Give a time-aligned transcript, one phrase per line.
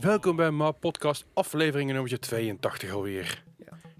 [0.00, 3.42] Welkom bij Ma Podcast, aflevering nummer 82 alweer.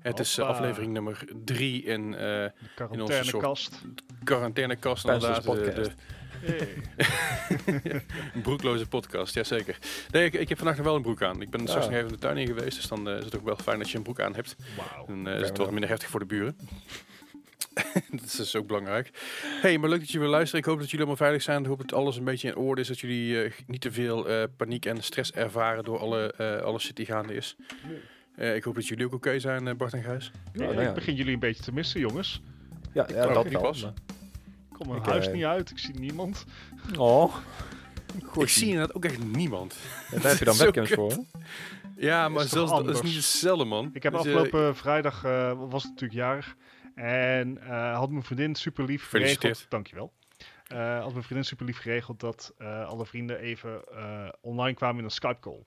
[0.00, 0.58] Het is eh, Hoppa.
[0.58, 3.82] aflevering nummer 3 in eh De quarantainekast.
[4.24, 5.04] quarantainekast.
[5.06, 5.90] Pijnsters Inderdaad, de.
[6.40, 6.68] Hey.
[8.34, 9.78] de broekloze podcast, jazeker.
[10.10, 11.42] Nee, ik, ik heb vandaag nog wel een broek aan.
[11.42, 11.90] Ik ben straks Ah.
[11.90, 13.90] nog even de tuin in geweest, dus dan eh, is het ook wel fijn dat
[13.90, 14.56] je een broek aan hebt.
[14.76, 15.06] Wauw.
[15.06, 16.56] Dan is het wat minder heftig voor de buren.
[18.10, 19.10] dat is dus ook belangrijk.
[19.60, 20.60] hey, maar leuk dat jullie weer luisteren.
[20.60, 21.60] Ik hoop dat jullie allemaal veilig zijn.
[21.60, 22.88] Ik hoop dat alles een beetje in orde is.
[22.88, 26.78] Dat jullie eh, niet te veel eh, paniek en stress ervaren door alle, eh, alle
[26.78, 27.56] shit die gaande is.
[28.36, 30.30] Eh, ik hoop dat jullie ook oké zijn, Bart en Gijs.
[30.52, 30.88] Ja, nou ja.
[30.88, 32.42] Ik begin jullie een beetje te missen, jongens.
[32.92, 33.60] Ja, ja dat wel.
[33.60, 33.82] pas.
[33.82, 33.90] Ik
[34.72, 36.44] kom mijn Ik, huis niet uit, ik zie niemand.
[36.98, 37.36] Oh,
[38.38, 39.76] ik zie inderdaad ook echt niemand.
[40.10, 41.10] ja, daar heb je dan webcams voor.
[41.10, 41.16] hè?
[41.96, 43.90] Ja, maar zelfs dat is niet hetzelfde, man.
[43.92, 46.56] Ik heb Dus, afgelopen vrijdag, eh, was het natuurlijk jarig.
[46.98, 49.66] En eh, had mijn vriendin super lief geregeld.
[49.68, 50.12] Dankjewel.
[50.66, 54.98] Eh had mijn vriendin super lief geregeld dat eh, alle vrienden even eh, online kwamen
[54.98, 55.64] in een Skype call.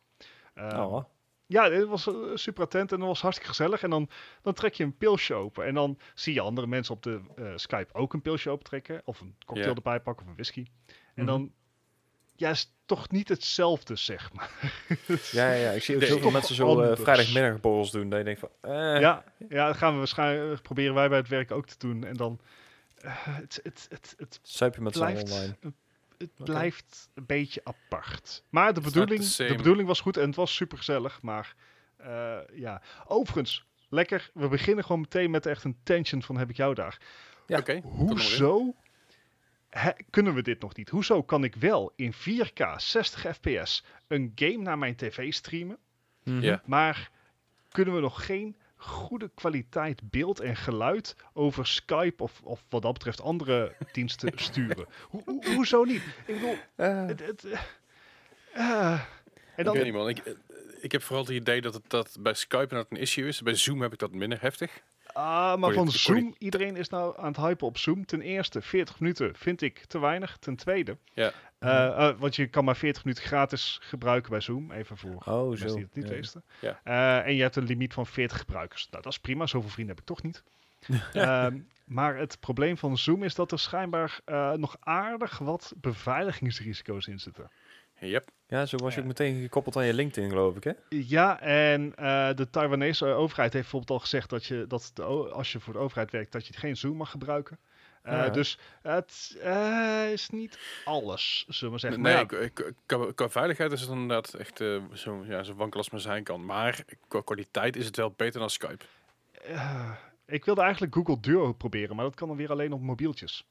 [0.53, 1.03] Eh, Oh,
[1.45, 3.83] Ja, het was super attent en dat was hartstikke gezellig.
[3.83, 4.09] En dan,
[4.41, 5.66] dan trek je een pilsje open.
[5.66, 9.02] En dan zie je andere mensen op de eh, Skype ook een pilsje opentrekken.
[9.06, 10.66] Of een cocktail erbij pakken of een whisky.
[10.88, 11.25] En Mhm.
[11.25, 11.52] dan,
[12.42, 14.52] ja, is toch niet hetzelfde, zeg maar.
[15.31, 17.02] ja, ja, ja, ik zie ook zoveel toch mensen zo eh anders.
[17.02, 18.09] vrijdagmiddagborrels doen.
[18.09, 21.28] Dat je denkt van, eh, Ja, ja, dat gaan we waarschijnlijk, proberen wij bij het
[21.28, 22.03] werk ook te doen.
[22.03, 22.39] En dan,
[23.02, 25.56] eh, het, het, het, het, met blijft, online.
[26.17, 28.44] het blijft een beetje apart.
[28.50, 31.22] Maar de It's bedoeling, de bedoeling was goed en het was super gezellig.
[31.22, 31.56] Maar
[31.97, 34.30] eh, ja, overigens, lekker.
[34.34, 36.97] We beginnen gewoon meteen met echt een tension van heb ik jou daar.
[37.47, 37.58] Ja.
[37.58, 37.81] Oké.
[37.84, 38.75] Hoezo
[40.09, 40.89] kunnen we dit nog niet?
[40.89, 45.78] Hoezo kan ik wel in 4K 60 fps een game naar mijn tv streamen,
[46.23, 46.41] Mhm.
[46.41, 46.61] Ja.
[46.66, 47.11] maar
[47.72, 52.94] kunnen we nog geen goede kwaliteit beeld en geluid over Skype of, of wat dat
[52.94, 54.86] betreft andere diensten sturen?
[55.09, 56.03] Ho- ho- hoezo niet?
[56.25, 57.59] Ik bedoel, Eh, het, het, eh,
[58.53, 59.00] eh, en
[59.57, 60.09] Ik dan, weet niet, man.
[60.09, 60.35] Ik,
[60.81, 63.41] ik heb vooral het idee dat het dat bij Skype dat een issue is.
[63.41, 64.81] Bij Zoom heb ik dat minder heftig.
[65.13, 68.05] Ah, maar van Zoom, iedereen is nou aan het hypen op Zoom.
[68.05, 70.38] Ten eerste, 40 minuten vind ik te weinig.
[70.38, 71.31] Ten tweede, Ja.
[71.59, 74.72] eh, eh, want je kan maar 40 minuten gratis gebruiken bij Zoom.
[74.72, 75.75] Even voor oh, mensen zo.
[75.75, 76.16] die het niet Ja.
[76.16, 76.44] wisten.
[76.59, 76.79] Ja.
[76.83, 78.88] Eh, en je hebt een limiet van 40 gebruikers.
[78.89, 79.45] Nou, dat is prima.
[79.45, 80.44] Zoveel vrienden heb ik toch niet.
[81.13, 87.07] Ehm, maar het probleem van Zoom is dat er schijnbaar eh, nog aardig wat beveiligingsrisico's
[87.07, 87.51] in zitten.
[88.07, 88.29] Yep.
[88.47, 90.72] Ja, zo was je ook meteen gekoppeld aan je LinkedIn, geloof ik, hè?
[90.89, 95.51] Ja, en eh, de Taiwanese overheid heeft bijvoorbeeld al gezegd dat je dat de als
[95.51, 97.59] je voor de overheid werkt, dat je geen Zoom mag gebruiken.
[98.03, 98.29] Eh, Ja.
[98.29, 102.01] Dus het eh, is niet alles, zullen we maar zeggen.
[102.01, 102.41] Nee, Maar
[102.95, 106.23] ja, qua- veiligheid is het inderdaad echt eh, zo, ja, zo wankel als maar zijn
[106.23, 106.45] kan.
[106.45, 108.85] Maar qua kwaliteit is het wel beter dan Skype.
[109.31, 109.91] eh,
[110.25, 113.45] ik wilde eigenlijk Google Duo proberen, maar dat kan dan weer alleen op mobieltjes.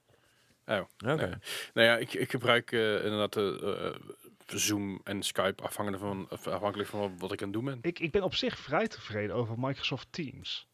[0.66, 0.86] Oké.
[0.98, 1.16] Nee.
[1.74, 3.94] Nou ja, ik, ik gebruik eh, inderdaad eh, eh,
[4.58, 7.78] Zoom en Skype afhankelijk van, af- afhankelijk van wat ik aan het doen ben.
[7.82, 10.68] Ik, ik ben op zich vrij tevreden over Microsoft Teams.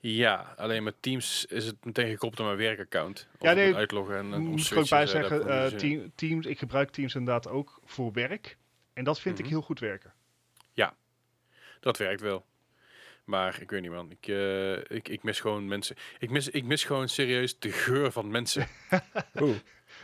[0.00, 3.28] Ja, alleen met Teams is het meteen gekoppeld aan mijn werkaccount.
[3.40, 7.48] Ja, nee, uitloggen en, Moet ik ook bij zeggen, team, Teams, ik gebruik Teams inderdaad
[7.48, 8.56] ook voor werk.
[8.92, 9.44] En dat vind Mhm.
[9.44, 10.12] ik heel goed werken.
[11.80, 12.44] Dat werkt wel.
[13.24, 15.96] Maar ik weet niet man, ik, eh, ik, ik mis gewoon mensen.
[16.18, 18.66] Ik mis, ik mis gewoon serieus de geur van mensen.
[19.40, 19.56] Oeh.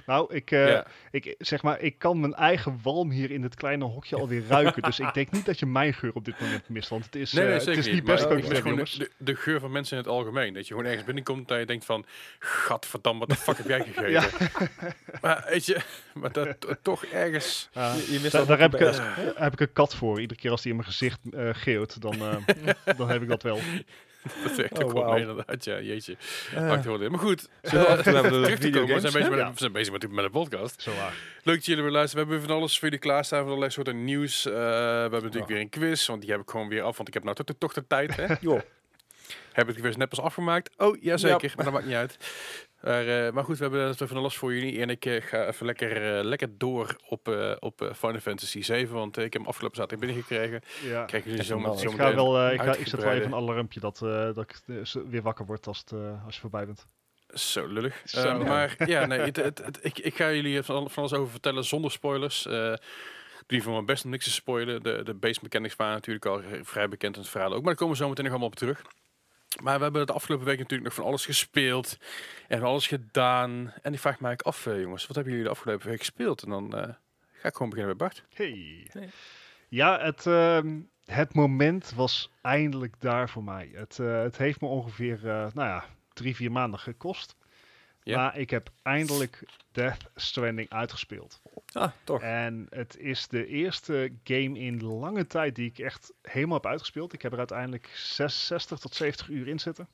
[0.06, 0.86] Nou, ik, eh, ja.
[1.10, 4.82] ik, zeg maar, ik kan mijn eigen walm hier in dit kleine hokje alweer ruiken.
[4.82, 6.88] dus ik denk niet dat je mijn geur op dit moment mist.
[6.88, 8.72] Want het is, Nee, eh, het is niet best Maar ook ik mis coaster, gewoon
[8.72, 9.08] jongens.
[9.18, 10.54] de, geur van mensen in het algemeen.
[10.54, 12.04] Dat je gewoon ergens binnenkomt en je denkt van...
[12.38, 14.10] Gadverdamme, wat de fuck heb jij gegeten?
[14.10, 14.24] Ja.
[15.20, 15.80] Maar weet je,
[16.14, 17.68] maar dat to- toch ergens...
[17.72, 19.00] Je, je mist daar, heb, ik,
[19.34, 20.20] heb ik een kat voor.
[20.20, 22.36] Iedere keer als die in mijn gezicht eh geeuwt, dan, eh,
[22.98, 23.58] dan heb ik dat wel.
[24.44, 25.12] Dat werkt Oh, ook wel wauw.
[25.12, 25.64] mee inderdaad.
[25.64, 26.16] Ja, jeetje.
[26.54, 27.10] Eh, wel.
[27.10, 28.94] Maar goed, Zullen we eh, we de terug te komen.
[28.94, 30.82] We zijn bezig, met, we zijn bezig met, met een podcast.
[30.82, 31.14] Zo waar.
[31.42, 32.26] Leuk dat jullie weer luisteren.
[32.26, 33.38] We hebben van alles voor jullie klaarstaan.
[33.38, 34.46] Van allerlei soorten nieuws.
[34.46, 36.06] Eh, we hebben natuurlijk weer een quiz.
[36.06, 36.96] Want die heb ik gewoon weer af.
[36.96, 38.16] Want ik heb nou toch, toch de tijd.
[38.16, 38.26] Hè?
[38.40, 38.60] joh.
[39.52, 40.70] Heb ik de quiz net pas afgemaakt?
[40.76, 41.48] Oh, jazeker.
[41.48, 41.52] Ja.
[41.56, 42.16] Maar dat maakt niet uit.
[42.86, 44.80] Maar, eh, maar goed, we hebben het van alles voor jullie.
[44.80, 48.94] En ik eh, ga even lekker, eh, lekker door op, eh, op Final Fantasy 7.
[48.94, 50.60] Want ik heb hem afgelopen zaterdag binnengekregen.
[50.82, 51.04] Ja.
[51.04, 54.02] Krijgen jullie zo, Ik, ga wel, ik, ga, ik zet wel even een alarmpje dat,
[54.02, 54.60] eh, dat ik
[55.08, 55.92] weer wakker word als, het,
[56.24, 56.86] als je voorbij bent.
[57.28, 58.02] Zo lullig.
[58.04, 58.38] Zo.
[58.38, 61.64] Maar ja, nee, het, het, het- ik, ik ga jullie van, van alles over vertellen
[61.64, 62.46] zonder spoilers.
[62.46, 62.72] Eh
[63.46, 64.82] die van mijn best om niks te spoilen.
[64.82, 67.56] De, de base mechanics waren natuurlijk al vrij bekend in het verhaal ook.
[67.56, 68.82] Maar daar komen we zo meteen nog allemaal op terug.
[69.62, 71.98] Maar we hebben de afgelopen week natuurlijk nog van alles gespeeld.
[72.48, 73.72] En van alles gedaan.
[73.82, 75.06] En ik vraag me eigenlijk af, eh, jongens.
[75.06, 76.42] Wat hebben jullie de afgelopen week gespeeld?
[76.42, 76.88] En dan eh,
[77.32, 78.24] ga ik gewoon beginnen bij Bart.
[78.34, 78.90] Hey.
[78.92, 79.08] Nee.
[79.68, 83.70] Ja, het, ehm, het moment was eindelijk daar voor mij.
[83.72, 87.36] Het, eh, het heeft me ongeveer, eh, nou ja, drie, vier maanden gekost.
[88.06, 88.16] Ja.
[88.16, 89.42] Maar ik heb eindelijk
[89.72, 91.40] Death Stranding uitgespeeld.
[91.72, 92.22] Ah, toch.
[92.22, 97.12] En het is de eerste game in lange tijd die ik echt helemaal heb uitgespeeld.
[97.12, 99.88] Ik heb er uiteindelijk 66 tot 70 uur in zitten.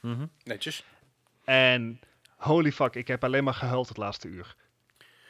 [0.00, 0.26] Mhm.
[0.44, 0.84] Netjes.
[1.44, 2.00] En
[2.36, 4.56] holy fuck, ik heb alleen maar gehuild het laatste uur.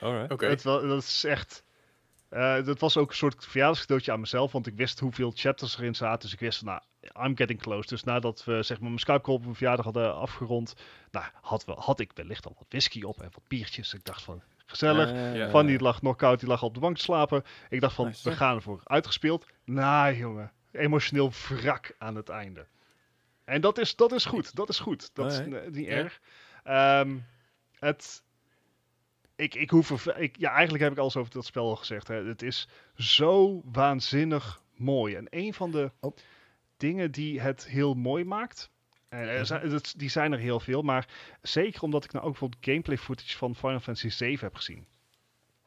[0.01, 0.33] Alright.
[0.33, 0.47] Oké.
[0.47, 1.65] Het dat is echt.
[2.29, 5.95] eh dat was ook een soort verjaardagscadeautje aan mezelf, want ik wist hoeveel chapters erin
[5.95, 6.21] zaten.
[6.21, 7.89] Dus ik wist, nou, I'm getting close.
[7.89, 10.75] Dus nadat we zeg maar mijn Skype call op mijn verjaardag hadden afgerond,
[11.11, 13.95] nou, had, we, had ik wellicht al wat whisky op en wat biertjes.
[13.95, 15.37] Ik dacht van, gezellig.
[15.37, 15.51] Ja.
[15.51, 17.45] Van die lag nog koud, die lag op de bank te slapen.
[17.69, 18.29] Ik dacht van, Nice.
[18.31, 18.81] we gaan ervoor.
[18.85, 19.47] Uitgespeeld.
[19.65, 20.53] Nou, jongen.
[20.73, 22.67] Emotioneel wrak aan het einde.
[23.45, 24.55] En dat is, dat is goed.
[24.55, 25.11] Dat is goed.
[25.15, 25.91] Dat is niet Ja.
[25.93, 26.21] erg.
[26.65, 27.19] Ehm,
[27.79, 28.23] het...
[29.37, 30.19] Ik, ik hoef er...
[30.19, 32.09] Ik, ja, eigenlijk heb ik alles over dat spel al gezegd.
[32.09, 32.25] Hè.
[32.25, 35.15] Het is zo waanzinnig mooi.
[35.15, 36.17] En een van de Oh.
[36.81, 38.71] Dingen die het heel mooi maakt...
[39.09, 41.09] En er zijn, dat- die zijn er heel veel, maar
[41.43, 44.87] zeker omdat ik nou ook bijvoorbeeld gameplay footage van Final Fantasy 7 heb gezien.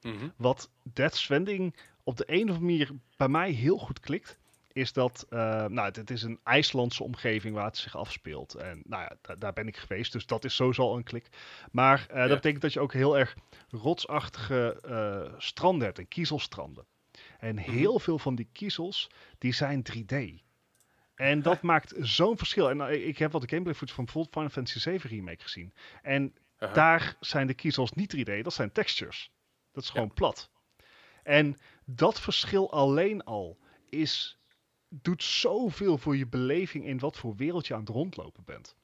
[0.01, 0.29] Mhm.
[0.37, 4.39] Wat Death Stranding op de een of andere manier bij mij heel goed klikt,
[4.71, 8.53] is dat, eh, nou, het, het is een IJslandse omgeving waar het zich afspeelt.
[8.55, 11.27] En nou ja, da- daar ben ik geweest, dus dat is sowieso al een klik.
[11.71, 12.27] Maar eh, Ja.
[12.27, 13.35] dat betekent dat je ook heel erg
[13.69, 16.85] rotsachtige eh, stranden hebt en kiezelstranden.
[17.39, 20.41] En heel veel van die kiezels, die zijn 3D.
[21.23, 22.69] En dat maakt zo'n verschil.
[22.69, 25.73] En eh, ik heb wat de gameplay footage van bijvoorbeeld Final Fantasy 7 Remake gezien.
[26.01, 26.73] En Aha.
[26.73, 29.31] daar zijn de kiezels niet 3D, dat zijn textures.
[29.71, 29.95] Dat is Ja.
[29.95, 30.49] gewoon plat.
[31.23, 33.57] En dat verschil alleen al
[33.89, 34.37] is,
[34.89, 38.75] doet zoveel voor je beleving in wat voor wereld je aan het rondlopen bent.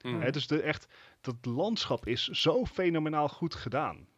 [0.00, 0.20] Mhm.
[0.20, 0.86] Hè, dus de, echt,
[1.20, 4.08] dat landschap is zo fenomenaal goed gedaan.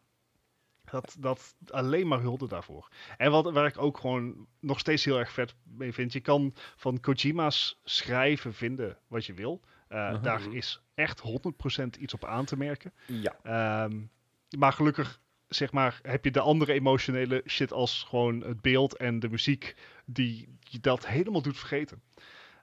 [0.91, 2.87] Dat, dat alleen maar hulde daarvoor.
[3.17, 6.13] En wat, waar ik ook gewoon nog steeds heel erg vet mee vind.
[6.13, 9.61] Je kan van Kojima's schrijven vinden wat je wil.
[9.87, 10.21] Eh, Mhm.
[10.23, 12.93] Daar is echt 100% iets op aan te merken.
[13.05, 13.35] Ja.
[13.43, 13.99] Ehm,
[14.57, 19.19] maar gelukkig, zeg maar, heb je de andere emotionele shit als gewoon het beeld en
[19.19, 22.01] de muziek die je dat helemaal doet vergeten.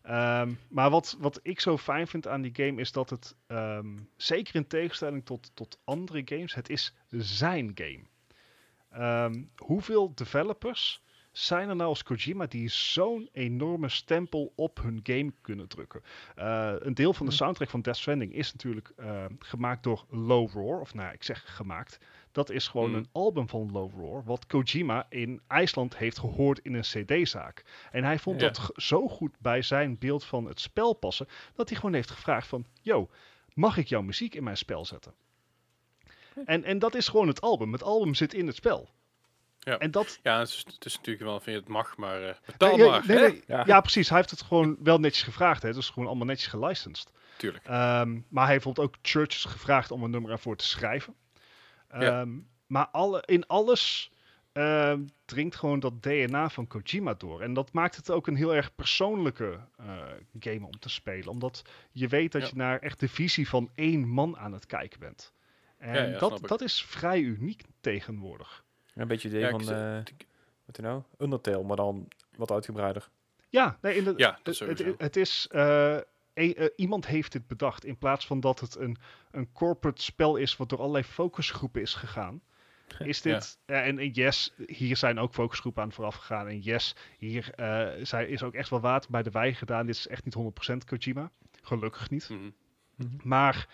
[0.02, 3.96] Ehm, maar wat, wat ik zo fijn vind aan die game is dat het, ehm,
[4.16, 8.00] zeker in tegenstelling tot, tot andere games, het is zijn game.
[8.90, 11.02] Ehm, hoeveel developers
[11.32, 16.02] zijn er nou als Kojima die zo'n enorme stempel op hun game kunnen drukken?
[16.34, 20.50] Eh, een deel van de soundtrack van Death Stranding is natuurlijk eh, gemaakt door Low
[20.50, 20.80] Roar.
[20.80, 21.98] Of nou, ja, ik zeg gemaakt.
[22.32, 22.96] Dat is gewoon Hm.
[22.96, 24.24] een album van Low Roar.
[24.24, 27.64] Wat Kojima in IJsland heeft gehoord in een CD-zaak.
[27.90, 28.48] En hij vond Ja.
[28.48, 31.26] dat zo goed bij zijn beeld van het spel passen.
[31.54, 32.66] Dat hij gewoon heeft gevraagd van...
[32.82, 33.08] Yo,
[33.54, 35.14] mag ik jouw muziek in mijn spel zetten?
[36.44, 37.72] En, en dat is gewoon het album.
[37.72, 38.88] Het album zit in het spel.
[39.58, 39.78] Ja.
[39.78, 42.34] En dat, Ja, het is, het is natuurlijk wel, vind je het mag, maar eh
[42.46, 43.06] betaal Nee, maar.
[43.06, 43.28] nee, hè?
[43.28, 43.62] nee, Ja.
[43.66, 43.80] ja.
[43.80, 44.08] precies.
[44.08, 45.62] Hij heeft het gewoon wel netjes gevraagd.
[45.62, 45.68] Hè.
[45.68, 47.12] Het is gewoon allemaal netjes gelicensed.
[47.36, 47.64] Tuurlijk.
[47.64, 51.14] Ehm, maar hij heeft bijvoorbeeld ook Churches gevraagd om een nummer ervoor te schrijven.
[51.90, 52.20] Ja.
[52.20, 54.10] Ehm, maar alle, in alles
[54.52, 57.40] ehm, dringt gewoon dat DNA van Kojima door.
[57.42, 59.86] En dat maakt het ook een heel erg persoonlijke eh,
[60.40, 61.28] game om te spelen.
[61.28, 62.48] Omdat je weet dat Ja.
[62.48, 65.32] je naar echt de visie van één man aan het kijken bent.
[65.78, 68.64] En Ja, ja, dat, dat is vrij uniek tegenwoordig.
[68.94, 69.94] Een beetje idee Ja, van, eh
[70.64, 71.02] wat is nou?
[71.18, 73.08] Undertale, maar dan wat uitgebreider.
[73.48, 74.20] Ja, nee, inderdaad.
[74.20, 75.46] Ja, dat het, het, is.
[75.50, 75.96] eh,
[76.34, 77.84] e- eh, iemand heeft dit bedacht.
[77.84, 78.96] In plaats van dat het een,
[79.30, 80.56] een corporate spel is.
[80.56, 82.40] wat door allerlei focusgroepen is gegaan.
[82.98, 83.58] Is dit.
[83.66, 86.46] ja, en, en yes, hier zijn ook focusgroepen aan vooraf gegaan.
[86.46, 89.86] En yes, hier eh, zij, is ook echt wel water bij de wei gedaan.
[89.86, 90.36] Dit is echt niet
[90.72, 91.30] 100% Kojima.
[91.62, 92.28] Gelukkig niet.
[92.28, 92.50] Mhm.
[93.22, 93.68] Maar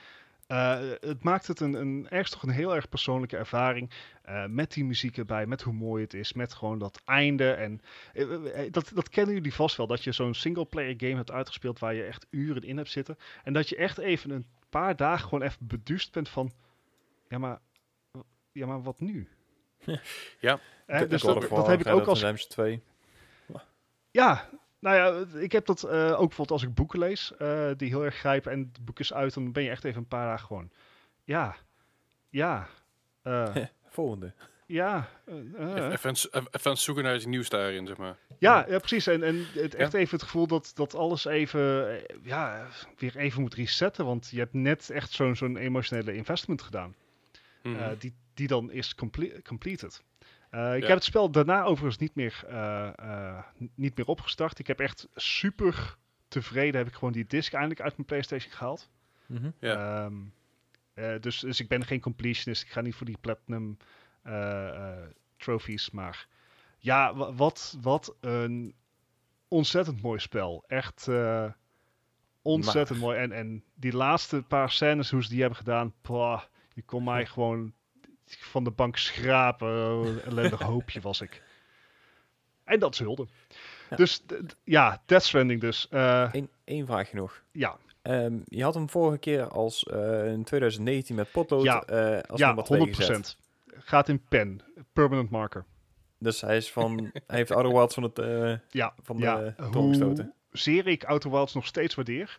[0.46, 3.90] eh, het maakt het een, een, ergens toch een heel erg persoonlijke ervaring.
[4.22, 7.50] eh, met die muziek erbij, met hoe mooi het is, met gewoon dat einde.
[7.50, 7.80] En
[8.12, 11.94] eh, dat, dat kennen jullie vast wel, dat je zo'n singleplayer game hebt uitgespeeld waar
[11.94, 13.18] je echt uren in hebt zitten.
[13.42, 16.52] En dat je echt even een paar dagen gewoon even beduust bent van,
[17.28, 17.58] ja maar,
[18.52, 19.28] ja, maar wat nu?
[20.40, 20.60] Ja.
[20.86, 22.82] Eh, dus dat, heb ik ook als Redemption 2.
[24.10, 24.48] Ja,
[24.84, 28.04] nou ja, ik heb dat eh, ook bijvoorbeeld als ik boeken lees, eh, die heel
[28.04, 30.46] erg grijpen en het boek is uit, dan ben je echt even een paar dagen
[30.46, 30.70] gewoon,
[31.24, 31.56] ja,
[32.30, 32.68] ja,
[33.22, 33.56] eh,
[33.88, 34.32] Volgende.
[34.66, 35.08] ja.
[35.90, 36.14] Even,
[36.62, 38.16] het zoeken naar iets nieuws daarin, zeg maar.
[38.38, 39.06] ja, ja, precies.
[39.06, 42.66] En, en het, echt even het gevoel dat, dat alles even, ja,
[42.98, 46.94] weer even moet resetten, want je hebt net echt zo'n zo'n emotionele investment gedaan,
[47.62, 47.76] Mhm.
[47.76, 50.02] eh, die, die dan is comple- completed.
[50.54, 50.86] Eh, ik Ja.
[50.86, 53.44] heb het spel daarna overigens niet meer, eh, eh,
[53.74, 54.58] niet meer opgestart.
[54.58, 55.96] Ik heb echt super
[56.28, 58.90] tevreden, heb ik gewoon die disc eindelijk uit mijn PlayStation gehaald.
[59.26, 59.50] Mhm.
[59.58, 60.04] Ja.
[60.04, 60.14] Ehm,
[60.94, 62.62] eh, dus, dus ik ben geen completionist.
[62.62, 63.76] Ik ga niet voor die platinum
[64.22, 65.06] eh, eh,
[65.36, 65.90] trophies.
[65.90, 66.26] Maar
[66.78, 68.74] ja, wa- wat, wat een
[69.48, 70.64] ontzettend mooi spel.
[70.66, 71.46] Echt eh,
[72.42, 73.18] ontzettend mooi.
[73.18, 75.92] En, en die laatste paar scènes, hoe ze die hebben gedaan.
[76.00, 76.42] pah,
[76.74, 77.72] Die kon mij gewoon
[78.26, 79.68] van de bank schrapen.
[79.68, 81.42] Een ellendig hoopje was ik.
[82.64, 83.26] En dat is hulde.
[83.90, 83.96] Ja.
[83.96, 84.22] Dus
[84.64, 85.88] ja, Death Stranding dus.
[85.90, 87.42] Eh, Eén één vraagje nog.
[87.52, 91.82] ja, Ehm, je had hem vorige keer als eh, in 2019 met potlood Ja.
[91.82, 93.36] eh als ja nummer 2 gezet.
[93.66, 93.76] 100%.
[93.78, 94.60] Gaat in pen.
[94.92, 95.64] Permanent marker.
[96.18, 98.16] Dus hij is van, hij heeft Outer Wilds van het
[98.70, 99.36] Ja, van ja.
[99.40, 100.34] de toon gestoten.
[100.50, 102.38] Zeer ik Outer Wilds nog steeds waardeer.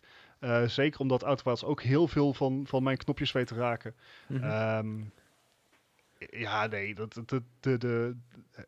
[0.66, 3.96] Zeker omdat Outer Wilds ook heel veel van, van mijn knopjes weet te raken.
[4.28, 4.44] Mhm.
[4.44, 5.02] Ehm,
[6.30, 8.16] ja, nee, dat, dat, de, de, de,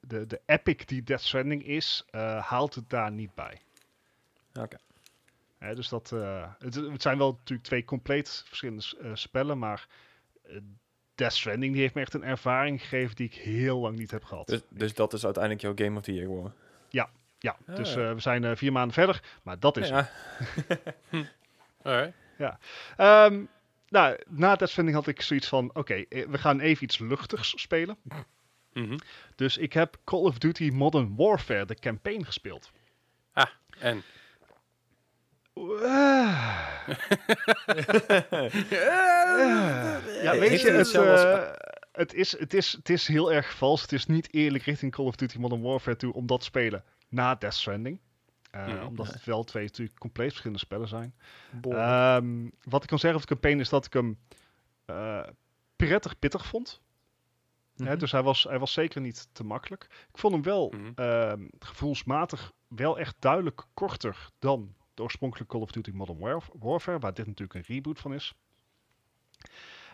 [0.02, 3.62] de, de epic die Death Stranding is, eh, haalt het daar niet bij.
[4.60, 4.78] Oké.
[5.58, 9.88] Hè, dus dat, eh, het, het zijn wel natuurlijk twee compleet verschillende eh, spellen, maar
[11.16, 14.24] Death Stranding die heeft me echt een ervaring gegeven die ik heel lang niet heb
[14.24, 14.48] gehad.
[14.48, 16.54] Dus, dus dat is uiteindelijk jouw Game of the Year geworden.
[16.90, 17.10] ja,
[17.68, 18.08] Ah, dus ja.
[18.08, 20.10] eh, we zijn eh, vier maanden verder, maar dat is ja,
[21.82, 22.14] Alright.
[22.98, 23.44] Ehm,
[23.90, 27.62] nou, na Death Stranding had ik zoiets van, oké, eh, we gaan even iets luchtigs
[27.62, 27.98] spelen.
[28.74, 28.98] Mhm.
[29.36, 32.72] Dus ik heb Call of Duty Modern Warfare, de campaign, gespeeld.
[33.80, 34.04] En?
[35.54, 36.88] Ah.
[40.24, 41.52] ja, weet je, het, eh,
[41.92, 43.82] het, is, het, is, het is heel erg vals.
[43.82, 46.84] Het is niet eerlijk richting Call of Duty Modern Warfare toe om dat te spelen
[47.10, 48.00] na Death Stranding.
[48.66, 48.86] Eh.
[48.88, 51.16] Omdat het wel twee natuurlijk compleet verschillende spellen zijn.
[51.62, 54.20] Ehm, wat ik kan zeggen over de campaign is dat ik hem
[54.86, 55.24] eh,
[55.76, 56.82] prettig pittig vond.
[57.76, 57.98] Hè, Mhm.
[57.98, 59.84] dus hij was, hij was zeker niet te makkelijk.
[60.10, 60.92] Ik vond hem wel Mhm.
[60.96, 67.00] ehm, gevoelsmatig wel echt duidelijk korter dan de oorspronkelijke Call of Duty Modern Warf- Warfare,
[67.00, 68.36] waar dit natuurlijk een reboot van is.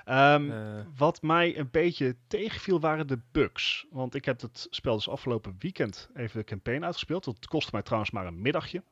[0.05, 3.86] Ehm, Eh, wat mij een beetje tegenviel waren de bugs.
[3.89, 7.24] Want ik heb het spel dus afgelopen weekend even de campaign uitgespeeld.
[7.24, 8.83] Dat kostte mij trouwens maar een middagje.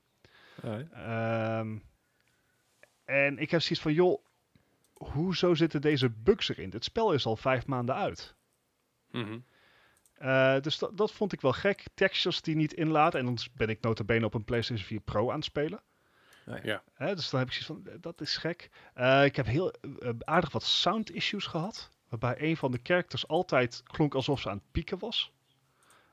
[0.93, 1.77] Ehm,
[3.05, 4.25] en ik heb zoiets van, joh,
[4.93, 6.69] hoezo zitten deze bugs erin?
[6.69, 8.35] Dit spel is al vijf maanden uit.
[9.11, 9.39] Mhm.
[10.13, 11.83] Eh, dus dat, dat vond ik wel gek.
[11.93, 13.19] Textures die niet inladen.
[13.19, 15.81] En dan ben ik nota bene op een PlayStation 4 Pro aan het spelen.
[16.63, 16.83] Ja.
[16.93, 18.69] Hè, dus dan heb ik zoiets van, eh, dat is gek.
[18.93, 21.89] Eh, ik heb heel eh, aardig wat sound issues gehad.
[22.09, 25.31] Waarbij een van de characters altijd klonk alsof ze aan het pieken was.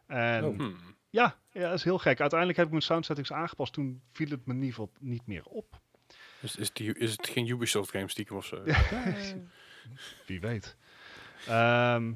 [0.07, 0.57] En Oh.
[0.57, 0.77] Hmm.
[1.11, 2.21] ja, ja, dat is heel gek.
[2.21, 3.73] Uiteindelijk heb ik mijn sound settings aangepast.
[3.73, 5.81] Toen viel het me in ieder geval niet meer op.
[6.41, 8.63] Is, is, die, is het geen Ubisoft game stiekem of zo?
[10.27, 10.77] Wie weet.
[11.47, 12.13] Ehm,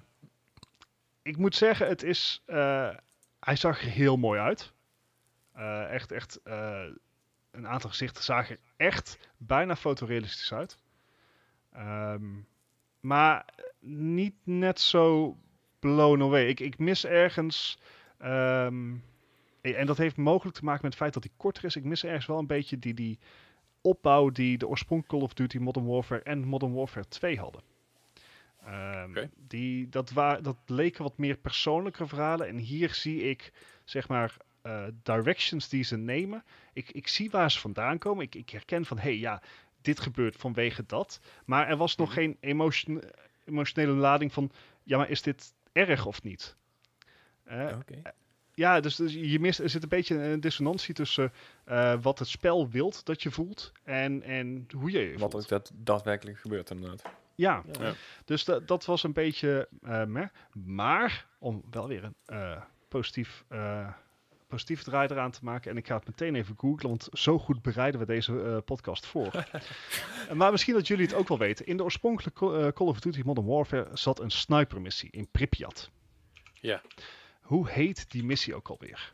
[1.22, 2.96] ik moet zeggen, het is, eh,
[3.40, 4.72] hij zag er heel mooi uit.
[5.52, 6.40] Eh, echt, echt.
[6.42, 6.84] eh,
[7.52, 10.78] een aantal gezichten zagen er echt bijna fotorealistisch uit.
[11.72, 12.30] Ehm,
[13.00, 13.44] maar
[13.80, 15.36] niet net zo
[15.78, 16.46] blown away.
[16.46, 17.78] Ik, ik mis ergens.
[18.18, 18.94] ehm,
[19.60, 21.76] en dat heeft mogelijk te maken met het feit dat hij korter is.
[21.76, 23.18] Ik mis ergens wel een beetje die, die
[23.80, 27.62] opbouw die de oorspronkelijke Call of Duty Modern Warfare en Modern Warfare 2 hadden.
[29.08, 29.30] Oké.
[29.36, 32.48] die, dat, dat leken wat meer persoonlijke verhalen.
[32.48, 33.52] En hier zie ik,
[33.84, 36.44] zeg maar, eh, directions die ze nemen.
[36.72, 38.24] Ik, ik zie waar ze vandaan komen.
[38.24, 39.42] Ik, ik herken van, hé, hey, ja,
[39.80, 41.20] dit gebeurt vanwege dat.
[41.44, 42.16] Maar er was nog Mhm.
[42.18, 43.02] geen emotion,
[43.44, 44.50] emotionele lading van,
[44.82, 46.56] ja, maar is dit erg of niet?
[47.44, 48.02] Eh, Oké.
[48.54, 51.32] ja, dus, dus je mist, er zit een beetje een dissonantie tussen
[51.64, 55.48] eh, wat het spel wilt dat je voelt en, en hoe je je Wat ook
[55.48, 57.02] dat daadwerkelijk gebeurt inderdaad.
[57.34, 57.92] Ja, Ja.
[58.24, 60.26] dus da- dat was een beetje eh, meh.
[60.52, 63.44] Maar, om wel weer een eh, positief,
[64.52, 65.70] positief draai eraan te maken.
[65.70, 69.06] En ik ga het meteen even googlen, want zo goed bereiden we deze eh, podcast
[69.06, 69.30] voor.
[70.28, 71.66] Eh, maar misschien dat jullie het ook wel weten.
[71.66, 75.90] In de oorspronkelijke eh, Call of Duty Modern Warfare zat een snipermissie in Pripyat.
[76.54, 76.82] Ja.
[77.40, 79.10] Hoe heet die missie ook alweer?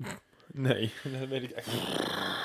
[0.47, 2.38] Nee, dat weet ik echt niet.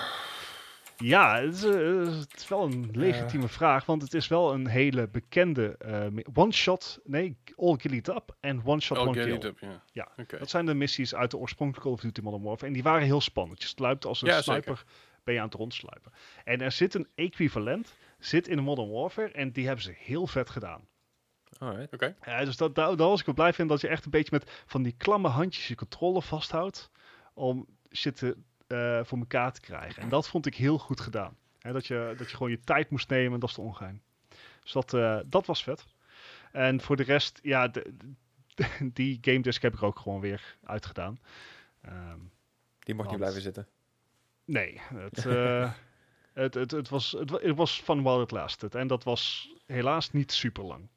[1.04, 4.68] Ja, het is, eh, het is wel een legitieme vraag, want het is wel een
[4.68, 9.34] hele bekende eh, one-shot, nee, all kill it up en one-shot Oh, one kill.
[9.34, 9.84] it up, ja.
[9.92, 10.38] Ja, Oké.
[10.38, 13.06] Dat zijn de missies uit de oorspronkelijke Call of Duty Modern Warfare en die waren
[13.06, 13.62] heel spannend.
[13.62, 14.84] Je sluipt als een Ja, sniper,
[15.24, 16.12] ben je aan het rondsluipen.
[16.44, 20.28] En er zit een equivalent, zit in de Modern Warfare en die hebben ze heel
[20.28, 20.88] vet gedaan.
[21.60, 21.94] Alright.
[21.94, 22.16] Oké.
[22.26, 24.32] Ja, dus dat, daar, daar was ik wel blij van dat je echt een beetje
[24.32, 26.92] met van die klamme handjes je controle vasthoudt
[27.34, 30.02] om shit te, eh, voor elkaar te krijgen.
[30.04, 31.38] En dat vond ik heel goed gedaan.
[31.60, 34.02] Dat, je, dat je gewoon je tijd moest nemen, dat is de ongein.
[34.64, 35.86] Dus dat, eh, dat was vet.
[36.52, 40.58] En voor de rest, ja, de, de- die game disc heb ik ook gewoon weer
[40.64, 41.20] uitgedaan.
[41.82, 42.20] Ehm,
[42.80, 43.68] Die mag niet blijven zitten.
[44.46, 45.72] nee, het, eh,
[46.34, 48.76] het, het, het, was, het, wa- het was van while it lasted.
[48.76, 50.88] En dat was helaas niet super lang.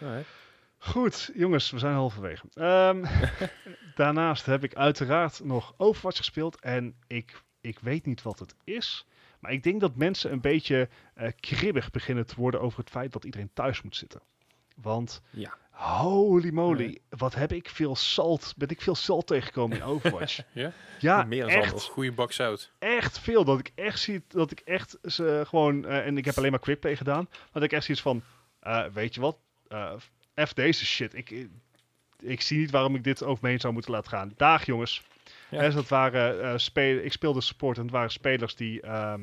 [0.00, 0.28] Alright.
[0.78, 2.46] Goed, jongens, we zijn halverwege.
[2.54, 3.04] Ehm,
[3.94, 6.60] daarnaast heb ik uiteraard nog Overwatch gespeeld.
[6.60, 9.06] En ik, ik weet niet wat het is.
[9.40, 13.12] Maar ik denk dat mensen een beetje eh kribbig beginnen te worden over het feit
[13.12, 14.20] dat iedereen thuis moet zitten.
[14.76, 15.54] Want Ja.
[15.70, 20.40] holy moly, wat heb ik veel salt, ben ik veel salt tegengekomen in Overwatch.
[20.52, 20.72] Ja?
[20.98, 21.82] Ja, Meer dan echt.
[21.84, 22.72] Goeie box zout.
[22.78, 23.44] echt veel.
[23.44, 26.60] Dat ik echt zie, dat ik echt ze gewoon, eh, en ik heb alleen maar
[26.60, 28.22] quickplay gedaan, dat ik echt zoiets van,
[28.60, 29.92] eh, weet je wat, Eh,
[30.46, 31.14] F deze shit.
[31.14, 31.46] Ik,
[32.20, 34.32] ik, zie niet waarom ik dit over me heen zou moeten laten gaan.
[34.36, 35.02] Daag jongens.
[35.50, 35.60] Ja.
[35.60, 39.20] Hè, dat waren, eh, spelen, ik speelde support en het waren spelers die ehm,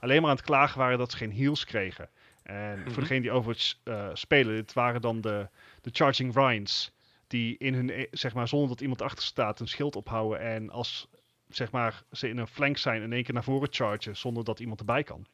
[0.00, 2.08] alleen maar aan het klagen waren dat ze geen heals kregen.
[2.42, 2.90] En Mhm.
[2.90, 5.48] voor degene die Overwatch eh spelen, dit waren dan de,
[5.82, 6.92] de Charging Rhines.
[7.26, 10.40] Die in hun, e- zeg maar, zonder dat iemand achter staat, een schild ophouden.
[10.40, 11.08] En als
[11.48, 14.60] zeg maar, ze in een flank zijn, in één keer naar voren chargen, zonder dat
[14.60, 15.26] iemand erbij kan.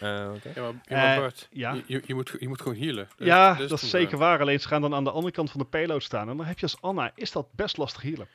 [0.00, 0.50] Eh, oké.
[0.54, 1.76] Ja, maar, ja, maar Eh, ja.
[1.86, 3.08] Je, moet, je moet gewoon healen.
[3.16, 4.40] ja, dat is zeker waar.
[4.40, 6.28] Alleen ze gaan dan aan de andere kant van de payload staan.
[6.28, 8.26] En dan heb je als Anna, is dat best lastig healen.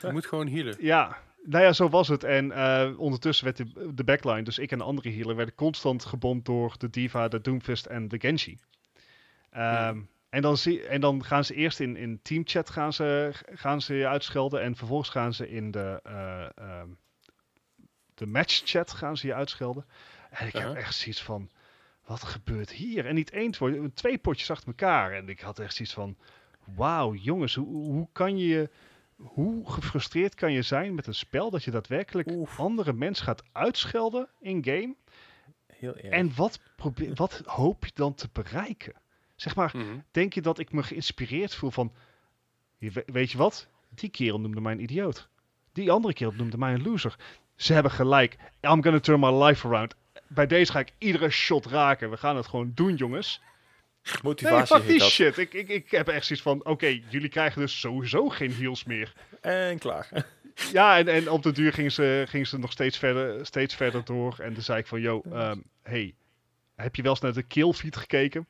[0.00, 0.76] Je moet gewoon healen.
[0.78, 2.24] Ja, nou ja, zo was het.
[2.24, 6.04] En eh, ondertussen werd de, de backline, dus ik en de andere healer, werden constant
[6.04, 8.58] gebomd door de Diva, de Doomfist en de Genji.
[9.50, 13.80] Ehm, en, dan zie, en dan gaan ze eerst in, in teamchat gaan ze, gaan
[13.80, 14.62] ze je uitschelden.
[14.62, 16.88] En vervolgens gaan ze in de, eh ehm,
[18.14, 19.84] de matchchat gaan ze je uitschelden.
[20.30, 20.76] En ik heb Uh-huh.
[20.78, 21.50] echt zoiets van,
[22.04, 23.06] wat gebeurt hier?
[23.06, 25.12] En niet één, twee, twee potjes achter elkaar.
[25.12, 26.16] En ik had echt zoiets van,
[26.76, 28.70] wauw jongens, hoe, hoe kan je...
[29.16, 32.58] Hoe gefrustreerd kan je zijn met een spel dat je daadwerkelijk Oef.
[32.60, 34.94] andere mensen gaat uitschelden in game?
[35.66, 36.12] Heel erg.
[36.12, 38.92] En wat, probeer, wat hoop je dan te bereiken?
[39.36, 39.98] Zeg maar, Mhm.
[40.10, 41.92] denk je dat ik me geïnspireerd voel van...
[43.06, 43.68] Weet je wat?
[43.88, 45.28] Die kerel noemde mij een idioot.
[45.72, 47.16] Die andere kerel noemde mij een loser.
[47.56, 48.36] Ze hebben gelijk.
[48.60, 49.94] I'm gonna turn my life around.
[50.32, 52.10] Bij deze ga ik iedere shot raken.
[52.10, 53.40] We gaan het gewoon doen, jongens.
[54.02, 55.38] Nee, Motivatie fuck heet die shit.
[55.38, 56.64] Ik, ik, ik heb echt zoiets van...
[56.64, 59.12] Oké, jullie krijgen dus sowieso geen heals meer.
[59.40, 60.08] En klaar.
[60.72, 64.04] Ja, en, en op de duur gingen ze, gingen ze nog steeds verder, steeds verder
[64.04, 64.38] door.
[64.38, 66.14] En toen zei ik van, yo, ehm, hey,
[66.76, 68.48] heb je wel eens naar de killfeed gekeken?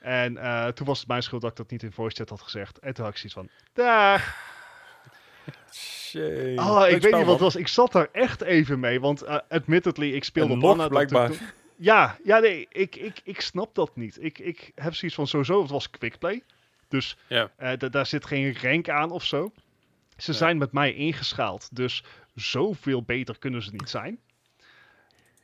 [0.00, 2.40] En eh, toen was het mijn schuld dat ik dat niet in voice chat had
[2.40, 2.78] gezegd.
[2.78, 4.36] En toen had ik zoiets van, daar.
[6.10, 6.54] Shame.
[6.56, 7.56] Oh, Leuk ik weet niet wat het was.
[7.56, 9.00] Ik zat daar echt even mee.
[9.00, 10.82] Want uh, admittedly, ik speelde En op nog, Anna.
[10.82, 11.54] dat- blijkbaar.
[11.76, 14.22] ja, ja, nee, ik, ik, ik snap dat niet.
[14.22, 16.42] Ik, ik heb zoiets van, sowieso, het was quickplay.
[16.88, 17.50] Dus Ja.
[17.56, 19.52] eh, da- daar zit geen rank aan of zo.
[20.16, 20.36] Ze Ja.
[20.38, 21.76] zijn met mij ingeschaald.
[21.76, 24.18] Dus zoveel beter kunnen ze niet zijn.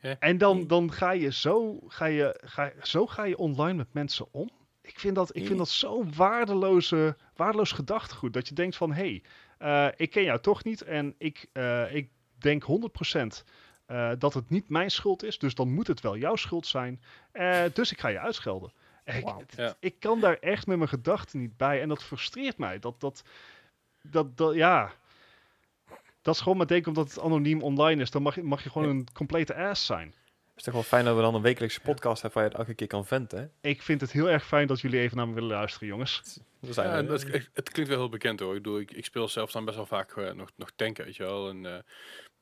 [0.01, 0.15] Ja.
[0.19, 4.27] En dan, dan ga je zo ga je, ga, zo ga je online met mensen
[4.31, 4.49] om.
[4.81, 8.33] Ik vind dat, ik vind dat zo'n waardeloze, waardeloos gedachtegoed.
[8.33, 9.23] Dat je denkt van, hé, hey,
[9.57, 10.81] eh, ik ken jou toch niet.
[10.81, 13.43] En ik, eh, ik denk 100%
[13.85, 15.37] eh, dat het niet mijn schuld is.
[15.39, 17.01] Dus dan moet het wel jouw schuld zijn.
[17.31, 18.71] Eh, dus ik ga je uitschelden.
[19.03, 19.33] En Ik.
[19.55, 19.75] Ja.
[19.79, 21.81] ik kan daar echt met mijn gedachten niet bij.
[21.81, 22.79] En dat frustreert mij.
[22.79, 23.23] Dat, dat,
[24.01, 24.91] dat, dat ja.
[26.21, 28.11] Dat is gewoon maar denken omdat het anoniem online is.
[28.11, 28.93] Dan mag je, mag je gewoon Ja.
[28.93, 30.13] een complete ass zijn.
[30.57, 32.59] Het is toch wel fijn dat we dan een wekelijkse podcast hebben waar je het
[32.67, 33.39] elke keer kan venten.
[33.39, 33.69] hè?
[33.69, 36.39] Ik vind het heel erg fijn dat jullie even naar me willen luisteren, jongens.
[36.59, 38.55] We zijn Ja, het, klinkt wel heel bekend hoor.
[38.55, 41.15] Ik, bedoel, ik, ik speel zelf dan best wel vaak eh, nog, nog tanken, weet
[41.15, 41.49] je wel.
[41.49, 41.79] En eh,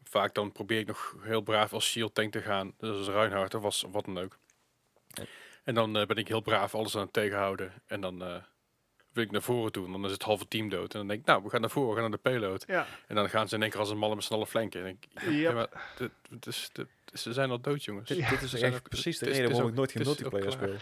[0.03, 2.73] vaak dan probeer ik nog heel braaf als shield tank te gaan.
[2.77, 4.37] Dus als Reinhardt of was wat dan ook.
[5.07, 5.23] Ja.
[5.63, 7.73] En dan eh, ben ik heel braaf alles aan het tegenhouden.
[7.85, 8.35] En dan eh,
[9.15, 9.91] wil ik naar voren doen.
[9.91, 10.93] Dan is het halve team dood.
[10.93, 12.63] En dan denk ik, nou, we gaan naar voren, we gaan naar de payload.
[12.67, 12.87] Ja.
[13.07, 14.81] En dan gaan ze in één keer als een malle met z'n allen flanken.
[14.81, 15.53] En ik, ja, Yep.
[15.53, 18.07] maar dit, dit is, dit- ze zijn al dood, jongens.
[18.07, 18.29] Dit, Ja.
[18.29, 20.75] dit is echt ook- precies de reden waarom ik nooit geen multiplayer speel.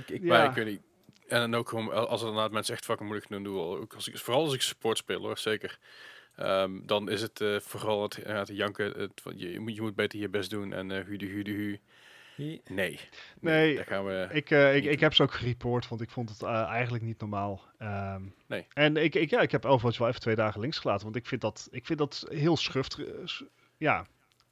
[0.00, 0.28] Ik, ik, Ja.
[0.28, 0.80] Maar ik weet niet.
[1.28, 4.08] En dan ook gewoon, als er inderdaad mensen echt fucking moeilijk doen, doen ook als
[4.08, 5.78] ik, vooral als ik support speel hoor, zeker.
[6.36, 8.90] Ehm, dan is het eh, vooral het, ja, het janken.
[9.00, 11.26] Het, van, je, je moet, je moet beter je best doen en uh, hu de
[11.26, 11.78] hu de hu.
[12.36, 13.00] Nee.
[13.40, 14.28] Nee, Daar gaan we.
[14.32, 17.20] Ik, eh, ik, ik heb ze ook gereport, want ik vond het eh, eigenlijk niet
[17.20, 17.62] normaal.
[17.78, 18.66] Ehm, Nee.
[18.72, 21.26] En ik, ik, ja, ik heb Overwatch wel even twee dagen links gelaten, want ik
[21.26, 22.98] vind dat, ik vind dat heel schuft.
[22.98, 23.04] eh,
[23.76, 24.06] Ja,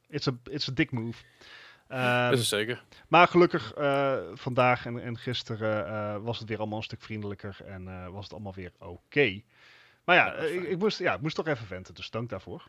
[0.08, 1.22] it's a, it's a dick move.
[1.88, 2.82] Ehm, dat is het zeker.
[3.08, 7.56] maar gelukkig eh, vandaag en, en gisteren eh, was het weer allemaal een stuk vriendelijker
[7.66, 9.40] en eh, was het allemaal weer oké.
[10.04, 12.68] Maar ja, ik moest, ja, ik moest toch even venten, dus dank daarvoor.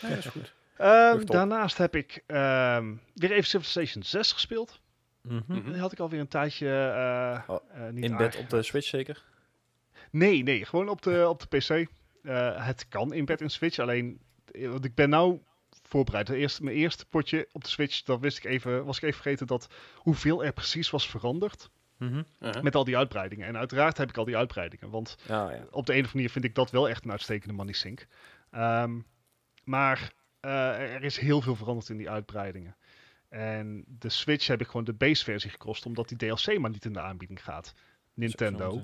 [0.00, 0.52] Ja, dat is goed.
[0.76, 4.80] Ehm, daarnaast heb ik ehm, weer even Civilization 6 gespeeld.
[5.22, 5.40] Mhm.
[5.46, 5.72] Mhm.
[5.72, 8.86] Die had ik alweer een tijdje eh, Oh, eh, niet In bed op de Switch
[8.86, 9.24] zeker?
[10.10, 11.88] Nee, nee, gewoon op de, op de PC.
[12.22, 14.20] Eh, het kan in bed in Switch, alleen...
[14.52, 15.40] Want ik ben nou
[15.82, 16.26] voorbereid.
[16.26, 19.20] De eerste, mijn eerste potje op de Switch, dan wist ik even, was ik even
[19.22, 22.22] vergeten dat hoeveel er precies was veranderd Mhm.
[22.40, 22.62] Uh-huh.
[22.62, 23.46] met al die uitbreidingen.
[23.46, 25.64] En uiteraard heb ik al die uitbreidingen, want Ja, ja.
[25.70, 28.06] op de een of andere manier vind ik dat wel echt een uitstekende money sink.
[28.50, 29.00] Ehm,
[29.64, 30.12] maar
[30.50, 32.76] er is heel veel veranderd in die uitbreidingen.
[33.28, 36.84] En de Switch heb ik gewoon de base versie gekost, omdat die DLC maar niet
[36.84, 37.74] in de aanbieding gaat.
[38.14, 38.82] Nintendo.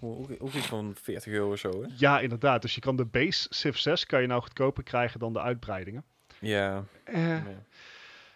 [0.00, 1.88] Ook, iets van 40 euro of zo, hè?
[1.96, 2.62] Ja, inderdaad.
[2.62, 6.04] Dus je kan de base Civ 6 kan je nou goedkoper krijgen dan de uitbreidingen.
[6.38, 6.84] Ja.
[7.04, 7.40] Eh.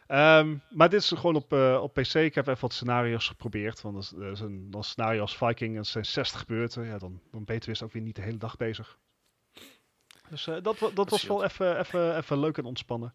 [0.07, 2.15] Ehm, maar dit is gewoon op, eh, op PC.
[2.15, 3.81] Ik heb even wat scenario's geprobeerd.
[3.81, 6.85] Want dat is een, scenario als Viking en zijn 60 beurten.
[6.85, 8.99] Ja, dan, dan ben je ook weer niet de hele dag bezig.
[10.29, 13.15] Dus eh, dat, dat was wel even, even, even leuk en ontspannen.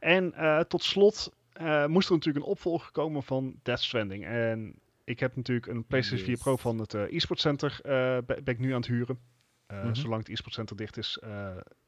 [0.00, 4.24] En eh, tot slot eh, moest er natuurlijk een opvolger komen van Death Stranding.
[4.24, 6.42] En ik heb natuurlijk een PlayStation 4 Yes.
[6.42, 7.80] Pro van het eSport Center
[8.26, 9.18] ben, ik nu aan het huren.
[9.66, 9.94] Mhm.
[9.94, 11.18] Zolang het eSport Center dicht is,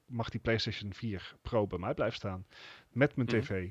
[0.06, 2.46] mag die PlayStation 4 Pro bij mij blijven staan.
[2.90, 3.40] Met mijn Mhm.
[3.40, 3.70] tv.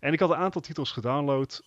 [0.00, 1.62] En ik had een aantal titels gedownload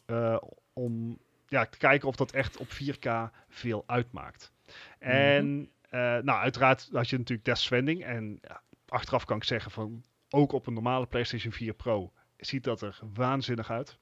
[0.73, 4.51] om ja, te kijken of dat echt op 4K veel uitmaakt.
[4.99, 8.03] En eh, nou, uiteraard had je natuurlijk Death Stranding.
[8.03, 12.63] En ja, achteraf kan ik zeggen van ook op een normale PlayStation 4 Pro ziet
[12.63, 13.97] dat er waanzinnig uit.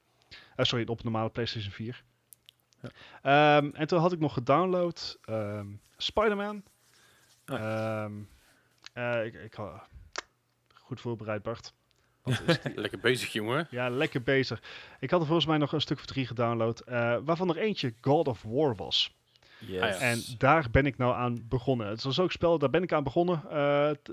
[0.56, 2.04] Eh, sorry, op een normale PlayStation 4.
[2.82, 2.90] Ja.
[3.22, 6.62] Ehm, en toen had ik nog gedownload ehm Spider-Man.
[7.44, 7.58] Ah.
[8.04, 8.12] Ehm,
[8.92, 9.88] eh, ik, ik had-
[10.74, 11.72] goed voorbereid, Bart.
[12.74, 13.66] Lekker bezig, jongen.
[13.70, 14.62] Ja, lekker bezig.
[15.00, 17.94] Ik had er volgens mij nog een stuk of drie gedownload, eh, waarvan er eentje
[18.00, 19.16] God of War was.
[19.58, 19.82] Yes.
[19.82, 20.02] Ah.
[20.02, 21.86] En daar ben ik nou aan begonnen.
[21.88, 23.56] Het was ook spel, daar ben ik aan begonnen,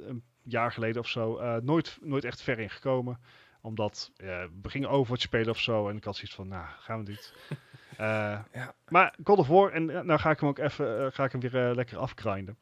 [0.09, 1.37] een jaar geleden of zo.
[1.37, 3.19] Eh, nooit, nooit echt ver in gekomen,
[3.61, 5.89] omdat eh, we gingen Overwatch spelen of zo.
[5.89, 7.33] En ik had zoiets van, nou, gaan we niet.
[7.97, 8.73] Eh, Ja.
[8.87, 11.75] Maar God of War, en nou ga ik hem ook even, ga ik hem weer
[11.75, 12.57] lekker afgrinden.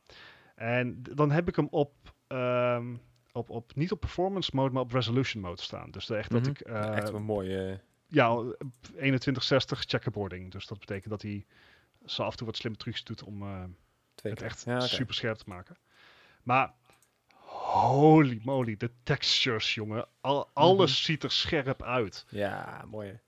[0.55, 1.93] En dan heb ik hem op,
[2.27, 2.95] ehm,
[3.31, 5.91] op, op, niet op performance mode, maar op resolution mode staan.
[5.91, 6.49] Dus de- echt dat Mhm.
[6.49, 6.59] ik...
[6.59, 7.55] eh, Echt wel mooi.
[7.69, 8.43] eh, ja,
[8.91, 10.51] 2160 checkerboarding.
[10.51, 11.45] Dus dat betekent dat hij
[12.05, 13.63] zo af en toe wat slimme trucs doet om eh,
[14.15, 15.77] twee het echt Ja, super scherp te maken.
[16.43, 16.73] Maar
[17.73, 20.07] holy moly, de textures, jongen.
[20.21, 21.01] Al, alles Mhm.
[21.01, 22.25] ziet er scherp uit.
[22.29, 23.19] Ja, mooi.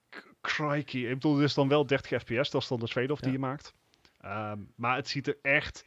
[0.41, 1.01] Crikey.
[1.01, 2.49] Ik bedoel, dit is dan wel 30 fps.
[2.49, 3.73] Dat is dan de trade-off die je maakt.
[4.21, 5.85] Ehm, maar het ziet er echt,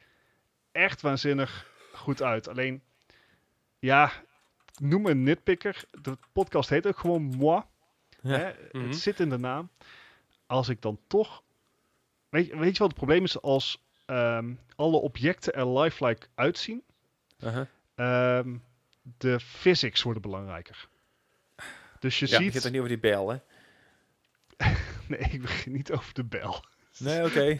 [0.72, 2.48] echt waanzinnig goed uit.
[2.48, 2.82] Alleen,
[3.78, 4.12] ja,
[4.80, 5.84] noem me een nitpicker.
[6.02, 7.62] De podcast heet ook gewoon moi.
[8.22, 8.38] Ja.
[8.38, 8.52] Hè?
[8.72, 8.86] Mhm.
[8.86, 9.70] Het zit in de naam.
[10.46, 11.42] Als ik dan toch...
[12.28, 13.40] Weet, je- weet je wat het probleem is?
[13.40, 16.82] Als ehm, alle objecten er lifelike uitzien,
[17.40, 17.66] Uh-huh.
[17.98, 18.56] Ehm,
[19.18, 20.88] de physics worden belangrijker.
[21.98, 22.52] Dus je Je ziet...
[22.52, 23.36] ziet het niet over die bel, hè?
[25.08, 26.64] Nee, ik begin niet over de bel.
[26.98, 27.40] Nee, oké.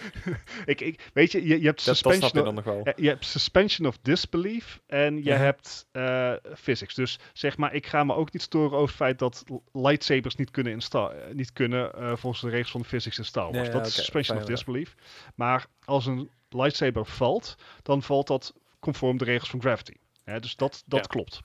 [0.64, 2.54] Ik, ik, weet je, je, je hebt Dat, dat snap suspension...
[2.64, 2.84] je of-.
[2.84, 5.36] Ja, je hebt suspension of disbelief en je Ja.
[5.36, 6.94] hebt eh, physics.
[6.94, 10.50] Dus zeg maar, ik ga me ook niet storen over het feit dat lightsabers niet
[10.50, 13.44] kunnen, in Star, eh, niet kunnen eh, volgens de regels van de physics in Star
[13.44, 13.56] Wars.
[13.56, 14.94] Ja, ja, dat is suspension of disbelief.
[15.34, 19.94] Maar als een lightsaber valt, dan valt dat conform de regels van gravity.
[20.40, 21.06] Dus dat, dat Ja.
[21.06, 21.40] klopt.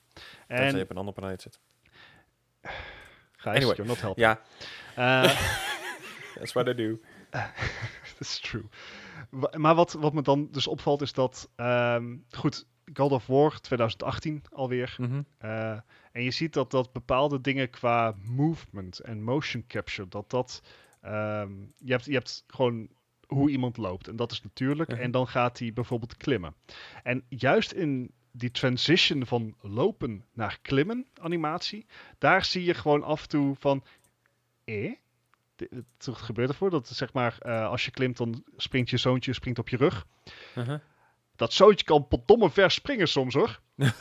[0.48, 1.60] En je En op een ander planeet zit.
[3.32, 3.76] Gijs, Anyway.
[3.76, 4.28] you're not helping.
[4.28, 4.41] Ja,
[4.96, 5.24] Eh,
[6.39, 7.00] that's what I do.
[8.17, 8.63] That's true.
[9.58, 14.43] Maar wat, wat me dan dus opvalt is dat, ehm, goed, God of War 2018
[14.52, 14.96] alweer.
[15.00, 15.22] Mhm.
[15.38, 15.78] Eh,
[16.12, 20.62] en je ziet dat dat bepaalde dingen qua movement en motion capture, dat dat,
[21.02, 22.88] ehm, je, hebt, je hebt gewoon
[23.28, 24.89] hoe iemand loopt en dat is natuurlijk.
[24.91, 25.00] Mhm.
[25.02, 26.56] En dan gaat hij bijvoorbeeld klimmen.
[27.04, 31.86] En juist in die transition van lopen naar klimmen animatie,
[32.17, 33.84] daar zie je gewoon af en toe van,
[34.65, 34.93] eh?
[35.56, 39.60] Het gebeurt ervoor dat zeg maar eh, als je klimt dan springt je zoontje springt
[39.60, 40.06] op je rug.
[40.56, 40.80] Uh-huh.
[41.36, 43.60] Dat zoontje kan potdomme ver springen soms hoor.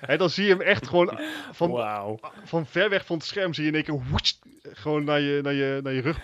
[0.00, 1.18] en dan zie je hem echt gewoon
[1.52, 2.18] van, Wauw.
[2.44, 5.42] van ver weg van het scherm zie je in één keer woets, gewoon naar je,
[5.42, 6.22] naar je, naar je rug.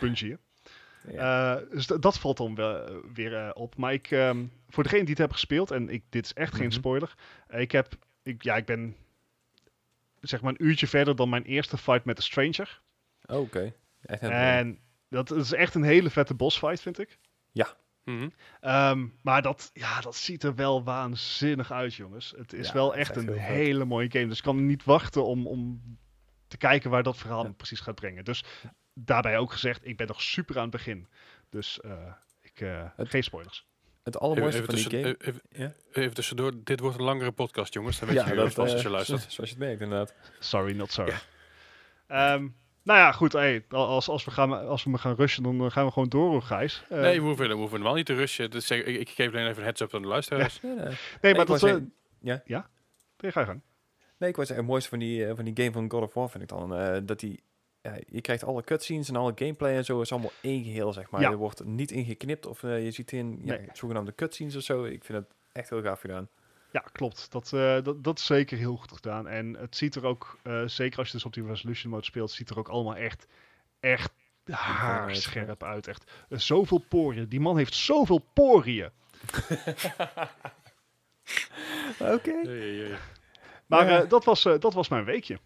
[1.12, 1.56] Ja.
[1.56, 3.76] Eh, dus dat valt dan wel, weer eh, op.
[3.76, 6.66] Maar ik, ehm, voor degene die het hebben gespeeld, en ik, dit is echt geen
[6.66, 6.74] Mhm.
[6.76, 7.14] spoiler.
[7.46, 8.96] eh, ik heb, ik, ja, ik ben
[10.20, 12.80] zeg maar een uurtje verder dan mijn eerste fight met de Stranger.
[13.26, 13.72] Oh, Oké.
[14.00, 14.78] En
[15.08, 17.18] dat is echt een hele vette bossfight, vind ik.
[18.04, 18.28] Mhm.
[18.60, 22.34] Ehm, maar dat, ja, dat ziet er wel waanzinnig uit, jongens.
[22.36, 24.26] Het is Ja, wel is echt een hele mooie game.
[24.28, 25.82] Dus ik kan niet wachten om, om
[26.46, 27.50] te kijken waar dat verhaal Ja.
[27.50, 28.24] precies gaat brengen.
[28.24, 28.44] Dus
[28.94, 31.06] daarbij ook gezegd, ik ben nog super aan het begin.
[31.50, 33.66] Dus eh, ik, eh, Het- geen spoilers.
[34.14, 35.38] Het Even, allermooiste even, van die tussen, game...
[35.52, 36.00] even, Ja?
[36.02, 37.98] even tussendoor, dit wordt een langere podcast, jongens.
[37.98, 39.20] Dan weet je dat, vast als je eh, luistert.
[39.22, 40.14] zo- Zoals je het merkt, inderdaad.
[40.38, 41.14] Sorry, not sorry.
[42.06, 42.48] Ehm,
[42.82, 43.32] nou ja, goed.
[43.32, 46.08] Hey, als, als, we gaan, als we me gaan rushen, dan eh, gaan we gewoon
[46.08, 46.82] door, Gijs.
[46.88, 48.50] Eh, nee, we hoeven, we hoeven helemaal niet te rushen.
[48.50, 50.60] Dus ik, ik geef alleen even een heads-up aan de luisteraars.
[50.62, 50.94] Nee, nee.
[51.20, 51.58] nee, maar dat...
[51.58, 52.42] zeggen- eh, ja?
[52.44, 52.68] Ja?
[53.18, 53.60] Nee, ga je gang.
[54.18, 56.30] Nee, ik wou zeggen, het mooiste van die, van die game van God of War
[56.30, 57.42] vind ik dan eh, dat die...
[57.82, 61.10] ja, je krijgt alle cutscenes en alle gameplay en zo is allemaal één geheel, zeg
[61.10, 61.20] maar.
[61.20, 61.30] Ja.
[61.30, 63.68] Er wordt niet ingeknipt of eh, je ziet in ja, Nee.
[63.72, 64.84] zogenaamde cutscenes of zo.
[64.84, 66.28] Ik vind het echt heel gaaf gedaan.
[66.72, 67.30] Ja, klopt.
[67.32, 69.28] Dat, eh, dat, dat is zeker heel goed gedaan.
[69.28, 72.30] En het ziet er ook, eh, zeker als je dus op die resolution mode speelt,
[72.30, 73.26] ziet er ook allemaal echt,
[73.80, 74.12] echt
[74.44, 75.86] haarscherp uit.
[75.86, 77.28] Echt zoveel poriën.
[77.28, 78.90] Die man heeft zoveel poriën.
[81.98, 82.32] Oké.
[83.66, 85.38] Maar dat, was, dat was mijn weekje.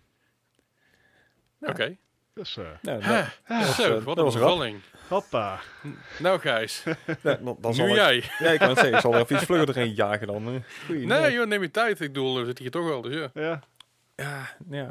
[1.61, 1.97] Oké.
[2.35, 4.81] Dus, eh, Nou, nou, ah, Zo, eh, wat dat een bevalling.
[5.09, 5.61] hoppa.
[6.19, 6.85] Nou Gijs,
[7.23, 8.25] ja, dan, dan zal nu ik- jij.
[8.39, 8.95] Ja, ik kan het zeggen.
[8.95, 10.47] Ik zal er even iets vlugger erin jagen dan.
[10.47, 10.53] eh.
[10.87, 11.33] Goeie Nee nacht.
[11.33, 12.01] joh, neem je tijd.
[12.01, 13.31] Ik bedoel, we zitten hier toch al, dus ja.
[13.35, 13.61] Ja.
[14.17, 14.91] Ja, ja.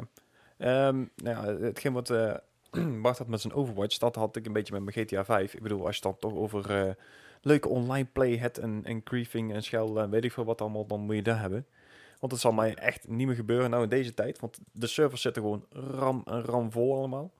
[0.58, 2.34] Ehm, nou ja, hetgeen wat eh
[3.02, 5.54] Bart had met zijn Overwatch, dat had ik een beetje met mijn GTA 5.
[5.54, 6.90] Ik bedoel, als je dan toch over eh,
[7.42, 10.86] leuke online play hebt en, en griefing en schel en weet ik veel wat allemaal,
[10.86, 11.66] dan moet je dat hebben.
[12.22, 15.22] Want het zal mij echt niet meer gebeuren nou in deze tijd, want de servers
[15.22, 17.32] zitten gewoon ram en ram vol allemaal.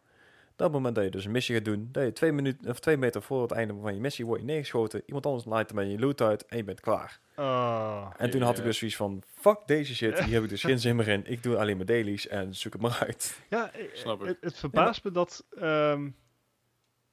[0.57, 2.97] Dat moment dat je dus een missie gaat doen, dat je twee, minuten, of twee
[2.97, 5.99] meter voor het einde van je missie wordt je neergeschoten, iemand anders laat hem je
[5.99, 7.21] loot uit en je bent klaar.
[7.35, 8.11] Ah.
[8.17, 10.79] En toen had ik dus zoiets van, fuck deze shit, hier heb ik dus geen
[10.79, 11.27] zin meer in.
[11.27, 13.41] Ik doe alleen maar dailies en zoek het maar uit.
[13.49, 14.27] Ja, Snap ik.
[14.27, 16.09] Het, het verbaast me dat, ehm,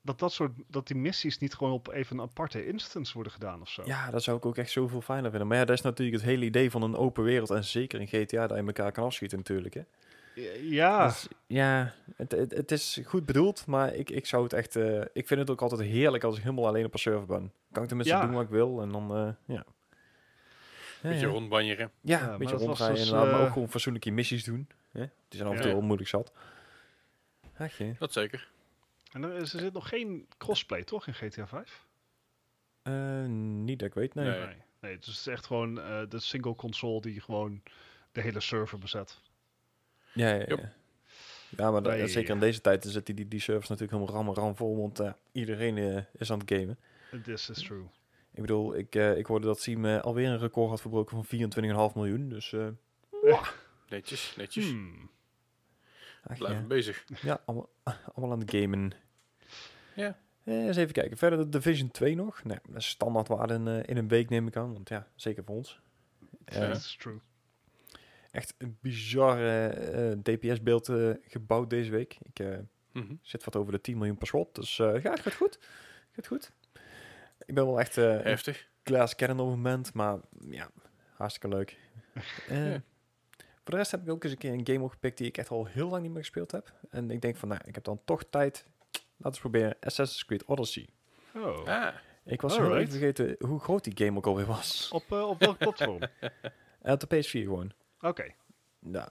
[0.01, 3.62] dat, dat, soort, dat die missies niet gewoon op even een aparte instance worden gedaan
[3.62, 3.81] of zo.
[3.85, 5.47] Ja, dat zou ik ook echt zoveel fijner vinden.
[5.47, 7.49] Maar ja, dat is natuurlijk het hele idee van een open wereld.
[7.49, 9.73] En zeker in GTA dat je elkaar kan afschieten natuurlijk.
[9.73, 9.81] Hè.
[10.62, 14.75] Ja, Dus, ja, het, het, het is goed bedoeld, maar ik, ik zou het echt...
[14.75, 17.51] eh, ik vind het ook altijd heerlijk als ik helemaal alleen op een server ben.
[17.71, 18.21] Kan ik tenminste Ja.
[18.25, 19.63] doen wat ik wil en dan, eh, ja.
[21.01, 21.31] Ja, Beetje ja.
[21.31, 21.91] rondbanjeren.
[22.01, 24.67] Ja, Ja, een beetje rondrijden dus, maar eh, ook gewoon fatsoenlijke missies doen.
[24.91, 24.99] Hè?
[25.27, 25.75] Die zijn af en toe Ja.
[25.75, 26.31] wel moeilijk zat.
[27.57, 27.93] Ach, je.
[27.99, 28.49] Dat zeker.
[29.12, 31.88] En er, is- er zit nog geen crossplay toch in GTA 5?
[32.82, 34.26] Eh, niet dat ik weet, nee.
[34.26, 34.45] Nee.
[34.45, 37.62] Nee, nee dus het is echt gewoon eh, de single console die gewoon
[38.12, 39.22] de hele server bezet.
[40.13, 40.45] Ja, ja, ja.
[40.48, 40.74] Yep.
[41.58, 44.56] Ja, maar dat- zeker in deze tijd zitten die, die servers natuurlijk helemaal ram ram
[44.56, 46.78] vol, want eh, iedereen is aan het gamen.
[47.24, 47.84] This is true.
[48.34, 51.50] Ik bedoel, ik, ik hoorde dat Siem alweer een record had verbroken van
[51.91, 52.67] 24,5 miljoen, dus uh,
[53.89, 54.69] Netjes, netjes.
[54.69, 55.10] Hmm.
[56.38, 57.05] Blijven bezig.
[57.21, 57.69] ja, allemaal,
[58.15, 58.91] allemaal aan het gamen.
[59.95, 60.17] Ja.
[60.43, 62.43] Eh, eens even kijken, verder de Division 2 nog.
[62.43, 65.43] Nee, dat is standaardwaarde in, eh, in een week neem ik aan, want ja, zeker
[65.43, 65.79] voor ons.
[66.45, 67.19] Eh, This is true.
[68.32, 72.17] Echt een bizar eh, DPS-beeld eh, gebouwd deze week.
[72.21, 72.58] Ik eh,
[72.93, 73.13] Mhm.
[73.21, 75.60] zit wat over de 10 miljoen per slot, dus eh ja, het gaat goed.
[76.12, 76.51] Gaat goed.
[77.45, 78.67] Ik ben wel echt eh, Heftig.
[78.84, 80.17] Klaas kennen op het moment, maar
[80.49, 80.69] ja,
[81.13, 81.77] hartstikke leuk.
[82.47, 82.82] Eh, Ja.
[83.69, 85.49] Voor de rest heb ik ook eens een keer een game opgepikt die ik echt
[85.49, 86.73] al heel lang niet meer gespeeld heb.
[86.89, 88.65] En ik denk van, nou, ik heb dan toch tijd.
[89.17, 90.88] Laten we proberen Assassin's Creed Odyssey.
[91.36, 91.67] Oh.
[91.67, 92.88] Ah, Ik was heel Alright.
[92.88, 94.89] even vergeten hoe groot die game ook alweer was.
[94.93, 95.99] Op, eh, op welk platform?
[96.82, 97.71] Eh, op de PS4 gewoon.
[98.01, 98.25] Oké.
[98.79, 99.10] Ja.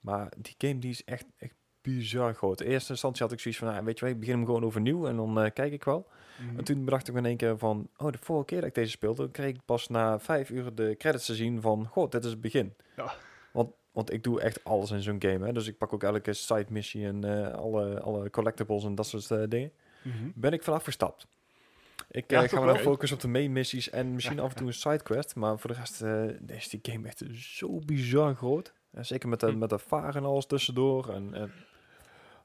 [0.00, 2.60] Maar die game die is echt, echt bizar groot.
[2.60, 4.64] In eerste instantie had ik zoiets van, nou, weet je wel, ik begin hem gewoon
[4.64, 6.08] overnieuw en dan eh, kijk ik wel.
[6.40, 6.58] Mhm.
[6.58, 8.74] En toen bedacht ik me in één keer van, oh, de vorige keer dat ik
[8.74, 12.24] deze speelde, kreeg ik pas na vijf uur de credits te zien van, goh, dit
[12.24, 12.74] is het begin.
[12.96, 13.14] Ja.
[13.52, 15.52] Want, want ik doe echt alles in zo'n game, hè.
[15.52, 19.30] Dus ik pak ook elke side missie en eh, alle, alle collectibles en dat soort
[19.30, 19.72] eh, dingen.
[20.02, 20.30] Mhm.
[20.34, 21.26] Ben ik vanaf gestapt.
[22.10, 22.82] Ik Ja, eh, ga me wel wel?
[22.82, 25.34] focussen op de main missies en misschien af en toe een sidequest.
[25.34, 26.02] Maar voor de rest
[26.46, 28.72] is die game echt zo bizar groot.
[28.90, 29.58] En zeker met de, Hm.
[29.58, 31.08] met de varen en alles tussendoor.
[31.14, 31.52] En, en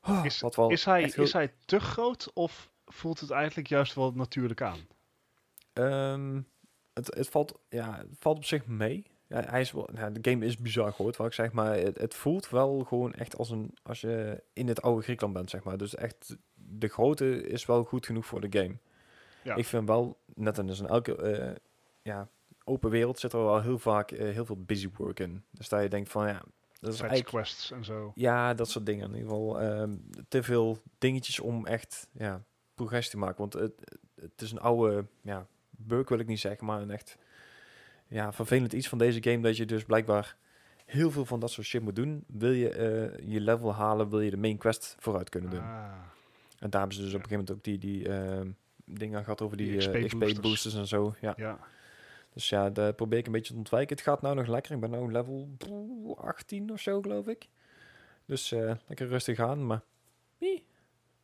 [0.08, 3.94] Oh, Is, wat wel is, hij, is hij te groot of voelt het eigenlijk juist
[3.94, 4.80] wel natuurlijk aan?
[5.74, 6.42] Ehm,
[6.94, 9.06] het, het, valt, ja, het valt op zich mee.
[9.32, 11.98] Ja, hij is wel, ja, de game is bizar groot, wat ik zeg, maar het,
[11.98, 15.63] het voelt wel gewoon echt als een als je in het oude Griekenland bent, zeg
[15.63, 15.78] maar.
[15.78, 18.78] Dus echt, de grootte is wel goed genoeg voor de game.
[19.44, 19.56] Ja.
[19.56, 21.56] Ik vind wel, net als in elke eh,
[22.02, 22.30] ja,
[22.63, 25.44] open wereld zit er wel heel vaak eh, heel veel busy work in.
[25.52, 26.44] Dus dat je denkt van ja,
[26.80, 28.12] dat is eigenlijk quests en zo.
[28.15, 29.10] ja, dat soort dingen.
[29.10, 29.96] In ieder geval ehm,
[30.28, 32.44] te veel dingetjes om echt ja,
[32.76, 33.38] progressie te maken.
[33.38, 33.74] Want het,
[34.15, 37.17] het is een oude ja, bug wil ik niet zeggen, maar een echt
[38.12, 40.36] ja, vervelend iets van deze game dat je dus blijkbaar
[40.86, 42.24] heel veel van dat soort shit moet doen.
[42.28, 45.62] Wil je eh, je level halen, wil je de main quest vooruit kunnen doen.
[45.62, 45.93] Ah.
[46.60, 48.52] En daar hebben ze dus op een gegeven moment ook die, die ehm,
[48.86, 50.39] dingen gehad over die, Die eh, XP XP, boosters.
[50.39, 50.76] boosters.
[50.76, 51.15] en zo.
[51.21, 51.34] Ja.
[51.38, 51.60] Ja.
[52.34, 53.95] Dus ja, daar probeer ik een beetje te ontwijken.
[53.95, 54.71] Het gaat nou nog lekker.
[54.74, 57.47] Ik ben nu level poeh, 18 of zo, geloof ik.
[58.26, 59.82] Dus eh, lekker rustig aan, maar
[60.38, 60.65] nee,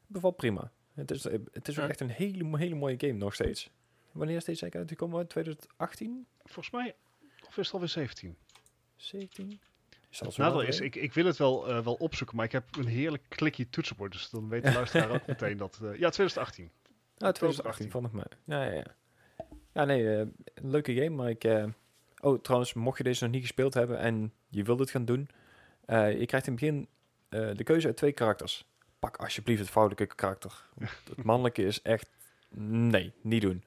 [0.08, 0.72] bevalt prima.
[0.94, 3.72] Het is, het is ook echt een hele, hele mooie game nog steeds.
[4.18, 5.18] Wanneer is deze eigenlijk uitgekomen?
[5.18, 6.28] uit 2018?
[6.44, 6.96] Volgens mij,
[7.48, 8.38] of is het alweer 17?
[8.96, 9.60] 17?
[10.10, 12.76] Is Het nadeel is, ik, ik wil het wel, eh, wel opzoeken, maar ik heb
[12.76, 14.12] een heerlijk klikje toetsenbord.
[14.12, 15.80] Dus dan weet de luisteraar ook meteen dat...
[15.84, 16.72] eh, ja, 2018.
[17.18, 18.26] Ah, 2018 van mij.
[18.44, 18.96] Ja, ja, ja.
[19.74, 21.74] Ja, nee, een leuke game, maar ik...
[22.20, 25.30] oh, trouwens, mocht je deze nog niet gespeeld hebben en je wilt het gaan doen,
[25.88, 26.88] je krijgt in het begin
[27.30, 28.66] de keuze uit twee karakters.
[29.00, 30.70] Pak alsjeblieft het vrouwelijke karakter.
[31.10, 32.10] Het mannelijke is echt...
[32.60, 33.64] Nee, niet doen.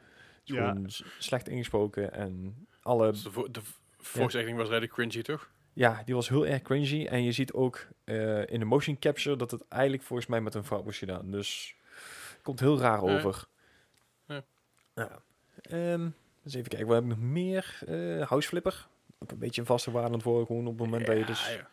[0.51, 0.69] Is Ja.
[0.69, 0.87] gewoon
[1.19, 3.11] slecht ingesproken en alle...
[3.11, 3.61] dus de, vo- de
[4.13, 4.35] was
[4.69, 5.51] redelijk cringy, toch?
[5.73, 7.07] Ja, die was heel erg cringy.
[7.07, 10.55] En je ziet ook eh, in de motion capture dat het eigenlijk volgens mij met
[10.55, 11.31] een vrouw was gedaan.
[11.31, 11.75] Dus
[12.43, 13.45] komt heel raar over.
[14.27, 14.43] Ja.
[14.95, 15.23] Ja.
[15.63, 16.09] Ehm,
[16.45, 17.79] eens even kijken, we hebben nog meer.
[17.87, 18.87] Eh House Flipper.
[19.19, 21.49] Ook een beetje een vaste waarde voor gewoon op het moment dat je dus...
[21.55, 21.69] ja.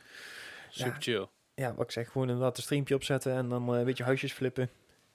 [0.70, 1.00] Super Ja.
[1.00, 1.28] chill.
[1.56, 4.34] ja, wat ik zeg, gewoon inderdaad een streampje opzetten en dan eh, een beetje huisjes
[4.34, 4.70] flippen.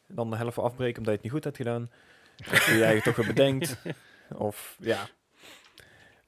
[0.09, 1.91] En dan de helft afbreken omdat je het niet goed hebt gedaan.
[2.51, 2.51] Je
[2.85, 3.77] eigenlijk toch weer bedenkt.
[4.35, 5.09] Of ja.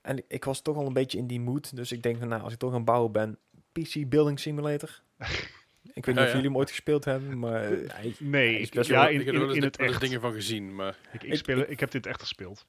[0.02, 1.76] En ik- was toch al een beetje in die mood.
[1.76, 3.38] Dus ik denk van nou, als ik toch aan het bouwen ben,
[3.72, 5.00] PC Building Simulator.
[5.18, 6.26] ik weet niet Ja, of ja.
[6.34, 9.34] jullie hem ooit gespeeld hebben, maar hij- Nee, is ik, ja, wel- in, ik heb
[9.34, 10.00] er wel in, eens in het echt.
[10.00, 12.66] dingen van gezien, maar Ik, ik, Ik- speel, ik- ik heb dit echt gespeeld.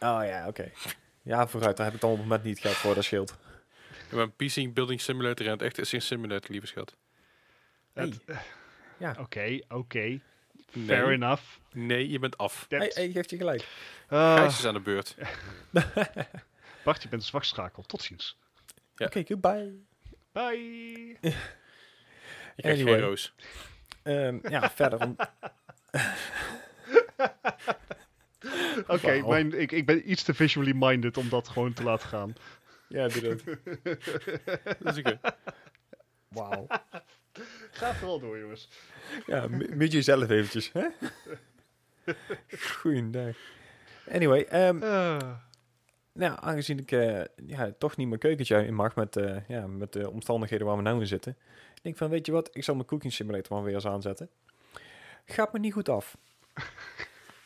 [0.00, 0.70] Oh ja, oké.
[1.22, 1.76] Ja, vooruit.
[1.76, 3.36] Daar heb ik dan op het moment niet gehad voor, dat scheelt.
[4.10, 6.96] ik een PC Building Simulator en het echt is een simulator, lieve schat.
[7.92, 8.20] Het-
[8.98, 9.16] Ja.
[9.20, 10.20] Oké, oké.
[10.74, 10.86] Nee.
[10.86, 11.42] Fair enough.
[11.72, 12.66] Nee, je bent af.
[12.68, 13.68] Hij, hij geeft je gelijk.
[14.08, 15.14] Ah, Gijs is aan de beurt.
[16.84, 17.82] Bart, je bent een zwakschakel.
[17.82, 18.38] Tot ziens.
[18.94, 19.06] Ja.
[19.06, 19.72] Oké, goodbye.
[20.32, 21.16] Bye.
[21.20, 21.34] Ik
[22.56, 22.94] krijg Anyway.
[22.94, 23.34] geen roos.
[24.02, 25.00] Ehm, ja, verder.
[25.00, 25.16] Om,
[28.86, 32.34] Oké, mijn- ik, ik ben iets te visually minded om dat gewoon te laten gaan.
[32.88, 33.44] ja, doe dat.
[34.82, 35.20] Dat is oké.
[36.28, 36.66] Wauw.
[37.70, 38.68] Ga vooral door, jongens.
[39.26, 40.86] Ja, mu- moet je zelf eventjes, hè?
[42.80, 43.36] Goeiedag.
[44.10, 45.32] Anyway, ehm, Ah.
[46.12, 49.92] nou, aangezien ik eh, ja, toch niet mijn keukentje in mag met, eh, ja, met
[49.92, 51.36] de omstandigheden waar we nou in zitten,
[51.82, 54.28] denk ik van, weet je wat, ik zal mijn cooking simulator maar weer eens aanzetten.
[55.24, 56.16] Gaat me niet goed af.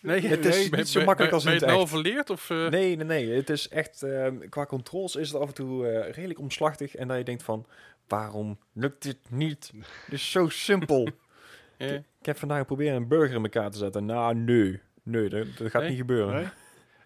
[0.01, 1.91] Nee, Het is nee, niet zo makkelijk als in het het nou echt.
[1.91, 2.31] verleerd?
[2.31, 3.31] Of, eh, Nee, nee, nee.
[3.37, 6.95] Het is echt, ehm, qua controls is het af en toe redelijk omslachtig.
[6.97, 7.67] En dat je denkt van,
[8.09, 9.73] waarom lukt dit niet?
[10.05, 11.09] Het is zo simpel.
[11.77, 14.05] eh, Ik heb vandaag geprobeerd een burger in elkaar te zetten.
[14.05, 14.81] Nou, nee.
[15.03, 15.91] Nee, dat, dat gaat Nee?
[15.91, 16.35] niet gebeuren.
[16.35, 16.49] Nee?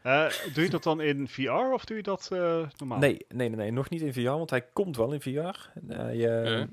[0.03, 2.99] Eh, doe je dat dan in VR of doe je dat eh, normaal?
[2.99, 5.29] Nee, nee, nee, nee, nog niet in VR, want hij komt wel in VR.
[5.88, 6.69] Eh, je.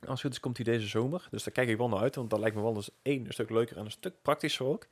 [0.00, 1.26] Als het goed is, komt hij deze zomer.
[1.30, 3.32] Dus daar kijk ik wel naar uit, want dat lijkt me wel eens één een
[3.32, 4.86] stuk leuker en een stuk praktischer ook.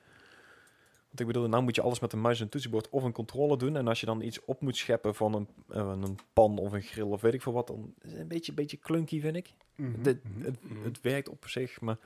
[1.12, 3.58] Want ik bedoel, nou moet je alles met een muis en toetsenbord of een controller
[3.58, 3.76] doen.
[3.76, 6.82] En als je dan iets op moet scheppen van een, eh, een pan of een
[6.82, 9.52] grill of weet ik veel wat, dan is het een beetje, beetje clunky, vind ik.
[9.74, 10.44] Mhm, Dit- mhm.
[10.44, 10.84] het, Mhm.
[10.84, 11.98] het werkt op zich, maar...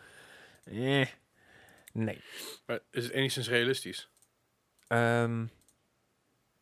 [0.64, 1.06] Eh,
[1.92, 2.20] nee.
[2.66, 4.08] maar is het enigszins realistisch?
[4.86, 5.44] Ehm,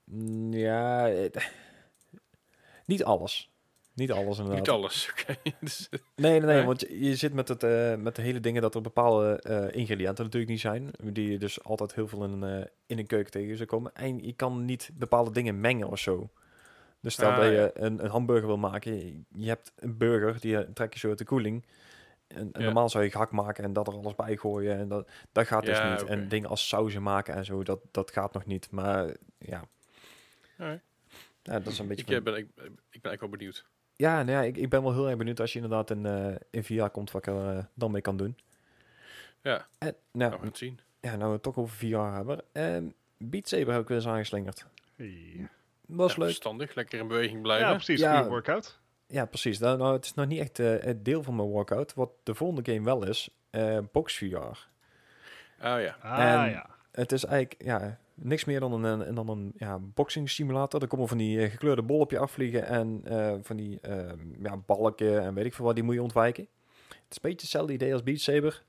[0.05, 1.51] mm, ja, het-
[2.87, 3.51] niet alles.
[3.95, 4.59] Niet alles inderdaad.
[4.61, 5.37] Niet alles, oké.
[5.61, 8.41] Dus, eh, Nee, nee, nee, want je, je zit met, het, eh, met de hele
[8.41, 12.25] dingen dat er bepaalde eh, ingrediënten natuurlijk niet zijn, die je dus altijd heel veel
[12.25, 13.95] in, een, in een keuken tegen zou komen.
[13.95, 16.31] En je kan niet bepaalde dingen mengen of zo.
[17.01, 20.73] Dus stel Ah, dat je een, een hamburger wil maken, je, hebt een burger, die
[20.73, 21.67] trek je zo uit de koeling.
[22.27, 22.65] En, en Ja.
[22.65, 25.65] normaal zou je gehakt maken en dat er alles bij gooien en dat, dat gaat
[25.65, 26.05] dus Ja, niet.
[26.05, 28.71] En dingen als sauzen maken en zo, dat, dat gaat nog niet.
[28.71, 29.65] Maar ja,
[30.59, 30.83] alright.
[31.43, 32.05] ja dat is een beetje...
[32.05, 32.49] ik, van- ben, ik,
[32.91, 33.67] ik ben echt wel benieuwd.
[33.97, 36.35] Ja, nou ja ik, ik ben wel heel erg benieuwd als je inderdaad in, eh
[36.51, 38.37] in VR komt wat ik er eh, dan mee kan doen.
[39.41, 40.81] Ja, En, nou, nou, we het zien.
[41.01, 42.43] ja, nou we het toch over VR hebben.
[42.53, 42.85] Ehm
[43.19, 44.67] Beat Saber heb ik weer eens aangeslingerd.
[44.97, 45.49] Hey.
[45.87, 46.29] Was Ja, leuk.
[46.29, 47.67] Verstandig, lekker in beweging blijven.
[47.69, 48.01] Ja, precies.
[48.01, 48.15] Ja.
[48.17, 48.79] Goede workout.
[49.07, 49.59] Ja, precies.
[49.59, 51.95] Nou, nou, het is nog niet echt eh, het deel van mijn workout.
[51.95, 54.27] Wat de volgende game wel is, eh Box VR.
[55.59, 55.97] Ah ja.
[56.03, 56.67] Ah, En- ja.
[56.93, 60.83] Het is eigenlijk ja, niks meer dan een, een, dan een ja, boxing simulator.
[60.83, 64.13] Er komen van die eh, gekleurde bollen op je afvliegen en eh, van die eh,
[64.43, 66.49] ja, balken en weet ik veel wat, die moet je ontwijken.
[66.89, 68.63] Het is een beetje hetzelfde idee als Beat Saber.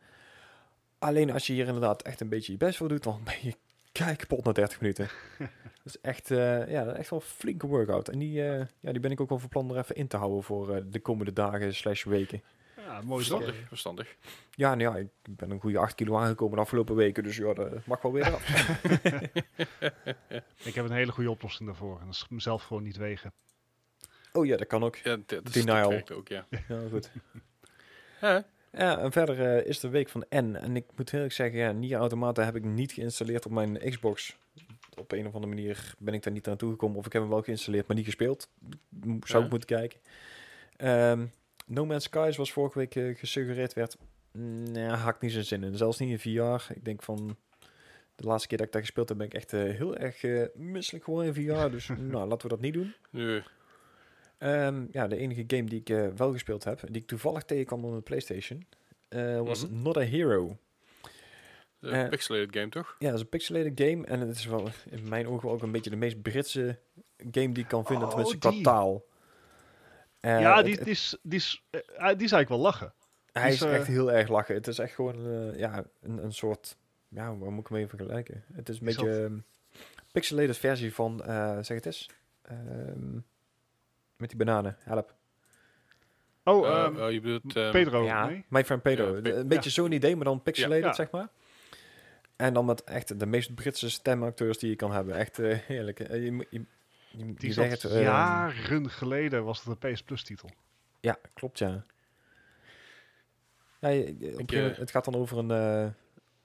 [0.99, 3.55] Alleen als je hier inderdaad echt een beetje je best voor doet, dan ben je
[4.03, 5.10] kijk kapot na 30 minuten.
[5.84, 8.10] Dat is echt, eh, ja, echt wel een flinke workout.
[8.10, 10.17] En die, eh, ja, die ben ik ook wel van plan er even in te
[10.17, 12.41] houden voor eh, de komende dagen slash weken.
[12.86, 13.26] Ja, mooi?
[13.26, 14.15] Verstandig, verstandig.
[14.52, 17.54] Ja, nou ja, ik ben een goede 8 kilo aangekomen de afgelopen weken, dus ja,
[17.54, 18.50] dat mag wel weer af.
[20.65, 22.00] Ik heb een hele goede oplossing daarvoor.
[22.00, 23.34] En dat is mezelf gewoon niet wegen.
[24.34, 24.95] Oh ja, dat kan ook.
[24.95, 26.02] Ja, dat, Denial.
[26.12, 26.45] ook, ja.
[26.67, 27.12] Ja, goed.
[28.21, 30.56] Ja, Ja, en verder eh, is de week van N.
[30.56, 33.78] En ik moet heel erg zeggen, ja, Nier Automata heb ik niet geïnstalleerd op mijn
[33.89, 34.38] Xbox.
[34.98, 36.98] Op een of andere manier ben ik daar niet aan toegekomen.
[36.98, 38.50] Of ik heb hem wel geïnstalleerd, maar niet gespeeld.
[39.02, 39.43] Zou Ja.
[39.43, 40.00] ik moeten kijken.
[40.78, 41.26] Ehm,
[41.65, 43.97] no Man's Skies was vorige week eh, gesuggereerd werd.
[44.32, 45.78] Nee, had ik niet zo'n zin in.
[45.78, 46.73] Zelfs niet in VR.
[46.73, 47.38] Ik denk van...
[48.15, 50.45] De laatste keer dat ik daar gespeeld heb, ben ik echt eh, heel erg eh,
[50.54, 51.69] misselijk geworden in VR.
[51.69, 52.95] Dus nou, laten we dat niet doen.
[53.10, 53.43] nu.
[54.38, 57.95] Ehm, ja, de enige game die ik wel gespeeld heb, die ik toevallig tegenkwam op
[57.95, 58.66] de PlayStation,
[59.07, 59.82] eh, was Mhm.
[59.82, 60.57] Not a Hero.
[61.80, 62.95] Een pixelated game, toch?
[62.99, 65.72] Ja, dat is een pixelated game en het is wel in mijn ogen ook een
[65.72, 66.80] beetje de meest Britse
[67.32, 69.05] game die ik kan vinden, Oh, tenminste qua taal.
[70.26, 72.93] Eh, ja, die, het- die, is, die, is, eh, die is eigenlijk wel lachen.
[73.32, 74.55] hij is, is eh, echt heel erg lachen.
[74.55, 77.97] Het is echt gewoon eh, ja, een, een soort, ja, waar moet ik hem even
[77.97, 78.43] vergelijken?
[78.53, 79.43] Het is een Is beetje een
[80.11, 82.09] pixelated versie van, eh, zeg het eens,
[82.41, 83.13] Ehm,
[84.17, 85.13] met die bananen, help.
[86.43, 87.55] Oh, Eh, ehm, oh, je bedoelt...
[87.55, 88.03] ehm, Pedro.
[88.05, 88.45] ja, nee?
[88.49, 89.05] My Friend Pedro.
[89.07, 90.93] Ja, De- Pe- een beetje zo'n idee, maar dan pixelated, Ja.
[90.93, 91.28] zeg maar.
[92.36, 95.15] En dan met echt de meest Britse stemacteurs die je kan hebben.
[95.15, 95.99] Echt eh, heerlijk.
[95.99, 96.65] Eh, je, moet- je,
[97.18, 100.49] je, Die zat werkt, eh, jaren geleden, was het een PS Plus titel.
[100.99, 101.84] Ja, klopt ja.
[103.80, 104.34] Ja, je-
[104.72, 105.49] eh, het gaat dan over een
[105.86, 105.91] uh,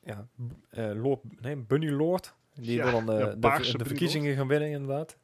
[0.04, 0.26] ja,
[0.70, 2.34] eh, Lord, nee, Bunny Lord.
[2.54, 3.38] Die Ja, wil dan eh, de de,
[3.78, 5.16] de verkiezingen gaan winnen, inderdaad.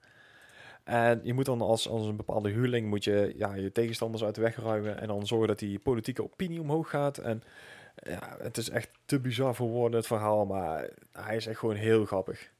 [0.84, 4.34] En je moet dan als, als een bepaalde huurling moet je ja, je tegenstanders uit
[4.34, 7.18] de weg ruimen en dan zorgen dat die politieke opinie omhoog gaat.
[7.18, 7.42] En
[7.94, 11.74] ja, het is echt te bizar voor woorden, het verhaal, maar hij is echt gewoon
[11.74, 12.50] heel grappig.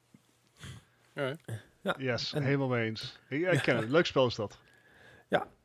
[1.12, 1.37] Ja.
[1.99, 3.18] Yes, En- helemaal mee eens.
[3.28, 3.89] Ja, ik ken het.
[3.89, 4.59] Leuk spel is dat.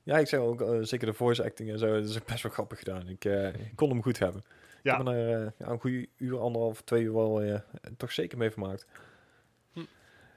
[0.04, 2.44] Ja, ik zeg ook, eh, zeker de voice acting en zo, dat is ook best
[2.44, 3.08] wel grappig gedaan.
[3.08, 4.44] Ik, eh, ik kon hem goed hebben.
[4.84, 4.92] Ja.
[4.92, 7.60] Ik heb er eh, ja, een goede uur, anderhalf, twee uur wel eh,
[7.98, 8.86] toch zeker mee vermaakt.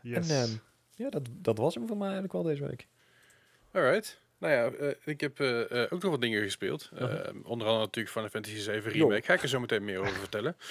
[0.01, 0.29] Yes.
[0.31, 0.51] En ehm,
[0.95, 2.87] ja, dat, dat was hem voor mij eigenlijk wel deze week.
[3.73, 4.21] Alright.
[4.39, 6.91] Nou ja, ik heb eh, eh, ook nog wat dingen gespeeld.
[6.95, 7.13] Uh-huh.
[7.29, 9.07] Eh, onder andere natuurlijk Final Fantasy 7 Jo.
[9.07, 9.27] Remake.
[9.27, 10.57] Ga ik er zo meteen meer over vertellen.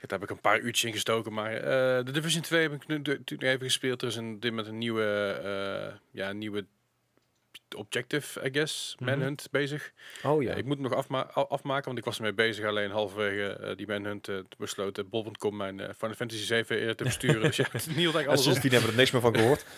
[0.00, 1.32] Daar heb ik een paar uurtjes in gestoken.
[1.32, 3.02] Maar eh, de Division 2 heb ik nu-
[3.38, 4.02] even gespeeld.
[4.02, 6.66] Er is een, dit met een nieuwe, eh, ja, nieuwe
[7.76, 8.94] objective, I guess.
[8.98, 9.10] Mhm.
[9.10, 9.92] Manhunt bezig.
[10.22, 10.50] Oh Ja.
[10.50, 12.64] ja, ik moet hem nog afma afmaken, want ik was ermee bezig.
[12.64, 17.04] Alleen halverwege eh, die Manhunt eh besloten bol.com mijn eh, Final Fantasy 7 eerder te
[17.04, 17.40] besturen.
[17.46, 19.64] dus ja, en alles sindsdien hebben we er niks meer van gehoord.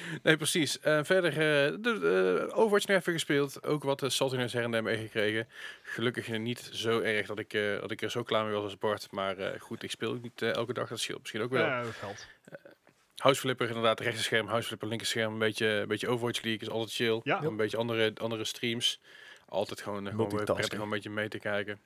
[0.22, 0.80] Nee, precies.
[0.80, 3.64] Eh, verder eh, de, de Overwatch nog even gespeeld.
[3.64, 5.48] Ook wat uh, saltiness her en der meegekregen.
[5.82, 8.78] Gelukkig niet zo erg dat ik, eh, dat ik er zo klaar mee was als
[8.78, 9.10] Bart.
[9.10, 10.88] Maar eh, goed, ik speel ook niet eh, elke dag.
[10.88, 11.66] Dat scheelt misschien ook wel.
[11.66, 12.26] Ja, dat geldt.
[13.16, 14.46] Houseflipper inderdaad, rechterscherm.
[14.46, 15.32] Houseflipper, linkerscherm.
[15.32, 17.20] Een beetje, een beetje Overwatch League is altijd chill.
[17.24, 17.42] Ja.
[17.42, 19.00] Een beetje andere, andere streams.
[19.48, 21.80] Altijd gewoon, eh, gewoon prettig om een beetje mee te kijken.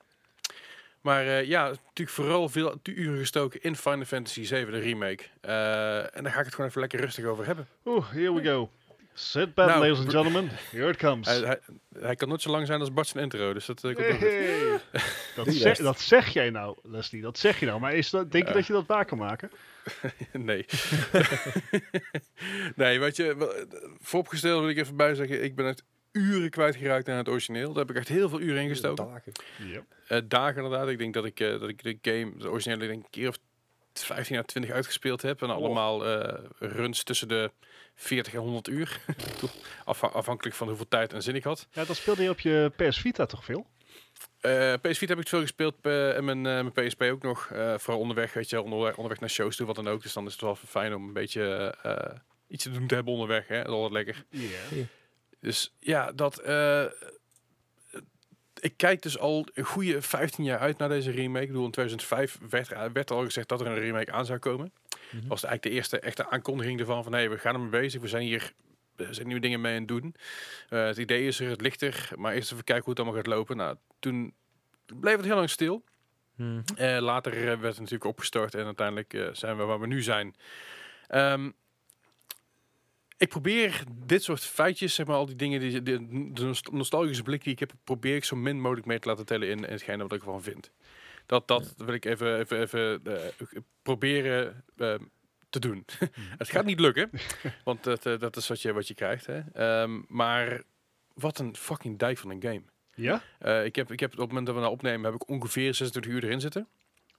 [1.07, 5.23] Maar eh, ja, natuurlijk vooral veel uren gestoken in Final Fantasy 7, de remake.
[5.41, 7.67] Eh, en daar ga ik het gewoon even lekker rustig over hebben.
[7.85, 8.69] Oeh, here we go.
[9.13, 10.49] Sit back, Nou, ladies and gentlemen.
[10.71, 11.27] Here it comes.
[11.27, 11.59] Hij, hij,
[11.99, 14.11] hij kan nooit zo lang zijn als Bart zijn intro, dus dat eh, komt ook
[14.11, 14.19] goed.
[14.19, 14.79] Hey.
[15.35, 15.81] dat, zeg, rest.
[15.81, 17.21] dat zeg jij nou, Leslie.
[17.21, 17.79] Dat zeg je nou.
[17.79, 19.51] Maar is dat, denk je dat je dat waar kan maken?
[20.31, 20.65] nee.
[22.75, 23.65] nee, weet je,
[24.01, 25.83] vooropgesteld wil ik even bij zeggen, ik ben echt
[26.17, 27.67] uren kwijtgeraakt aan het origineel.
[27.67, 29.05] Daar heb ik echt heel veel uren in gestoken.
[29.05, 29.31] Dagen.
[29.71, 29.83] Yep.
[30.07, 30.87] Eh, dagen inderdaad.
[30.89, 33.29] Ik denk dat ik, eh, dat ik de game, de originele, denk ik een keer
[33.29, 33.37] of
[33.93, 35.41] 15 à 20 uitgespeeld heb.
[35.41, 37.51] En allemaal eh, runs tussen de
[37.95, 38.99] 40 en 100 uur.
[39.85, 41.67] Afha- afhankelijk van hoeveel tijd en zin ik had.
[41.71, 43.65] Ja, dat speelde je op je PS Vita toch veel?
[44.41, 47.49] Eh PS Vita heb ik veel gespeeld eh, en mijn, eh, mijn PSP ook nog.
[47.51, 50.01] Eh, vooral onderweg, weet je, onderweg, onderweg naar shows toe, wat dan ook.
[50.01, 52.15] Dus dan is het wel fijn om een beetje eh,
[52.47, 53.47] iets te doen te hebben onderweg.
[53.47, 53.57] Hè?
[53.57, 54.25] Dat is altijd lekker.
[54.29, 54.85] Ja.
[55.47, 56.39] Dus ja, dat.
[56.39, 56.83] eh,
[58.59, 61.41] ik kijk dus al een goede 15 jaar uit naar deze remake.
[61.43, 64.39] Ik bedoel, in 2005 werd, er- werd al gezegd dat er een remake aan zou
[64.39, 64.71] komen.
[64.91, 65.15] Mhm.
[65.19, 68.01] Dat was eigenlijk de eerste echte aankondiging ervan van hé, we gaan ermee bezig.
[68.01, 68.53] We zijn hier
[68.95, 70.15] er zijn nieuwe dingen mee aan het doen.
[70.69, 72.09] Eh, het idee is er, het ligt er.
[72.15, 73.57] Maar eerst even kijken hoe het allemaal gaat lopen.
[73.57, 74.33] Nou, toen
[74.99, 75.83] bleef het heel lang stil.
[76.35, 76.61] Mhm.
[76.75, 80.01] Eh, later eh, werd het natuurlijk opgestart en uiteindelijk eh, zijn we waar we nu
[80.01, 80.35] zijn.
[81.07, 81.49] Ehm,
[83.17, 87.23] ik probeer dit soort feitjes, zeg maar, al die dingen, die, de, de nost- nostalgische
[87.23, 89.71] blik die ik heb, probeer ik zo min mogelijk mee te laten tellen in, in
[89.71, 90.71] hetgene wat ik ervan vind.
[91.25, 94.95] Dat, dat wil ik even, even, even eh, proberen eh,
[95.49, 95.85] te doen.
[96.37, 97.09] het gaat niet lukken,
[97.63, 99.25] want dat, eh, dat is wat je, wat je krijgt.
[99.25, 99.39] Hè?
[99.53, 100.63] Ehm, maar
[101.13, 102.63] wat een fucking dijk van een game.
[102.95, 103.21] Ja?
[103.39, 105.73] Eh, ik, heb, ik heb op het moment dat we nou opnemen, heb ik ongeveer
[105.73, 106.67] 26 uur erin zitten.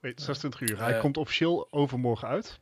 [0.00, 0.78] Weet, 26 uur.
[0.78, 2.60] Hij komt officieel overmorgen uit.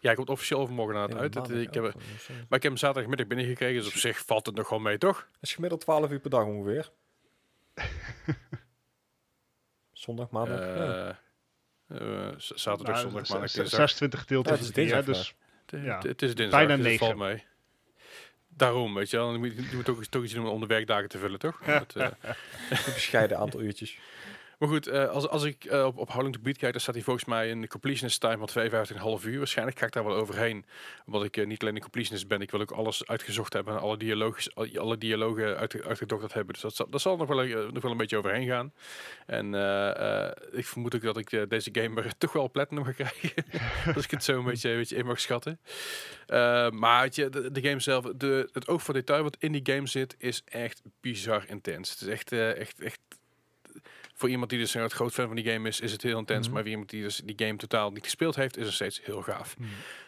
[0.00, 1.34] Ja, hij komt officieel overmorgen aan het Ja, uit.
[1.34, 4.46] Het, ik heb, ook, dus, maar ik heb hem zaterdagmiddag binnengekregen, dus op zich valt
[4.46, 5.16] het nog gewoon mee, toch?
[5.16, 6.90] Dat is gemiddeld 12 uur per dag ongeveer.
[9.92, 10.58] Zondag, maandag.
[10.60, 11.18] ja.
[11.88, 13.78] Eh, eh, zaterdag, Nou, zondag, maandag, z- dinsdag.
[13.78, 15.34] 26 gedeeld Ja, is het is het dinsdag dus
[15.66, 15.94] Het- ja.
[15.94, 17.06] het- Het is dinsdag, Bijna dus het negen.
[17.16, 17.44] valt mee.
[18.48, 19.30] Daarom, weet je wel.
[19.30, 21.60] Dan moet je, je moet toch, toch iets doen om de werkdagen te vullen, toch?
[21.64, 22.04] Dat, eh,
[22.86, 23.98] Een bescheiden aantal uurtjes.
[24.60, 26.80] Maar goed, eh, als, als ik eh, op, op How Long to Beat kijk, dan
[26.80, 28.70] staat hij volgens mij in de completionist time van
[29.18, 29.38] 52,5 uur.
[29.38, 30.64] Waarschijnlijk ga ik daar wel overheen.
[31.06, 33.80] Omdat ik eh, niet alleen de completionist ben, ik wil ook alles uitgezocht hebben en
[33.80, 34.34] alle,
[34.74, 36.52] alle dialogen uit, uitgedokterd hebben.
[36.52, 38.72] Dus dat, zal- dat zal nog wel, nog wel een beetje overheen gaan.
[39.26, 39.46] En
[40.52, 43.44] ik vermoed ook dat ik deze game toch wel platinum ga krijgen.
[43.94, 45.60] als ik het zo een beetje, een beetje in mag schatten.
[46.70, 50.42] Maar de, game zelf, de, het oog voor detail wat in die game zit, is
[50.44, 51.90] echt bizar intens.
[51.90, 53.00] Het is echt, echt, echt
[54.20, 56.44] voor iemand die dus een groot fan van die game is, is het heel intens.
[56.44, 56.52] Mhm.
[56.52, 59.22] Maar voor iemand die dus die game totaal niet gespeeld heeft, is het steeds heel
[59.22, 59.56] gaaf.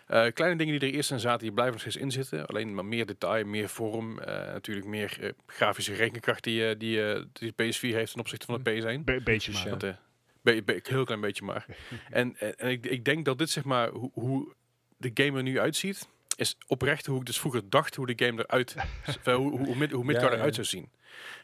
[0.07, 2.47] Eh, kleine dingen die er eerst in zaten, die blijven nog steeds in zitten.
[2.47, 4.19] Alleen maar meer detail, meer vorm.
[4.19, 7.01] eh, natuurlijk meer eh, grafische rekenkracht die, die,
[7.33, 9.05] die PS4 heeft ten opzichte van de PS1.
[9.05, 9.79] be- beetje Dus maar.
[9.79, 9.97] Dat,
[10.43, 11.67] be- be- heel klein beetje maar.
[12.11, 14.53] en en, ik, ik denk dat dit zeg maar, hoe
[14.97, 18.43] de game er nu uitziet, is oprecht hoe ik dus vroeger dacht hoe de game
[18.47, 18.75] eruit,
[19.25, 20.89] hoe, hoe, hoe, Mid- hoe Midgard Ja, eruit zou zien.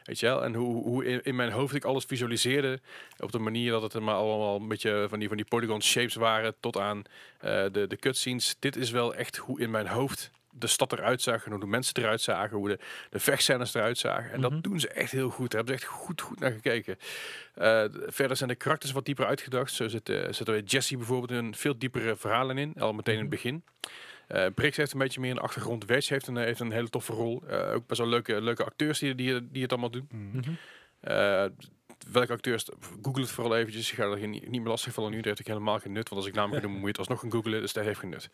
[0.03, 0.43] Weet je wel?
[0.43, 2.79] En hoe, hoe in, in mijn hoofd ik alles visualiseerde
[3.19, 5.81] op de manier dat het er maar allemaal een beetje van die, van die polygon
[5.81, 7.03] shapes waren tot aan
[7.39, 8.55] eh, de, de cutscenes.
[8.59, 11.65] Dit is wel echt hoe in mijn hoofd de stad eruit zag en hoe de
[11.65, 12.79] mensen eruit zagen, hoe de,
[13.09, 14.31] de vechtscènes eruit zagen.
[14.31, 14.49] En Mhm.
[14.49, 15.51] dat doen ze echt heel goed.
[15.51, 16.97] Daar hebben ze echt goed, goed naar gekeken.
[17.53, 19.71] Eh, verder zijn de karakters wat dieper uitgedacht.
[19.73, 23.19] Zo zit, eh, zit er Jesse bijvoorbeeld een veel diepere verhalen in, al meteen in
[23.21, 23.63] het begin.
[24.29, 25.85] Eh Brix heeft een beetje meer in de achtergrond.
[25.85, 27.43] Wes heeft een, heeft een hele toffe rol.
[27.47, 30.07] Eh, ook best wel leuke, leuke acteurs die, die, die het allemaal doen.
[30.11, 30.37] Mhm.
[30.37, 30.49] Mhm.
[30.99, 31.45] Eh,
[32.11, 32.65] welke acteurs,
[33.01, 33.89] google het vooral eventjes.
[33.91, 35.15] Ik ga er geen- niet meer lastig vallen nu.
[35.17, 36.09] Dat heeft ik helemaal geen nut.
[36.09, 37.61] Want als ik namen ga doen, moet je het alsnog gaan googlen.
[37.61, 38.29] Dus dat heeft geen nut.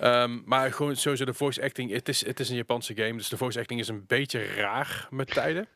[0.00, 1.90] Ehm, maar gewoon sowieso de voice acting.
[1.92, 3.12] Het is, het is een Japanse game.
[3.16, 5.66] Dus de voice acting is een beetje raar met tijden.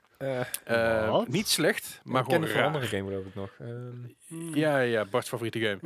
[1.28, 2.66] Niet slecht, maar ik ken gewoon een raar.
[2.66, 3.50] andere game geloof ik nog.
[3.60, 5.78] Ehm, Ja, ja, Bart's favoriete game.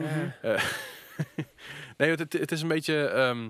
[1.97, 3.05] Nee, het, het is een beetje...
[3.07, 3.43] ehm,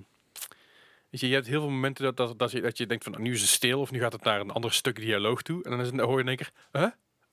[1.11, 3.23] weet je, je hebt heel veel momenten dat, dat, dat, je, dat je denkt van...
[3.23, 5.65] nu is het stil of nu gaat het naar een ander stuk dialoog toe.
[5.65, 6.51] En dan, is het, dan hoor je in één keer...
[6.73, 6.87] Huh?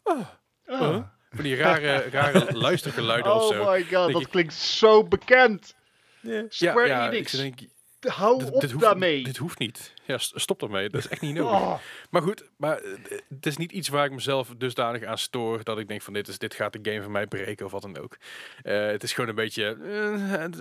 [0.04, 0.20] Oh,
[0.66, 0.80] Ah.
[0.80, 1.04] Huh?
[1.32, 3.72] Van die rare, rare luistergeluiden of Oh zo.
[3.72, 5.76] my god, dat je- klinkt zo bekend.
[6.22, 7.60] Ja, Square ja, ik Enix, denk,
[8.00, 9.24] hou dit, op dit hoeft, daarmee.
[9.24, 9.94] Dit hoeft niet.
[10.06, 10.90] Ja, stop ermee.
[10.90, 11.60] Dat is echt niet nodig.
[11.60, 11.80] Oh.
[12.10, 12.92] Maar goed, maar eh,
[13.30, 16.28] het is niet iets waar ik mezelf dusdanig aan stoor dat ik denk van dit,
[16.28, 18.18] is, dit gaat de game van mij breken of wat dan ook.
[18.62, 20.58] Eh, het is gewoon een beetje, eh, het,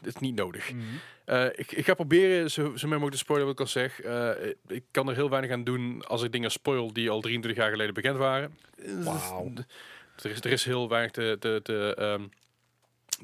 [0.00, 0.72] het is niet nodig.
[0.72, 0.84] Mhm.
[1.54, 4.00] Ik, ik ga proberen zo, zo mogelijk te spoilen wat ik al zeg.
[4.66, 7.70] Ik kan er heel weinig aan doen als ik dingen spoil die al 23 jaar
[7.70, 8.58] geleden bekend waren.
[8.98, 9.52] Wauw.
[10.22, 12.22] Er is, er is heel weinig te, te, te, ehm,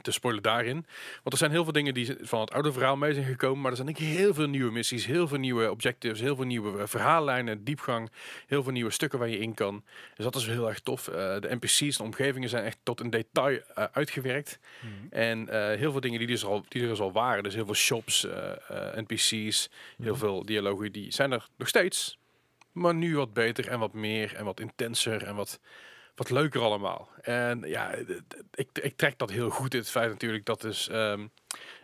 [0.02, 0.74] te spoilen daarin.
[1.22, 3.60] Want er zijn heel veel dingen die van het oude verhaal mee zijn gekomen.
[3.60, 6.78] Maar er zijn ook heel veel nieuwe missies, heel veel nieuwe objectives, heel veel nieuwe
[6.78, 8.10] eh, verhaallijnen, diepgang.
[8.46, 9.84] Heel veel nieuwe stukken waar je in kan.
[10.14, 11.08] Dus dat is heel erg tof.
[11.08, 14.58] Eh, de NPC's, de omgevingen zijn echt tot in detail eh, uitgewerkt.
[14.80, 14.92] Mhm.
[15.14, 17.42] En heel veel dingen die, dus al, die er dus al waren.
[17.42, 18.26] Dus heel veel shops,
[18.94, 20.14] NPC's, heel Mhm.
[20.16, 22.18] veel dialogen, die zijn er nog steeds.
[22.72, 25.60] Maar nu wat beter en wat meer en wat intenser en wat,
[26.16, 27.08] wat leuker allemaal.
[27.20, 27.94] En ja,
[28.54, 29.72] ik, ik trek dat heel goed.
[29.72, 30.88] Het feit natuurlijk dat is...
[30.88, 31.26] ehm,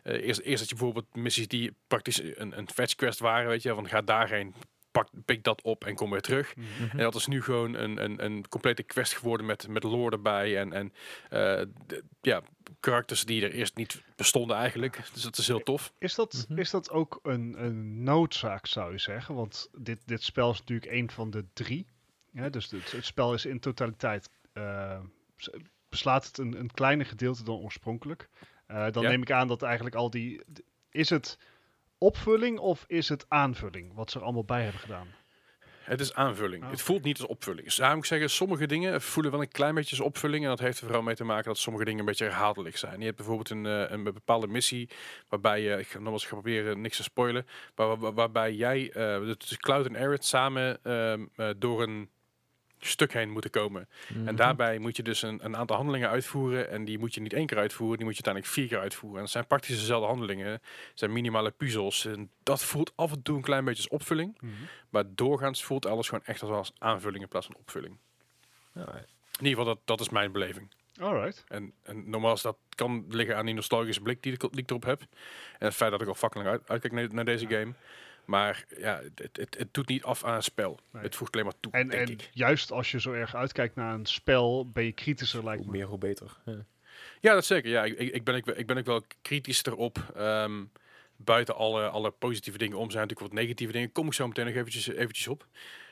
[0.03, 3.63] eh, eerst, eerst dat je bijvoorbeeld missies die praktisch een, een fetch quest waren, weet
[3.63, 4.55] je, van ga daarheen,
[4.91, 6.57] pak, pik dat op en kom weer terug.
[6.57, 6.91] Mhm.
[6.91, 10.59] En dat is nu gewoon een, een, een complete quest geworden met, met lore erbij.
[10.59, 10.93] En, en
[11.31, 12.43] eh, d- ja,
[12.81, 15.01] karakters die er eerst niet bestonden eigenlijk.
[15.13, 15.93] Dus dat is heel tof.
[15.99, 16.59] Is dat, Mhm.
[16.61, 19.35] is dat ook een, een noodzaak, zou je zeggen?
[19.35, 21.87] Want dit, dit spel is natuurlijk een van de drie.
[22.33, 24.31] Ja, dus het, het spel is in totaliteit.
[24.53, 25.01] eh,
[25.89, 28.29] beslaat het een, een kleiner gedeelte dan oorspronkelijk.
[28.67, 29.09] Eh, dan Ja.
[29.09, 30.43] neem ik aan dat eigenlijk al die.
[30.91, 31.39] Is het
[31.99, 33.95] opvulling of is het aanvulling?
[33.95, 35.07] Wat ze er allemaal bij hebben gedaan.
[35.83, 36.65] Het is aanvulling.
[36.65, 37.65] Ah, Het voelt niet als opvulling.
[37.65, 40.43] Dus daarom moet ik zeggen, sommige dingen voelen wel een klein beetje als opvulling.
[40.45, 42.99] En dat heeft er vooral mee te maken dat sommige dingen een beetje herhaaldelijk zijn.
[42.99, 44.91] Je hebt bijvoorbeeld een, eh, een bepaalde missie
[45.29, 49.57] waarbij je, ik ga nogmaals gaan proberen niks te spoilen, waar- waarbij jij, eh dus
[49.57, 52.11] Cloud en Aerith samen ehm, eh, door een
[52.87, 53.89] stuk heen moeten komen.
[54.09, 54.29] Mhm.
[54.29, 56.71] En daarbij moet je dus een, een aantal handelingen uitvoeren.
[56.71, 59.17] En die moet je niet één keer uitvoeren, die moet je uiteindelijk vier keer uitvoeren.
[59.17, 60.47] En het zijn praktisch dezelfde handelingen.
[60.53, 60.63] Het
[60.95, 62.05] zijn minimale puzzels.
[62.05, 64.39] En dat voelt af en toe een klein beetje als opvulling.
[64.91, 67.97] Maar doorgaans voelt alles gewoon echt als aanvulling in plaats van opvulling.
[69.39, 70.69] In ieder geval, dat, dat is mijn beleving.
[71.01, 71.45] Alright.
[71.49, 74.85] En, en nogmaals, dat kan liggen aan die nostalgische blik die ik, die ik erop
[74.85, 75.01] heb.
[75.59, 77.73] En het feit dat ik al fucking lang uit, uitkijk naar, naar deze game.
[78.33, 80.81] Maar ja, het, het, het doet niet af aan het spel.
[80.93, 81.03] Nee.
[81.03, 82.31] Het voegt alleen maar toe, En, denk en ik.
[82.33, 85.77] juist als je zo erg uitkijkt naar een spel, ben je kritischer, lijkt hoe me.
[85.79, 86.37] meer, hoe beter.
[86.45, 86.65] Ja.
[87.21, 87.71] Ja, dat zeker.
[87.71, 90.13] Ja, ik, ik, ik ben, ik, ik ben ook wel kritisch erop.
[90.17, 90.65] Ehm,
[91.17, 93.93] buiten alle, alle positieve dingen om zijn natuurlijk wat negatieve dingen.
[93.93, 95.47] Kom ik zo meteen nog eventjes, eventjes op.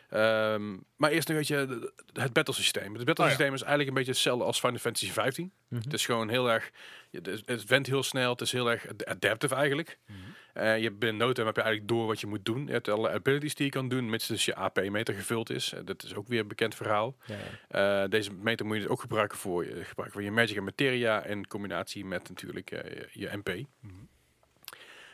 [0.09, 2.95] Ehm, maar eerst nog een beetje het battlesysteem.
[2.95, 5.53] Het battlesysteem is eigenlijk een beetje hetzelfde als Final Fantasy 15.
[5.69, 5.83] Mhm.
[5.83, 6.71] Het is gewoon heel erg...
[7.11, 8.31] Het, het went heel snel.
[8.31, 9.99] Het is heel erg ad- adaptive eigenlijk.
[10.07, 10.19] Mhm.
[10.53, 12.67] Eh, je binnen no time heb je eigenlijk door wat je moet doen.
[12.67, 15.73] Je hebt alle abilities die je kan doen, mits dus je AP-meter gevuld is.
[15.73, 17.17] Eh, dat is ook weer een bekend verhaal.
[17.25, 17.37] Ja,
[17.69, 18.03] ja.
[18.03, 20.65] Eh, deze meter moet je dus ook gebruiken voor je, gebruiken voor je magic en
[20.65, 23.49] materia in combinatie met natuurlijk je, je MP.
[23.81, 23.95] Mhm.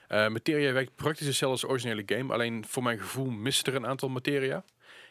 [0.09, 3.87] Materia werkt praktisch hetzelfde als de originele game, alleen voor mijn gevoel mist er een
[3.87, 4.65] aantal materia.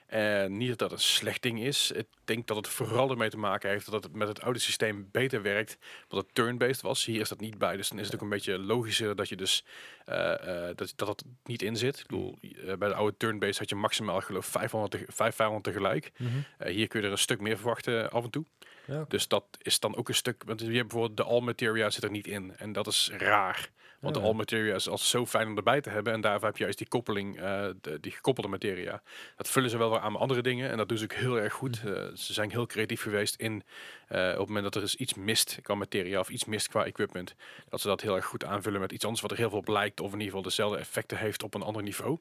[0.05, 1.91] En niet dat dat een slecht ding is.
[1.91, 5.09] Ik denk dat het vooral ermee te maken heeft dat het met het oude systeem
[5.11, 5.77] beter werkt,
[6.07, 7.05] wat het turn-based was.
[7.05, 9.35] Hier is dat niet bij, dus dan is het ook een beetje logischer dat je
[9.35, 9.65] dus
[10.05, 11.99] eh, eh, dat, dat dat niet in zit.
[11.99, 15.61] Ik bedoel, eh, bij de oude turn-based had je maximaal geloof 500, teg- vijf vijanden
[15.61, 16.11] tegelijk.
[16.17, 16.69] Mhm.
[16.69, 18.45] Hier kun je er een stuk meer verwachten af en toe.
[18.87, 19.05] Ja.
[19.07, 20.43] Dus dat is dan ook een stuk.
[20.45, 22.55] Want je hebt bijvoorbeeld de all materia zit er niet in.
[22.57, 23.69] En dat is raar.
[24.11, 26.13] Want de all materia is als zo fijn om erbij te hebben.
[26.13, 29.01] En daarvoor heb je juist die koppeling, eh, de, die gekoppelde materia.
[29.35, 30.69] Dat vullen ze wel weer aan met andere dingen.
[30.69, 31.83] En dat doen ze ook heel erg goed.
[31.83, 31.93] Mhm.
[31.93, 33.63] Eh, ze zijn heel creatief geweest in
[34.07, 36.85] eh, op het moment dat er is iets mist qua materia of iets mist qua
[36.85, 37.35] equipment.
[37.69, 39.67] Dat ze dat heel erg goed aanvullen met iets anders wat er heel veel op
[39.67, 39.99] lijkt.
[39.99, 42.19] Of in ieder geval dezelfde effecten heeft op een ander niveau.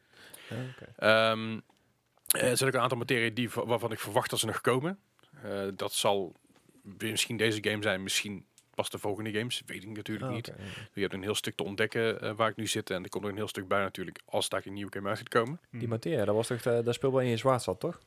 [0.50, 0.92] Oké.
[0.96, 1.60] Ehm,
[2.28, 4.98] er zijn ook een aantal materie die, waarvan ik verwacht dat ze nog komen.
[5.74, 6.34] Dat zal
[6.82, 9.62] misschien deze game zijn, misschien pas de volgende games?
[9.66, 10.52] Weet ik natuurlijk Ah, niet.
[10.92, 12.90] Je hebt een heel stuk te ontdekken eh, waar ik nu zit.
[12.90, 15.18] En er komt er een heel stuk bij natuurlijk als daar een nieuwe game uit
[15.18, 15.60] gaat komen.
[15.70, 18.00] Die materia, dat was toch uh, dat speelbaar in je zwaard zat, toch?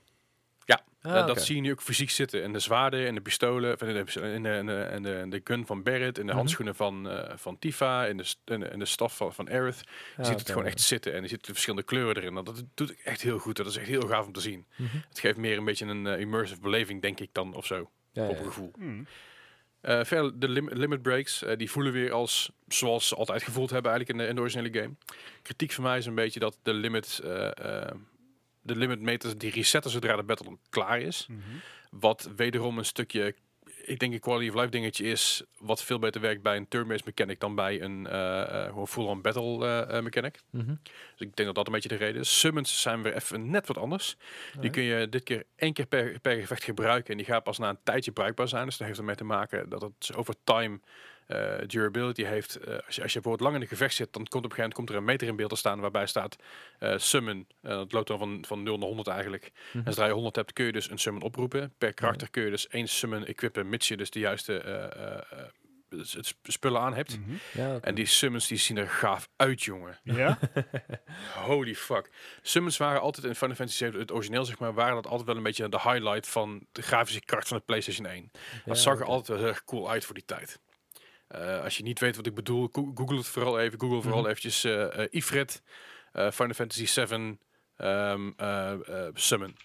[0.66, 1.28] Ja, Ah, Eh.
[1.28, 2.44] Dat zie je nu ook fysiek zitten.
[2.44, 5.66] In de zwaarden, in de pistolen, in de, in de, in de, de, de gun
[5.66, 6.36] van Barrett, in de Mhm.
[6.38, 9.80] handschoenen van, eh, van Tifa, in de, in de, de staf van, van Aerith.
[10.16, 12.34] Je Ah, ziet het gewoon echt zitten en je ziet de verschillende kleuren erin.
[12.34, 13.56] Dat, dat doet echt heel goed.
[13.56, 14.66] Dat is echt heel gaaf om te zien.
[14.76, 14.98] Mhm.
[15.10, 17.90] Het geeft meer een beetje een eh, immersive beleving, denk ik dan, of zo.
[18.12, 18.44] Ja, op een ja.
[18.44, 18.72] gevoel.
[18.78, 19.08] Hmm.
[19.88, 23.70] Eh, verder, de lim- limit breaks, eh, die voelen weer als zoals ze altijd gevoeld
[23.70, 24.96] hebben eigenlijk in de, in de originele game.
[25.42, 27.30] Kritiek van mij is een beetje dat de limit, eh,
[28.62, 31.28] de limit meters die resetten zodra de battle klaar is.
[31.30, 31.40] Mhm.
[31.92, 33.36] Wat wederom een stukje,
[33.88, 37.06] ik denk een quality of life dingetje is, wat veel beter werkt bij een turn-based
[37.06, 38.06] mechanic dan bij een
[38.68, 40.40] gewoon full-on battle eh, mechanic.
[40.50, 40.76] Mhm.
[40.86, 42.40] Dus ik denk dat dat een beetje de reden is.
[42.40, 44.18] Summons zijn weer even net wat anders.
[44.60, 47.12] Die kun je dit keer één keer per, per gevecht gebruiken.
[47.12, 48.66] En die gaat pas na een tijdje bruikbaar zijn.
[48.66, 50.80] Dus dat heeft ermee te maken dat het over time
[51.28, 52.56] eh, durability heeft.
[52.56, 54.56] Eh, als, je, als je bijvoorbeeld lang in een gevecht zit, dan komt op een
[54.56, 56.36] gegeven moment komt er een meter in beeld te staan waarbij staat
[56.80, 57.48] eh, summon.
[57.62, 59.52] Dat loopt dan van, van 0 naar 100 eigenlijk.
[59.72, 59.78] Mhm.
[59.78, 61.74] En zodra je 100 hebt, kun je dus een summon oproepen.
[61.78, 65.22] Per karakter kun je dus één summon equippen, mits je dus de juiste eh, eh,
[65.32, 65.48] eh,
[65.90, 67.20] het spullen aan hebt.
[67.20, 67.36] Mhm.
[67.54, 67.80] Ja.
[67.82, 70.00] En die summons die zien er gaaf uit, jongen.
[70.04, 70.40] Ja?
[71.48, 72.10] Holy fuck.
[72.42, 75.38] Summons waren altijd in Final Fantasy 7, het origineel zeg maar, waren dat altijd wel
[75.38, 78.32] een beetje de highlight van de grafische kracht van de PlayStation 1.
[78.34, 80.60] Ja, dat zag er altijd wel heel erg cool uit voor die tijd.
[81.28, 83.80] Eh, als je niet weet wat ik bedoel, go- google het vooral even.
[83.80, 84.30] Google vooral Mhm.
[84.30, 85.62] eventjes eh eh, Ifrit,
[86.14, 87.40] Final Fantasy 7,
[87.78, 89.56] ehm, eh, eh, Summon.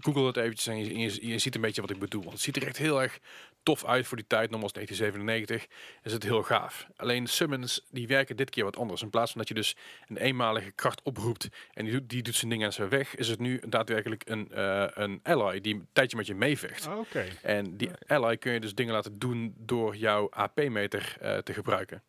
[0.00, 2.20] Google het eventjes en je, je, je ziet een beetje wat ik bedoel.
[2.20, 3.18] Want het ziet er echt heel erg
[3.62, 4.50] tof uit voor die tijd.
[4.50, 6.86] Nogmaals 1997 is het heel gaaf.
[6.96, 9.02] Alleen summons die werken dit keer wat anders.
[9.02, 9.76] In plaats van dat je dus
[10.08, 13.28] een eenmalige kracht oproept en die doet, die doet zijn ding en zijn weg, is
[13.28, 16.86] het nu daadwerkelijk een, eh, een ally die een tijdje met je meevecht.
[16.86, 17.24] Ah, Oké.
[17.42, 22.02] En die ally kun je dus dingen laten doen door jouw AP-meter eh, te gebruiken.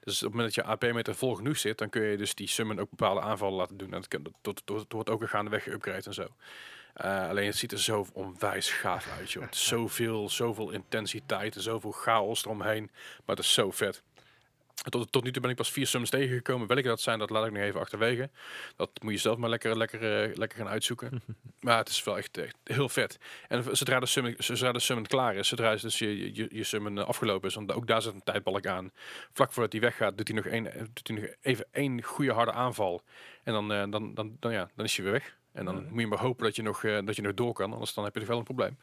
[0.00, 2.48] Dus op het moment dat je AP-meter vol genoeg zit, dan kun je dus die
[2.48, 3.92] summon ook bepaalde aanvallen laten doen.
[3.92, 6.26] En dat, kan, dat, dat, dat wordt ook weer gaandeweg geüpgrade en zo.
[6.92, 9.44] Eh, alleen het ziet er zo onwijs gaaf uit, joh.
[9.50, 12.90] Zoveel, zoveel intensiteit en zoveel chaos eromheen.
[12.92, 14.02] Maar het is zo vet.
[14.74, 16.66] Tot, tot nu toe ben ik pas vier summons tegengekomen.
[16.66, 18.30] Welke dat zijn, dat laat ik nog even achterwege.
[18.76, 21.22] Dat moet je zelf maar lekker, lekker, eh, lekker gaan uitzoeken.
[21.60, 23.18] maar het is wel echt, echt heel vet.
[23.48, 26.98] En zodra de summon, zodra de summon klaar is, zodra dus je, je, je summon
[26.98, 28.90] eh, afgelopen is, want ook daar zit een tijdbalk aan.
[29.32, 32.52] Vlak voordat hij weggaat, doet hij nog, één, doet hij nog even één goede harde
[32.52, 33.02] aanval.
[33.44, 35.36] En dan, dan, dan, dan, ja, dan is hij weer weg.
[35.52, 35.82] En dan Ja.
[35.90, 38.04] moet je maar hopen dat je, nog, eh, dat je nog door kan, anders dan
[38.04, 38.76] heb je nog wel een probleem.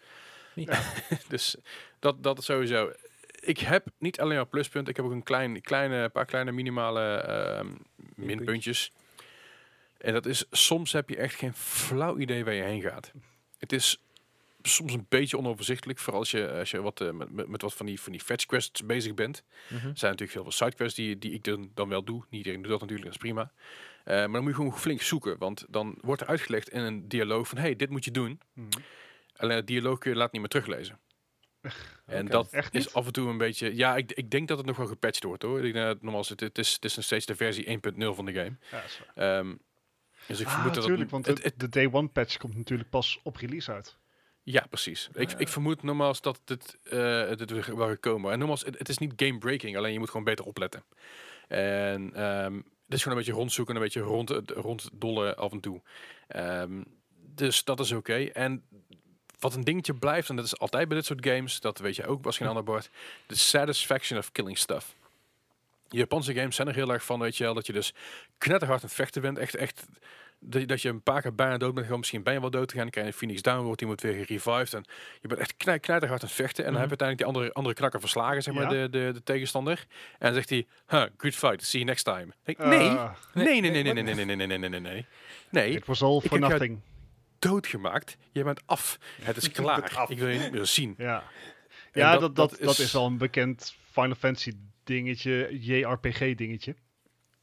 [0.54, 0.82] Ja.
[1.28, 1.56] dus
[2.00, 2.92] dat, dat sowieso.
[3.40, 7.16] Ik heb niet alleen maar pluspunten, ik heb ook een klein, kleine, paar kleine minimale
[7.16, 7.68] ehm,
[8.16, 8.92] minpuntjes.
[9.98, 13.12] En dat is, soms heb je echt geen flauw idee waar je heen gaat.
[13.58, 14.00] Het is
[14.62, 17.86] soms een beetje onoverzichtelijk, vooral als je, als je wat, eh, met, met, wat van
[17.86, 19.44] die, van die fetch quests bezig bent.
[19.68, 19.74] Mhm.
[19.76, 22.24] Er zijn natuurlijk heel veel sidequests die, die ik dan, dan wel doe.
[22.30, 23.52] Niet iedereen doet dat natuurlijk, dat is prima.
[24.10, 27.08] Eh, maar dan moet je gewoon flink zoeken, want dan wordt er uitgelegd in een
[27.08, 28.42] dialoog van, hey, dit moet je doen.
[28.54, 28.68] Mhm.
[29.36, 31.00] Alleen het dialoog kun je later niet meer teruglezen.
[32.06, 33.76] En dat is af en toe een beetje...
[33.76, 35.58] Ja, ik, ik denk dat het nog wel gepatcht wordt hoor.
[35.58, 37.76] Ik denk dat het, nogmaals, het, het, is, het is nog steeds de versie 1.0
[37.98, 38.58] van de game.
[38.72, 39.38] Ja, dat is waar.
[39.40, 39.56] Ehm,
[40.28, 42.90] dus ik Ah, vermoed dat natuurlijk, het, want het, de, Day One patch komt natuurlijk
[42.90, 43.98] pas op release uit.
[44.44, 45.10] Ja, precies.
[45.14, 48.32] Ik, ik vermoed nogmaals dat dit, eh dit er wel gekomen.
[48.32, 49.78] En nogmaals, het, het is niet game breaking.
[49.78, 50.84] Alleen je moet gewoon beter opletten.
[51.48, 52.64] En het
[52.98, 53.76] is gewoon een beetje rondzoeken.
[53.76, 55.82] Een beetje rond, ronddollen af en toe.
[56.28, 56.84] Ehm,
[57.36, 58.24] dus dat is oké.
[58.24, 58.64] En
[59.40, 62.06] wat een dingetje blijft, en dat is altijd bij dit soort games, dat weet je
[62.06, 62.90] ook, was geen ander bord,
[63.26, 64.96] de satisfaction of killing stuff.
[65.90, 67.94] Japanse games zijn er heel erg van, weet je wel, dat je dus
[68.38, 69.38] knetterhard aan het vechten bent.
[69.38, 69.86] Echt, echt,
[70.40, 72.50] dat je, dat je een paar keer bijna dood bent, gewoon misschien ben je wel
[72.50, 74.74] dood te gaan, dan krijg je een Phoenix Down, wordt iemand weer gerevived.
[74.74, 74.86] En
[75.22, 76.66] je bent echt knij, knetterhard aan het vechten.
[76.66, 78.70] En dan heb je uiteindelijk die andere, andere knakker verslagen, zeg maar, Ja.
[78.70, 79.86] de, de, de tegenstander.
[80.12, 82.28] En dan zegt hij, huh, good fight, see you next time.
[82.46, 84.80] Ik denk, nee, Ah, nee, nee, nee, nee, nee, nee, nee, nee, nee, nee, nee,
[84.80, 85.06] nee.
[85.50, 86.80] Nee, it was all for nothing.
[87.40, 88.18] doodgemaakt.
[88.32, 88.98] Je bent af.
[89.22, 90.06] Het is klaar.
[90.08, 90.94] Ik wil je niet meer zien.
[90.98, 91.24] Ja,
[91.94, 92.96] ja dat- dat, dat, is...
[92.96, 94.52] al een bekend Final Fantasy
[94.84, 96.76] dingetje, JRPG dingetje.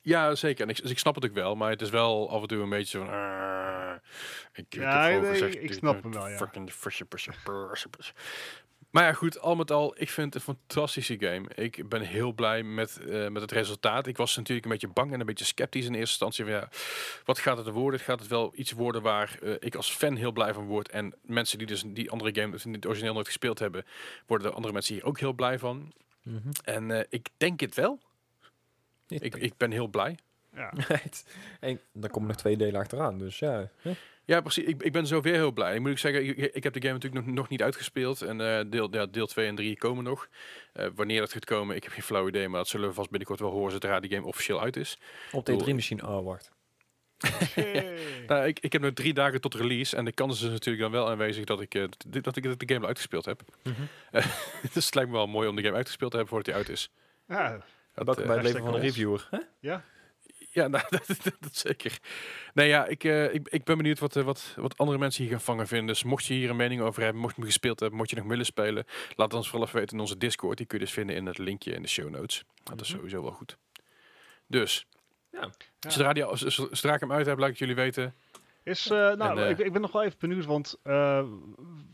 [0.07, 0.65] Ja, zeker.
[0.65, 2.63] En ik, dus ik snap het ook wel, maar het is wel af en toe
[2.63, 3.09] een beetje van...
[3.09, 3.95] "Ah,
[4.53, 6.37] ik, ik Ja, heb gewoon nee, gezegd, ik snap hem wel, ja.
[6.37, 8.13] fucking fusje, pusje, pusje, pusje."
[8.91, 11.49] Maar ja, goed, al met al, ik vind het een fantastische game.
[11.55, 14.07] Ik ben heel blij met, eh, met het resultaat.
[14.07, 16.45] Ik was natuurlijk een beetje bang en een beetje sceptisch in eerste instantie.
[16.45, 16.69] Van, ja,
[17.25, 18.01] wat gaat het worden?
[18.01, 20.89] Gaat het wel iets worden waar eh, ik als fan heel blij van word?
[20.89, 23.85] En mensen die dus die andere game, dus het origineel nooit gespeeld hebben,
[24.27, 25.93] worden de andere mensen hier ook heel blij van.
[26.23, 26.51] Mhm.
[26.65, 28.01] En eh, ik denk het wel.
[29.09, 30.19] Ik, ik ben heel blij.
[30.55, 30.73] Ja.
[31.61, 33.71] En dan komen nog twee delen achteraan, dus ja.
[34.27, 34.65] Ja, precies.
[34.65, 35.75] Ik, ik ben zo weer heel blij.
[35.75, 38.23] Ik moet ik zeggen, ik, ik heb de game natuurlijk nog, nog niet uitgespeeld.
[38.23, 40.29] En eh, deel, ja, deel 2 en 3 komen nog.
[40.73, 42.49] Eh, wanneer dat gaat komen, ik heb geen flauw idee.
[42.49, 44.99] Maar dat zullen we vast binnenkort wel horen zodra die game officieel uit is.
[45.33, 46.07] Op de 3 misschien.
[46.07, 46.51] Oh, wacht.
[48.27, 49.97] Nou, ik, ik heb nog drie dagen tot release.
[49.97, 51.85] En de kans is dus natuurlijk dan wel aanwezig dat ik, eh,
[52.23, 53.43] dat, ik de game al uitgespeeld heb.
[54.73, 56.77] dus het lijkt me wel mooi om de game uitgespeeld te hebben voordat hij uit
[56.77, 56.91] is.
[57.29, 57.65] Ja,
[58.05, 59.27] Welkom eh, bij het leven van een reviewer.
[59.31, 59.39] hè?
[59.61, 59.85] ja.
[60.51, 61.99] Ja, nou, dat, dat, dat zeker.
[62.55, 65.33] Nee, ja, ik, eh, ik, ik ben benieuwd wat, eh, wat, wat andere mensen hier
[65.33, 65.87] gaan vangen vinden.
[65.87, 68.17] Dus mocht je hier een mening over hebben, mocht je hem gespeeld hebben, mocht je
[68.17, 68.85] nog willen spelen,
[69.17, 70.57] laat ons vooral even weten in onze Discord.
[70.57, 72.45] Die kun je dus vinden in het linkje in de show notes.
[72.63, 72.97] Dat is Mhm.
[72.97, 73.57] sowieso wel goed.
[74.47, 74.87] Dus,
[75.33, 75.51] Ja.
[75.81, 75.91] Ja.
[75.91, 76.25] Zodra, die,
[76.71, 78.15] zodra ik hem uit heb, laat ik jullie weten.
[78.67, 81.25] Is, eh, nou, En, eh, ik, ik ben nog wel even benieuwd, want eh,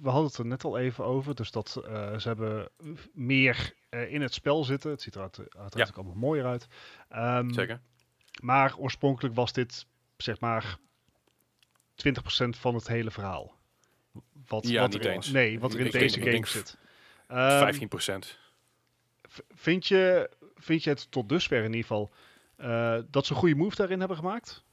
[0.00, 1.34] we hadden het er net al even over.
[1.34, 2.68] Dus dat eh, ze hebben
[3.12, 4.90] meer eh, in het spel zitten.
[4.90, 5.84] Het ziet er uit- uiteraard Ja.
[5.88, 6.66] ook allemaal mooier uit.
[7.08, 7.80] Ehm, Zeker.
[8.42, 10.76] Maar oorspronkelijk was dit, zeg maar,
[11.94, 13.54] 20% van het hele verhaal.
[14.46, 15.30] Wat, Ja, wat niet er, eens.
[15.30, 16.78] Nee, wat er in Ik deze denk- game zit.
[17.28, 18.38] Ehm, 15 procent.
[19.22, 22.12] v- vind, je, vind je het tot dusver in ieder geval
[22.56, 24.64] eh, dat ze een goede move daarin hebben gemaakt?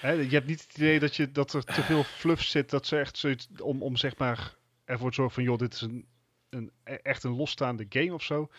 [0.00, 2.86] Hè, je hebt niet het idee dat, je, dat er te veel fluff zit, dat
[2.86, 6.06] ze echt zoiets om, om zeg maar ervoor te zorgen van, joh, dit is een,
[6.50, 8.50] een, e- echt een losstaande game of zo.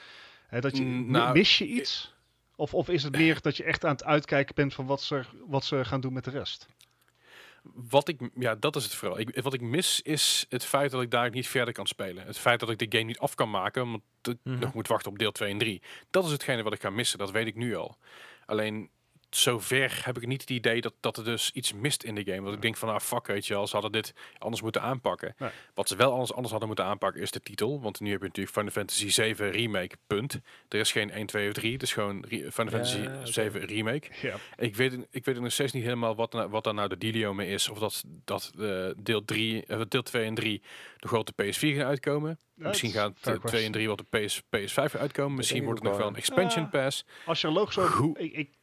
[0.48, 2.14] Hè, dat je, Mm, nou, mis je iets?
[2.56, 5.24] Of, of is het meer dat je echt aan het uitkijken bent van wat ze,
[5.48, 6.68] wat ze gaan doen met de rest?
[7.74, 9.20] Wat ik, ja, dat is het vooral.
[9.20, 12.26] Ik, wat ik mis is het feit dat ik daar niet verder kan spelen.
[12.26, 14.60] Het feit dat ik de game niet af kan maken, omdat ik Mhm.
[14.60, 15.82] nog moet wachten op deel 2 en 3.
[16.10, 17.98] Dat is hetgene wat ik ga missen, dat weet ik nu al.
[18.46, 18.90] Alleen,
[19.30, 22.44] zover heb ik niet het idee dat, dat er dus iets mist in de game.
[22.46, 25.36] Dat ik denk van, ah fuck, weet je wel, ze hadden dit anders moeten aanpakken.
[25.38, 25.50] Nee.
[25.74, 27.82] Wat ze wel anders, anders hadden moeten aanpakken is de titel.
[27.82, 30.40] Want nu heb je natuurlijk Final Fantasy 7 Remake, punt.
[30.70, 33.26] Er is geen 1, 2 of 3, het is gewoon re- Final Ja, Fantasy oké.
[33.26, 34.08] 7 Remake.
[34.22, 34.36] Ja.
[34.58, 37.34] Ik weet, ik weet nog steeds niet helemaal wat, nou- wat daar nou de dealio
[37.34, 37.70] mee is.
[37.70, 40.62] Of dat, dat eh, deel, 3, eh, deel 2 en 3
[41.00, 42.40] nog wel op de PS4 gaan uitkomen.
[42.54, 43.64] Misschien dat eh, 2 question.
[43.64, 45.36] en 3 wel op de PS, PS5 gaan uitkomen.
[45.38, 47.06] Misschien wordt het nog wel een expansion pass.
[47.26, 48.10] Als je logisch over...
[48.20, 48.56] Ik, ik-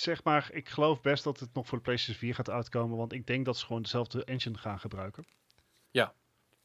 [0.00, 3.12] zeg maar, ik geloof best dat het nog voor de PlayStation 4 gaat uitkomen, want
[3.12, 5.26] ik denk dat ze gewoon dezelfde engine gaan gebruiken.
[5.90, 6.14] Ja.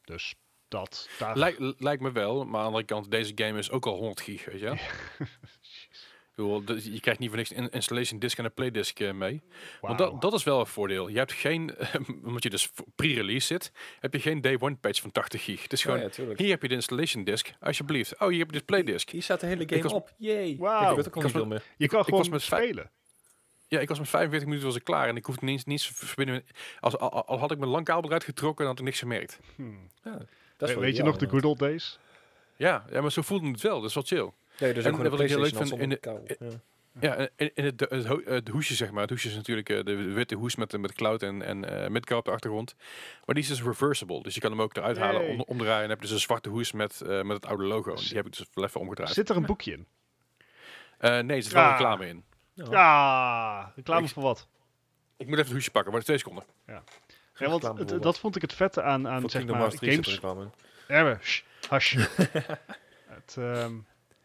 [0.04, 0.34] Dus
[0.68, 1.36] dat, daar...
[1.38, 2.34] Lijk, lijkt me wel.
[2.44, 4.76] Maar aan de andere kant, deze game is ook al 100 gig, weet je
[6.64, 9.42] dat- je krijgt niet voor niks een installation disk en een playdisc eh, mee.
[9.80, 11.08] Want dat, dat is wel een voordeel.
[11.08, 11.74] Je hebt geen,
[12.24, 15.62] omdat je dus voor pre-release zit, heb je geen day one patch van 80 gig.
[15.62, 16.38] Het is gewoon, Oh, ja, tuurlijk.
[16.38, 18.20] hier heb je de installation disk, alsjeblieft.
[18.20, 19.10] Oh, hier heb je de playdisc.
[19.10, 20.14] Hier staat de hele game was- op.
[20.18, 20.56] Yay.
[20.58, 20.90] Wauw.
[20.90, 21.62] Ik weet ook al Ik niet was veel meer.
[21.76, 22.90] je kan ik was gewoon met spelen.
[23.72, 26.06] Ja, ik was met 45 minuten was ik klaar en ik hoefde niet, niet te
[26.06, 26.44] verbinden.
[26.80, 29.38] Als, al, al had ik mijn langkabel eruit getrokken, dan had ik niks gemerkt.
[29.56, 29.88] Hmm.
[30.02, 30.26] Ja, dat is
[30.58, 31.98] We- wel weet je nog de good old days?
[32.56, 33.80] Ja, ja, maar zo voelde het wel.
[33.80, 34.30] Dat is wel chill.
[34.68, 36.50] Ja, dus En ook gewoon wat een ik heel leuk PlayStation vind in kabel.
[36.50, 36.60] Ja.
[37.00, 39.00] Ja, in, in het, het, ho- het hoesje zeg maar.
[39.00, 42.18] Het hoesje is natuurlijk eh, de witte hoes met, met cloud en, en eh Midgar
[42.18, 42.74] op de achtergrond.
[43.24, 44.22] Maar die is dus reversible.
[44.22, 45.82] Dus je kan hem ook eruit halen, om, omdraaien.
[45.82, 47.94] En heb je dus een zwarte hoes met, eh, met het oude logo.
[47.94, 49.12] Die heb ik dus even omgedraaid.
[49.14, 49.86] Zit er een boekje in?
[50.98, 51.70] Eh, nee, er zit wel Ah.
[51.70, 52.24] reclame in.
[52.54, 52.64] Ja.
[52.70, 54.48] Ja, reclame Ik- voor wat?
[55.16, 56.44] Ik moet even het hoesje pakken, maar twee seconden.
[56.66, 56.82] Ja,
[57.38, 60.06] want het- voor dat vond ik het vette aan, aan zeg maar, Hearts 3 zit
[60.06, 60.48] er games.
[60.88, 61.92] Ja, shh, hush.
[63.16, 63.72] het, ehm,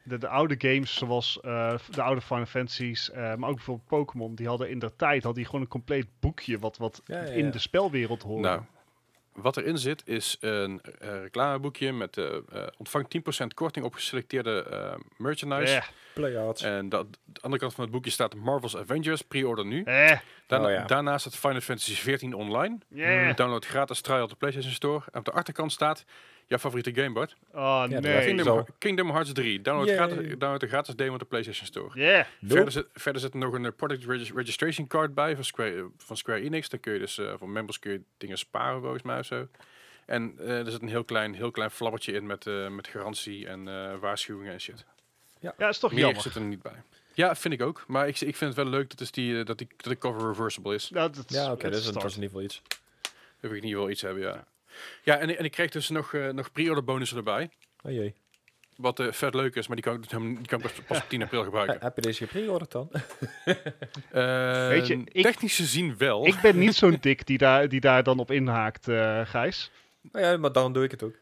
[0.03, 4.35] de, de oude games, zoals eh, de oude Final Fantasies, eh, maar ook bijvoorbeeld Pokémon,
[4.35, 7.31] die hadden in der tijd hadden die gewoon een compleet boekje wat, wat Ja, ja,
[7.31, 7.51] in ja.
[7.51, 8.47] de spelwereld hoorde.
[8.47, 8.61] Nou,
[9.37, 13.05] wat erin zit is een eh, reclameboekje met eh eh ontvang
[13.43, 15.75] 10% korting op geselecteerde eh, merchandise.
[15.75, 15.81] Eh,
[16.13, 16.61] Playarts.
[16.61, 19.83] En dat, de andere kant van het boekje staat Marvel's Avengers, pre-order nu.
[19.83, 20.17] eh,
[20.47, 20.85] Daarna, Oh ja.
[20.85, 22.77] Daarnaast staat Final Fantasy 14 online.
[22.89, 23.35] yeah.
[23.35, 25.03] Download gratis trial op de PlayStation Store.
[25.11, 26.05] En op de achterkant staat
[26.47, 27.35] jouw favoriete game, Bart.
[27.53, 27.99] Oh dat nee.
[28.01, 28.65] Kingdom- Kingdom, zo.
[28.77, 29.61] Kingdom Hearts 3.
[29.61, 29.95] Download, Yay.
[29.97, 31.99] gratis, download de gratis demo op de PlayStation Store.
[31.99, 32.25] Yeah.
[32.45, 35.75] Verder, zit, verder zit er nog een eh, product regis- registration card bij van Square,
[35.77, 36.69] eh, van Square Enix.
[36.69, 39.47] Dan kun je dus eh, voor members kun je dingen sparen volgens mij of zo.
[40.05, 43.47] En eh, er zit een heel klein, heel klein flabbertje in met, eh, met garantie
[43.47, 44.85] en eh, waarschuwingen en shit.
[45.39, 46.21] Ja, is toch Meer jammer.
[46.21, 46.81] zit er niet bij.
[47.13, 47.83] Ja, vind ik ook.
[47.87, 49.97] Maar ik, ik vind het wel leuk dat, is die, eh, dat, die, dat de
[49.97, 50.89] cover reversible is.
[50.89, 52.61] Nou, dat, Ja, oké, het dat is, dat in ieder geval iets.
[53.41, 54.45] Dan wil ik niet wel iets hebben, ja.
[55.03, 57.49] Ja, en, en ik kreeg dus nog, eh, nog pre-order bonussen erbij.
[57.83, 58.15] Oh jee.
[58.75, 61.09] Wat eh, vet leuk is, maar die kan, ik- die kan ik pas, pas op
[61.09, 61.77] 10 april gebruiken.
[61.85, 62.89] Heb je deze gepreorderd dan?
[64.11, 66.25] Eh, Weet je, ik- technisch gezien wel.
[66.27, 69.71] Ik ben niet zo'n dik die daar, die daar dan op inhaakt, eh Gijs.
[70.11, 71.15] Nou ja, maar daarom doe ik het ook.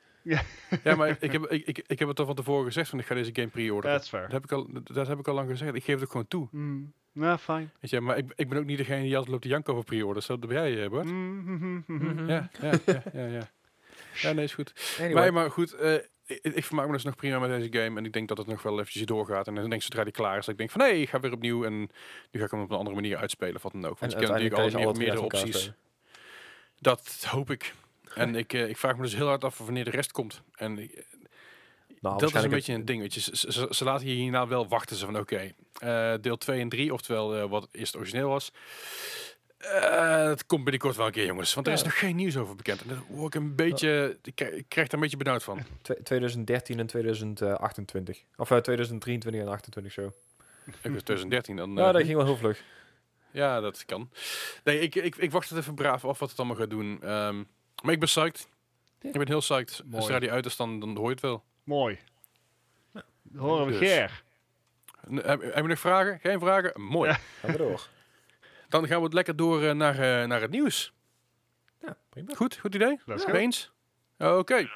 [0.83, 3.05] Ja, maar ik heb, ik, ik, ik heb het al van tevoren gezegd, van ik
[3.05, 3.97] ga deze game pre-orderen.
[3.97, 4.23] That's fair.
[4.23, 5.75] Dat heb, ik al, dat heb ik al lang gezegd.
[5.75, 6.47] Ik geef het ook gewoon toe.
[6.51, 7.71] Mm, nou, fijn.
[7.79, 9.85] Weet je, maar ik, ik ben ook niet degene die altijd loopt te janken over
[9.85, 10.25] pre-orders.
[10.25, 11.05] Dat ben jij, eh, Bart.
[11.05, 11.83] Mm.
[12.27, 13.49] Ja, ja, ja, ja, ja.
[14.13, 14.95] Ja, nee, is goed.
[14.99, 15.23] Anyway.
[15.23, 15.93] Maar, maar goed, eh,
[16.25, 17.99] ik, ik vermaak me dus nog prima met deze game.
[17.99, 19.47] En ik denk dat het nog wel eventjes doorgaat.
[19.47, 20.81] En dan denk ik zodra die klaar is, dat ik denk van...
[20.81, 21.65] hé, ik ga weer opnieuw.
[21.65, 21.79] En
[22.31, 23.99] nu ga ik hem op een andere manier uitspelen of wat dan ook.
[23.99, 25.71] Want En je kent natuurlijk al meerdere opties.
[26.79, 27.73] Dat hoop ik.
[28.15, 30.41] En ik, eh, ik vraag me dus heel hard af wanneer de rest komt.
[30.55, 31.05] En ik-
[32.01, 33.01] Nou, dat is een beetje een ding.
[33.01, 33.19] Weet je.
[33.19, 34.95] Ze, ze, ze laten hier hierna wel wachten.
[34.95, 38.51] Ze van oké, eh, deel 2 en 3, oftewel eh, wat eerst origineel was.
[39.57, 41.53] Eh, het komt binnenkort wel een keer, jongens.
[41.53, 41.85] Want er is Ja.
[41.85, 42.81] nog geen nieuws over bekend.
[42.81, 44.17] En daar word ik een beetje.
[44.23, 45.59] Ik, krijg- ik krijg daar een beetje benauwd van.
[45.81, 48.23] Twe- 2013 en 2028.
[48.35, 50.01] Of eh, 2023 en 28 zo.
[50.01, 50.11] Ik
[50.65, 51.73] was 2013 dan.
[51.75, 52.63] Ja, eh, dat ging wel heel vlug.
[53.31, 54.09] Ja, dat kan.
[54.63, 57.01] Nee, ik, ik, ik wacht het even braaf af wat het allemaal gaat doen.
[57.01, 57.43] Ehm,
[57.85, 58.47] maar ik ben psyched.
[59.01, 59.09] Ja.
[59.09, 59.81] Ik ben heel psyched.
[59.85, 60.01] Mooi.
[60.01, 61.43] Zodra die uit is, dan, dan hoor je het wel.
[61.63, 61.99] Mooi.
[62.91, 63.03] Dan
[63.41, 63.89] horen we Dus.
[63.91, 64.23] Ger.
[65.11, 66.19] N- Heb, heb je nog vragen?
[66.19, 66.81] Geen vragen?
[66.81, 67.09] Mooi.
[67.09, 67.17] Ja.
[67.39, 67.87] Gaan we door.
[68.69, 70.93] Dan gaan we het lekker door eh, naar, eh, naar het nieuws.
[71.81, 72.33] Ja, prima.
[72.35, 72.99] Goed, goed idee?
[73.05, 73.29] Let's Ja.
[73.29, 73.35] go.
[73.37, 73.71] Eens?
[74.17, 74.67] Oké.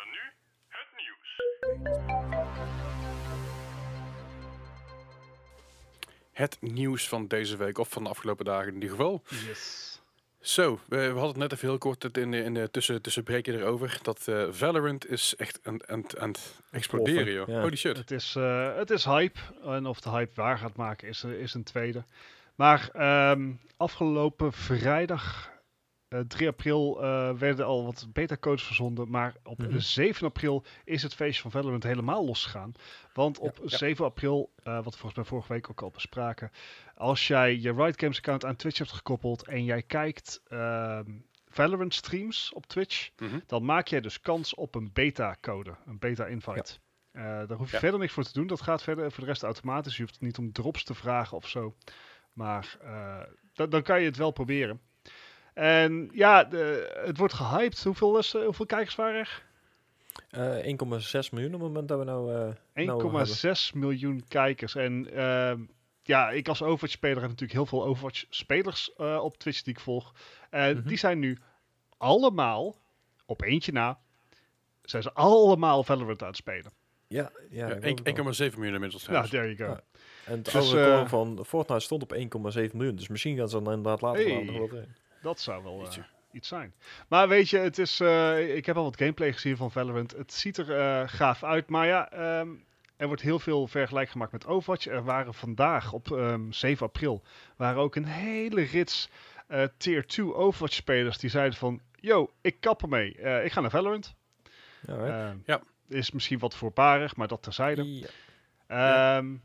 [6.31, 9.23] Het nieuws van deze week, of van de afgelopen dagen in ieder geval.
[9.47, 9.98] Yes.
[10.41, 13.53] Zo, we, we hadden het net even heel kort het in in de tussen, tussenbreken
[13.55, 13.99] erover.
[14.01, 15.79] Dat eh, Valorant is echt aan,
[16.17, 17.47] het exploderen, joh.
[17.47, 17.61] ja.
[17.61, 17.97] Holy shit.
[17.97, 19.39] Het is, eh, het is hype.
[19.63, 22.03] En of de hype waar gaat maken is, eh, is een tweede.
[22.55, 25.49] Maar ehm, afgelopen vrijdag,
[26.07, 29.09] eh, 3 april, eh, werden al wat beta-codes verzonden.
[29.09, 29.79] Maar op Mhm.
[29.79, 32.71] 7 april is het feestje van Valorant helemaal losgegaan.
[33.13, 33.77] Want op Ja.
[33.77, 36.51] 7 april, eh, wat we volgens mij vorige week ook al bespraken.
[36.99, 41.03] Als jij je Riot Games account aan Twitch hebt gekoppeld en jij kijkt ehm,
[41.51, 43.39] Valorant streams op Twitch Mhm.
[43.45, 46.77] dan maak jij dus kans op een beta-code, een beta-invite.
[47.11, 47.79] Eh, daar hoef je Ja.
[47.79, 48.47] verder niks voor te doen.
[48.47, 49.97] Dat gaat verder voor de rest automatisch.
[49.97, 51.75] Je hoeft niet om drops te vragen of zo.
[52.33, 53.19] Maar eh,
[53.53, 54.81] da- dan kan je het wel proberen.
[55.53, 57.83] En ja, de, het wordt gehyped.
[57.83, 59.43] Hoeveel, is, eh, hoeveel kijkers waren er?
[60.29, 62.33] Eh 1,6 miljoen op het moment dat we nou...
[62.35, 64.75] eh, nou 1,6 miljoen kijkers.
[64.75, 65.61] En ehm,
[66.09, 70.13] ja, ik als Overwatch-speler heb natuurlijk heel veel Overwatch-spelers eh, op Twitch die ik volg.
[70.49, 70.87] En Mhm.
[70.87, 71.37] die zijn nu
[71.97, 72.75] allemaal,
[73.25, 73.99] op eentje na,
[74.81, 76.71] zijn ze allemaal Valorant aan het spelen.
[77.07, 77.67] Ja, ja.
[77.67, 78.13] Ja, ik één- geloof het wel.
[78.15, 79.01] 1,7 miljoen inmiddels.
[79.01, 79.31] Ja, trouwens.
[79.33, 79.65] there you go.
[79.65, 79.81] Ja.
[80.25, 82.95] En het Dus, eh, record van Fortnite stond op 1,7 miljoen.
[82.95, 84.43] Dus misschien gaan ze dan inderdaad later Hey.
[84.43, 84.71] nog.
[85.21, 85.97] Dat zou wel eh,
[86.31, 86.73] iets zijn.
[87.07, 90.11] Maar weet je, het is, eh, ik heb al wat gameplay gezien van Valorant.
[90.11, 91.69] Het ziet er eh, gaaf uit.
[91.69, 92.49] Maar ja, ehm,
[92.99, 94.87] er wordt heel veel vergelijk gemaakt met Overwatch.
[94.87, 97.23] Er waren vandaag op ehm, 7 april
[97.55, 99.09] waren ook een hele rits
[99.47, 101.81] eh, tier 2 Overwatch spelers die zeiden van...
[101.95, 103.15] Yo, ik kap ermee.
[103.17, 104.15] Eh, ik ga naar Valorant.
[104.87, 105.27] Ja.
[105.27, 105.61] Ehm, Ja.
[105.87, 107.83] Is misschien wat voorbarig, maar dat terzijde.
[107.99, 108.07] Ja.
[109.17, 109.35] Ehm,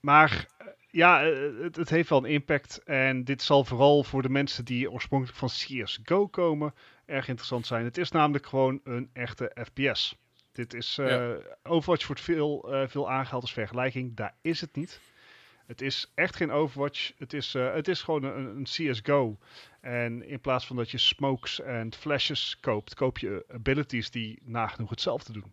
[0.00, 1.20] Maar eh, ja,
[1.60, 2.82] het, het heeft wel een impact.
[2.84, 7.84] En dit zal vooral voor de mensen die oorspronkelijk van CSGO komen erg interessant zijn.
[7.84, 10.16] Het is namelijk gewoon een echte FPS.
[10.56, 11.36] Dit is, Ja.
[11.62, 14.16] Overwatch wordt veel, eh, veel aangehaald als vergelijking.
[14.16, 15.00] Daar is het niet.
[15.66, 17.12] Het is echt geen Overwatch.
[17.18, 19.38] Het is, eh, het is gewoon een, een CSGO.
[19.80, 24.90] En in plaats van dat je smokes en flashes koopt, koop je abilities die nagenoeg
[24.90, 25.52] hetzelfde doen.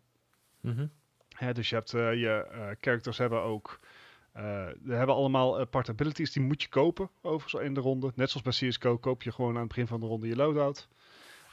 [0.61, 0.87] Mhm.
[1.29, 3.79] Hè, dus je hebt je characters hebben ook.
[4.35, 8.11] ze hebben allemaal aparte abilities, die moet je kopen overigens in de ronde.
[8.15, 10.87] Net zoals bij CSGO koop je gewoon aan het begin van de ronde je loadout.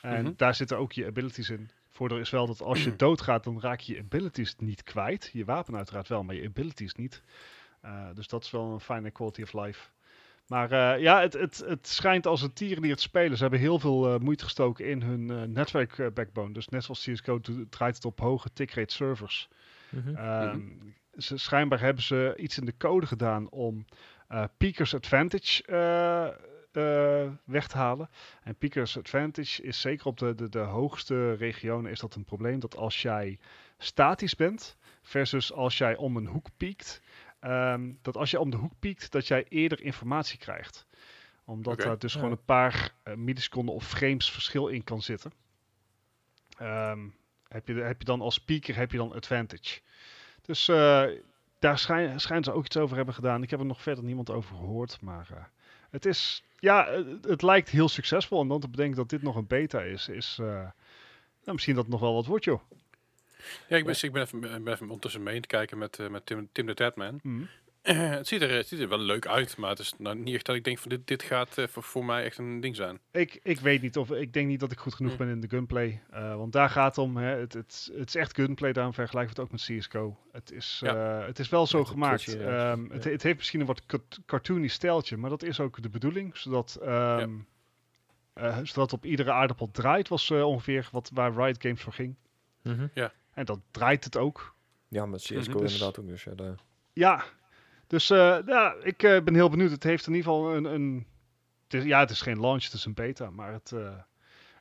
[0.02, 0.32] En Mhm.
[0.36, 1.70] daar zitten ook je abilities in.
[2.00, 5.30] Voordeel is wel dat als je doodgaat, dan raak je je abilities niet kwijt.
[5.32, 7.22] Je wapen uiteraard wel, maar je abilities niet.
[7.80, 9.88] Eh, dus dat is wel een fijne quality of life.
[10.46, 13.36] Maar eh, ja, het, het, het schijnt als een tieren die het spelen.
[13.36, 16.52] Ze hebben heel veel eh, moeite gestoken in hun eh, netwerk backbone.
[16.52, 17.40] Dus net zoals CSGO
[17.70, 19.48] draait het op hoge tickrate servers.
[19.88, 20.14] Mhm.
[20.14, 20.60] Ehm,
[21.16, 23.84] ze, schijnbaar hebben ze iets in de code gedaan om
[24.28, 25.62] eh Peakers Advantage
[26.72, 28.10] eh, weg te halen.
[28.42, 32.60] En Peakers Advantage is zeker op de, de, de hoogste regionen is dat een probleem.
[32.60, 33.38] Dat als jij
[33.78, 37.02] statisch bent versus als jij om een hoek piekt,
[37.40, 40.86] ehm, dat als je om de hoek piekt, dat jij eerder informatie krijgt.
[41.44, 41.84] Omdat Oké.
[41.84, 42.18] daar dus Ja.
[42.18, 45.32] gewoon een paar eh, milliseconden of frames verschil in kan zitten.
[46.58, 47.08] Ehm,
[47.48, 49.80] heb, je, heb je dan als speaker heb je dan advantage.
[50.42, 51.04] Dus eh,
[51.58, 53.42] daar schijn, schijnen ze ook iets over hebben gedaan.
[53.42, 55.00] Ik heb er nog verder niemand over gehoord.
[55.00, 55.44] Maar eh,
[55.90, 56.44] het is.
[56.60, 58.40] Ja, het, het lijkt heel succesvol.
[58.40, 60.36] En dan te bedenken dat dit nog een beta is, is.
[60.40, 62.60] eh, nou, misschien dat het nog wel wat wordt, joh.
[63.68, 66.26] Ja, ik ben, ik ben, even, ben even ondertussen mee te kijken met, eh, met
[66.26, 67.20] Tim, Tim de Tatman.
[67.22, 67.44] Mhm.
[67.82, 70.34] Eh, het, ziet er, het ziet er wel leuk uit, maar het is nou niet
[70.34, 72.76] echt dat ik denk van dit, dit gaat eh, voor, voor mij echt een ding
[72.76, 73.00] zijn.
[73.10, 74.10] Ik, ik weet niet of.
[74.10, 75.18] Ik denk niet dat ik goed genoeg Hm.
[75.18, 76.02] ben in de gunplay.
[76.10, 77.16] eh, want daar gaat het om.
[77.16, 78.72] Hè, het, het, het is echt gunplay.
[78.72, 80.16] Daarom vergelijk ik het ook met CSGO.
[80.32, 81.18] Het is, Ja.
[81.20, 82.22] eh, het is wel zo gemaakt.
[82.22, 82.70] ja.
[82.72, 83.10] Ehm, het, Ja.
[83.10, 83.82] het heeft misschien een wat
[84.26, 85.16] cartoony stijltje.
[85.16, 86.36] Maar dat is ook de bedoeling.
[86.36, 86.78] Zodat.
[86.82, 87.30] ehm,
[88.32, 90.08] eh, zodat op iedere aardappel draait.
[90.08, 92.14] Was eh, ongeveer wat, waar Riot Games voor ging.
[92.62, 92.86] Mhm.
[93.32, 94.54] En dat draait het ook.
[94.88, 95.58] Ja, met CSGO Mhm.
[95.58, 96.06] Dus- inderdaad ook.
[96.06, 96.58] Dus ja, daar-
[96.92, 97.24] Ja,
[97.90, 99.70] dus eh, ja, ik eh, ben heel benieuwd.
[99.70, 100.64] Het heeft in ieder geval een.
[100.64, 101.06] een
[101.64, 103.30] het is, ja, het is geen launch, het is een beta.
[103.30, 103.96] Maar het, eh,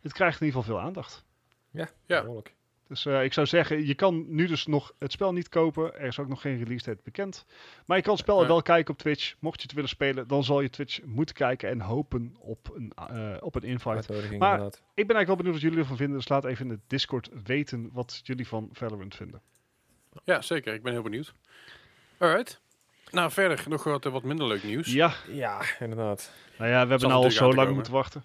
[0.01, 1.25] het krijgt in ieder geval veel aandacht.
[1.71, 2.21] Ja, Ja.
[2.21, 2.55] behoorlijk.
[2.87, 5.93] Dus eh, ik zou zeggen, je kan nu dus nog het spel niet kopen.
[5.99, 7.45] Er is ook nog geen release date bekend.
[7.85, 8.47] Maar je kan het spel Ja.
[8.47, 9.35] wel kijken op Twitch.
[9.39, 12.91] Mocht je het willen spelen, dan zal je Twitch moeten kijken en hopen op een,
[12.95, 14.13] eh, op een invite.
[14.13, 14.75] Maar- inderdaad.
[14.93, 16.17] Ik ben eigenlijk wel benieuwd wat jullie ervan vinden.
[16.17, 19.41] Dus laat even in de Discord weten wat jullie van Valorant vinden.
[20.23, 20.73] Ja, zeker.
[20.73, 21.33] Ik ben heel benieuwd.
[22.17, 22.61] Alright.
[23.11, 24.93] Nou, verder nog wat, eh, wat minder leuk nieuws.
[24.93, 26.31] Ja, Ja, inderdaad.
[26.57, 28.23] nou ja, we hebben nou al zo lang moeten wachten.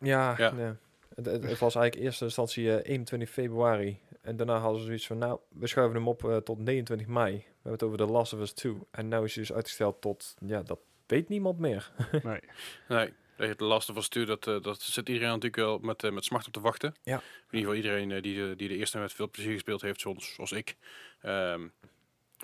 [0.00, 0.50] Ja, Ja.
[0.52, 0.72] nee.
[1.14, 3.98] Het, het, het was eigenlijk in eerste instantie eh, 21 februari.
[4.22, 7.32] En daarna hadden ze zoiets van, nou, we schuiven hem op eh, tot 29 mei.
[7.36, 8.78] We hebben het over The Last of Us 2.
[8.90, 11.90] En nu is hij dus uitgesteld tot, ja, dat weet niemand meer.
[12.22, 12.40] Nee.
[12.88, 13.12] Nee,
[13.56, 16.46] de laatste van stuur, dat, eh, dat zit iedereen natuurlijk wel met, eh, met smart
[16.46, 16.94] op te wachten.
[17.02, 17.14] Ja.
[17.50, 20.00] In ieder geval iedereen eh, die, de, die de eerste met veel plezier gespeeld heeft,
[20.00, 20.76] zoals, zoals ik.
[21.20, 21.66] Ehm,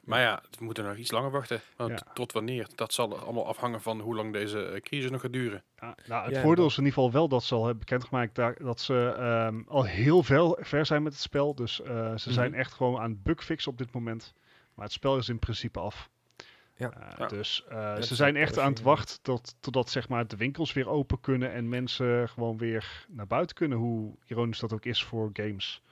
[0.05, 1.61] maar ja, we moeten nog iets langer wachten.
[1.77, 2.13] Want Ja.
[2.15, 2.67] tot wanneer?
[2.75, 5.63] Dat zal allemaal afhangen van hoe lang deze eh, crisis nog gaat duren.
[5.81, 8.35] Ja, nou, het Ja, voordeel is in ieder geval wel dat ze al hebben bekendgemaakt
[8.61, 11.55] dat ze ehm, al heel veel ver zijn met het spel.
[11.55, 12.61] Dus eh, ze zijn Mhm.
[12.61, 14.35] echt gewoon aan het bugfixen op dit moment.
[14.75, 16.09] Maar het spel is in principe af.
[16.77, 16.91] Ja.
[16.93, 17.27] Eh, Ja.
[17.27, 20.89] Dus eh, ze zijn echt aan het wachten tot, totdat zeg maar, de winkels weer
[20.89, 23.79] open kunnen en mensen gewoon weer naar buiten kunnen.
[23.79, 25.83] Hoe ironisch dat ook is voor games.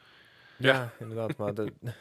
[0.57, 1.37] Ja, inderdaad.
[1.37, 1.73] Maar de,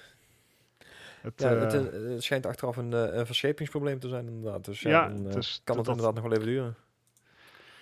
[1.30, 4.66] Het, ja, eh, het, het schijnt achteraf een, eh, een verschepingsprobleem te zijn, inderdaad.
[4.66, 6.76] Dus ja, Ja, dan, eh, het is- kan dat- het inderdaad nog wel even duren.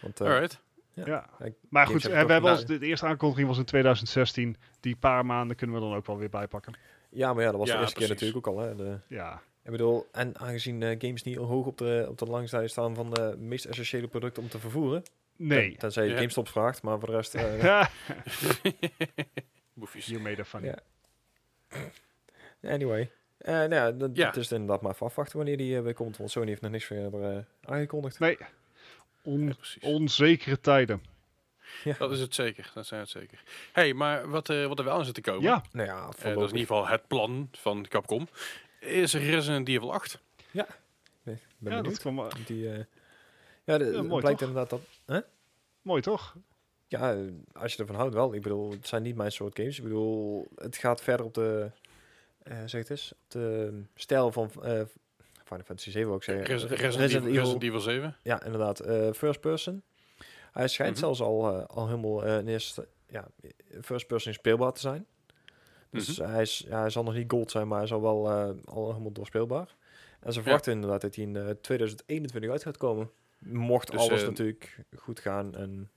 [0.02, 0.62] Want, eh, Alright.
[0.94, 1.04] ja.
[1.06, 1.30] ja.
[1.70, 4.56] Maar goed, we hebben ons, de, de eerste aankondiging was in 2016.
[4.80, 6.74] Die paar maanden kunnen we dan ook wel weer bijpakken.
[7.10, 8.60] ja, maar ja, dat was Ja, de eerste keer natuurlijk ook al.
[8.62, 12.68] Hè, de, Ja, Ik bedoel, en aangezien games niet hoog op de, op de langzijde
[12.68, 15.04] staan van de meest essentiële producten om te vervoeren.
[15.36, 15.70] nee.
[15.70, 16.18] ten- tenzij je Ja.
[16.18, 17.36] GameStop vraagt, maar voor de rest...
[17.36, 17.90] eh, Ja.
[19.74, 20.06] Boefjes.
[20.06, 20.68] You made a funny.
[20.68, 20.78] Ja.
[22.72, 23.12] anyway.
[23.46, 24.26] Eh nou ja, dat Ja.
[24.28, 26.18] het is inderdaad maar even afwachten wanneer die eh, weer komt.
[26.18, 27.38] Want Sony heeft nog niks verder eh,
[27.72, 28.20] aangekondigd.
[28.20, 28.38] Nee.
[29.24, 31.04] On- Ja, onzekere tijden.
[31.84, 31.96] Ja.
[31.98, 32.72] Dat is het zeker.
[32.74, 33.44] Dat zijn het zeker.
[33.72, 35.42] hey, maar wat, eh, wat er wel aan zit te komen.
[35.42, 38.28] Ja, Nou ja, dat is in ieder geval het plan van Capcom.
[38.80, 40.20] Is Resident Evil 8.
[40.52, 40.66] Nee,
[41.24, 41.86] ben ja benieuwd.
[41.86, 42.80] dat kwam, Die, eh,
[43.64, 44.48] ja, de, Ja, mooi, blijkt toch?
[44.50, 45.24] inderdaad dat...
[45.82, 46.36] mooi toch?
[46.88, 47.16] Ja,
[47.54, 48.34] als je ervan houdt wel.
[48.34, 49.78] Ik bedoel, het zijn niet mijn soort games.
[49.78, 51.72] Ik bedoel, het gaat verder op de...
[52.46, 53.12] eh zeg het eens.
[53.12, 54.50] Op de stijl van...
[54.64, 54.82] eh
[55.44, 56.46] Final Fantasy 7 ook zeggen.
[56.46, 58.16] Res- Re- Resident, Evil, Resident Evil 7.
[58.24, 58.80] Ja, inderdaad.
[58.80, 59.84] eh, first person.
[60.52, 61.00] Hij schijnt Mhm.
[61.00, 63.28] zelfs al, al helemaal in eerste, ja,
[63.82, 65.06] first person speelbaar te zijn.
[65.90, 66.30] Dus Mhm.
[66.30, 68.30] hij, is, ja, hij zal nog niet gold zijn, maar hij zal wel
[68.66, 69.76] al helemaal doorspeelbaar.
[70.20, 73.10] En ze verwachten inderdaad dat hij in eh, 2021 uit gaat komen.
[73.40, 75.56] Mocht Dus, alles natuurlijk goed gaan.
[75.56, 75.90] En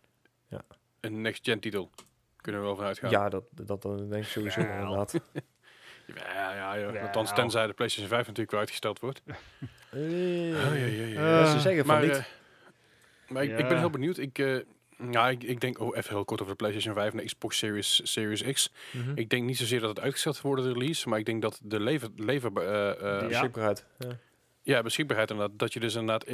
[1.01, 1.91] Een next-gen titel.
[2.37, 3.11] Kunnen we wel vanuit gaan.
[3.11, 5.15] ja, dat, dat, dat denk ik sowieso inderdaad.
[6.15, 7.01] Ja, ja.
[7.01, 9.23] Althans, tenzij de PlayStation 5 natuurlijk wel uitgesteld wordt.
[9.91, 11.39] Eh, Ja, ja, ja, ja.
[11.41, 12.17] ja, ze zeggen van maar niet.
[12.17, 12.25] eh,
[13.29, 14.19] maar ik, ik ben heel benieuwd.
[14.19, 14.57] Ik, eh,
[15.11, 17.59] ja, ik, ik denk, oh, even heel kort over de PlayStation 5 en de Xbox
[17.59, 18.73] Series, Series X.
[18.93, 19.13] Mhm.
[19.15, 21.81] Ik denk niet zozeer dat het uitgesteld wordt, de release, maar ik denk dat de
[21.81, 23.27] lever, lever, eh, eh, Ja.
[23.29, 23.85] Beschikbaarheid.
[23.99, 24.09] Ja.
[24.63, 26.27] ja, beschikbaarheid inderdaad, dat je dus inderdaad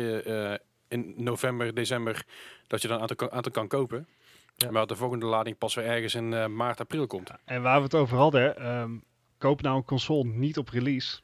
[0.88, 2.24] in november, december,
[2.66, 4.08] dat je dan een aantal kan, aantal kan kopen.
[4.56, 4.70] Ja.
[4.70, 7.30] Maar de volgende lading pas weer ergens in eh, maart, april komt.
[7.44, 8.90] En waar we het over hadden, ehm,
[9.48, 11.20] koop nou een console niet op release.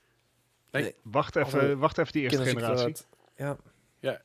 [0.71, 0.95] Nee.
[1.03, 2.85] Wacht even, wacht even die eerste generatie.
[2.85, 3.07] uit-
[4.01, 4.23] Ja,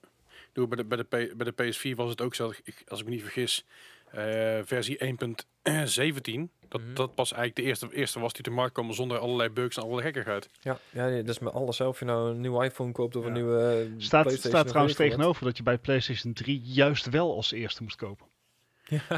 [0.54, 3.00] Doe, bij, de, bij, de P- bij de PS4 was het ook zo, ik- als
[3.00, 3.66] ik me niet vergis,
[4.12, 6.52] eh, versie 1.17.
[6.68, 6.94] Dat, Mhm.
[6.94, 9.82] dat pas eigenlijk de eerste, eerste was die te markt kwam zonder allerlei bugs en
[9.84, 10.50] allerlei gekkigheid.
[10.62, 11.78] ja, ja nee, dat is met alles.
[11.78, 11.86] hè.
[11.86, 13.28] Of je nou een nieuwe iPhone koopt of Ja.
[13.28, 17.36] een nieuwe eh, Staat, PlayStation staat trouwens tegenover dat je bij PlayStation 3 juist wel
[17.36, 18.28] als eerste moest kopen.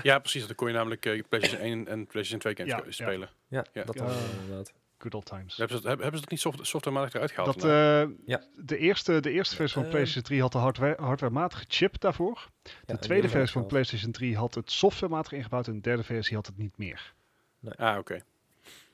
[0.04, 0.46] Ja, precies.
[0.48, 2.92] Dan kon je namelijk eh, PlayStation 1 en PlayStation 2 games Ja, ko- ja.
[2.92, 3.30] spelen.
[3.48, 3.84] Ja, Ja.
[3.84, 4.06] dat Ja.
[4.06, 4.74] dan inderdaad.
[5.00, 5.58] Good old times.
[5.58, 7.62] Hebben ze, dat- hebben ze dat niet soft, softwarematig eruit gehaald?
[7.62, 8.44] Dat, eh, Ja.
[8.56, 9.90] de, eerste, de eerste versie van Eh.
[9.90, 12.48] PlayStation 3 had de hardware, hardwarematige chip daarvoor.
[12.86, 16.46] De tweede versie van PlayStation 3 had het softwarematig ingebouwd en de derde versie had
[16.46, 17.14] het niet meer.
[17.76, 18.22] ah, oké.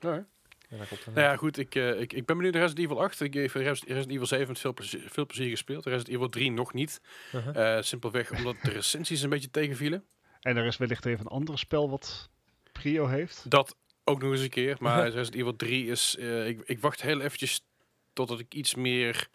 [0.00, 0.26] Alright.
[0.68, 0.76] Ja.
[1.06, 1.58] Nou ja, goed.
[1.58, 3.20] Ik, ik, ik ben benieuwd naar Resident Evil 8.
[3.20, 5.84] Ik heb Resident Evil 7 met veel plezier, veel plezier gespeeld.
[5.86, 7.00] Resident Evil 3 nog niet.
[7.34, 7.76] Uh-huh.
[7.76, 10.04] Eh, simpelweg omdat de recensies een beetje tegenvielen.
[10.44, 12.28] En er is wellicht even een ander spel wat
[12.72, 13.50] prio heeft.
[13.50, 14.76] Dat ook nog eens een keer.
[14.80, 16.16] Maar Resident Evil 3 is...
[16.16, 17.64] eh, ik, ik wacht heel eventjes
[18.12, 19.28] totdat ik iets meer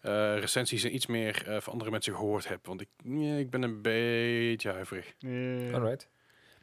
[0.00, 2.66] eh, recensies en iets meer eh, van andere mensen gehoord heb.
[2.66, 5.06] Want ik, ja, ik ben een beetje huiverig.
[5.20, 6.08] Eh, Alright.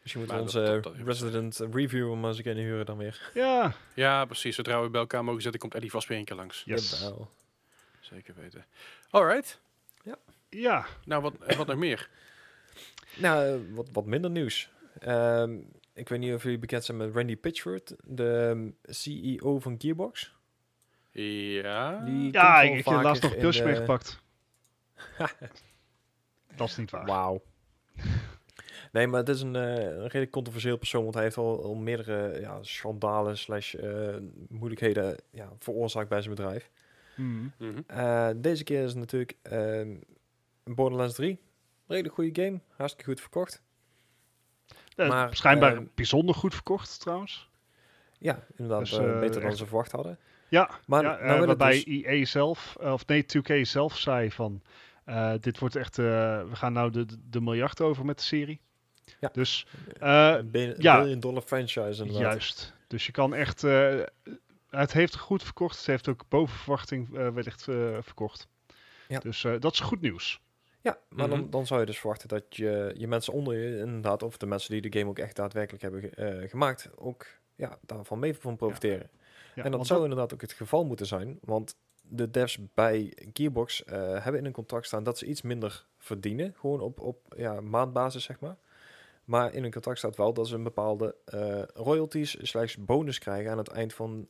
[0.02, 2.86] Misschien moeten we Maar onze dat- dat- dat- resident reviewer maar eens een keer huren
[2.86, 3.32] dan weer.
[3.34, 4.56] ja, Ja, precies.
[4.56, 6.64] Zodra we bij elkaar mogen zitten, komt Eddie vast weer een keer langs.
[6.66, 7.00] yes.
[7.00, 7.30] Jawel.
[8.00, 8.66] Zeker weten.
[9.10, 9.60] Alright.
[10.50, 12.10] Ja, Nou, wat, wat nog meer?
[13.18, 14.70] Nou, wat, wat minder nieuws.
[15.00, 15.58] Ehm,
[15.94, 20.36] ik weet niet of jullie bekend zijn met Randy Pitchford, de ehm, CEO van Gearbox.
[21.12, 22.00] Ja.
[22.06, 24.22] Die ja ik, heb laatst nog in de- meegepakt.
[26.56, 27.06] Dat is niet waar.
[27.06, 27.42] Wauw.
[28.92, 31.76] Nee, maar het is een, eh, een redelijk controversieel persoon, want hij heeft al, al
[31.76, 34.16] meerdere ja, schandalen slash eh,
[34.50, 36.70] moeilijkheden ja, veroorzaakt bij zijn bedrijf.
[37.16, 37.48] Mhm.
[37.58, 37.82] Mhm.
[37.88, 39.96] Eh, deze keer is het natuurlijk ehm,
[40.64, 41.40] Borderlands 3.
[41.88, 43.62] Redelijk goede game, hartstikke goed verkocht.
[44.96, 47.50] Eh, Maar, schijnbaar eh, bijzonder goed verkocht trouwens.
[48.18, 50.20] Ja, inderdaad, Dus, eh, eh, beter dan echt- ze verwacht hadden.
[50.48, 54.62] Ja, Maar ja nou waarbij dus- EA zelf, of nee, 2K zelf zei van,
[55.40, 58.62] dit wordt echt, we gaan nou de, de miljard over met de serie.
[59.20, 59.30] Ja.
[59.34, 59.68] Dus,
[60.00, 61.00] Een bi- ja.
[61.02, 62.18] billion dollar franchise inderdaad.
[62.32, 62.74] juist.
[62.88, 63.62] Dus je kan echt,
[64.70, 65.78] het heeft goed verkocht.
[65.78, 67.64] Het heeft ook boven verwachting wellicht
[68.02, 68.48] verkocht.
[69.08, 69.20] Ja.
[69.20, 70.42] Dus dat is goed nieuws.
[70.86, 71.38] Ja, maar Mhm.
[71.40, 74.46] dan, dan zou je dus verwachten dat je, je mensen onder je inderdaad, of de
[74.46, 77.26] mensen die de game ook echt daadwerkelijk hebben ge- eh, gemaakt, ook
[77.56, 79.10] ja, daarvan mee van profiteren.
[79.56, 83.84] Ja, en dat zou inderdaad ook het geval moeten zijn, want de devs bij Gearbox
[83.84, 87.62] eh, hebben in een contract staan dat ze iets minder verdienen, gewoon op, op ja,
[87.62, 88.56] maandbasis zeg maar.
[89.24, 93.52] Maar in een contract staat wel dat ze een bepaalde eh, royalties slash bonus krijgen
[93.52, 94.28] aan het eind van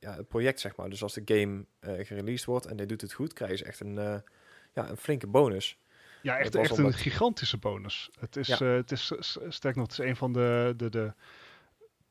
[0.00, 0.90] ja, het project, zeg maar.
[0.90, 1.64] Dus als de game
[2.04, 3.94] gereleased wordt en hij doet het goed, krijgen ze echt een,
[4.72, 5.78] ja, een flinke bonus.
[6.26, 8.10] Ja, echt, echt een gigantische bonus.
[8.20, 8.58] Het is, Ja.
[8.60, 9.12] eh, het is
[9.48, 11.12] sterk nog, het is een van de, de, de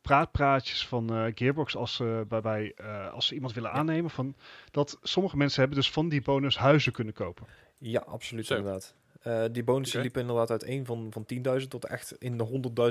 [0.02, 3.76] praatpraatjes van eh, Gearbox als, ze bij, bij, eh, als ze iemand willen Ja.
[3.76, 4.10] aannemen.
[4.12, 4.36] Van,
[4.72, 7.48] dat sommige mensen hebben dus van die bonus huizen kunnen kopen.
[7.78, 8.56] Ja, absoluut Zo.
[8.56, 8.96] inderdaad.
[9.22, 11.26] Eh, die bonussen liepen inderdaad uit een van, van
[11.62, 12.44] 10.000 tot echt in de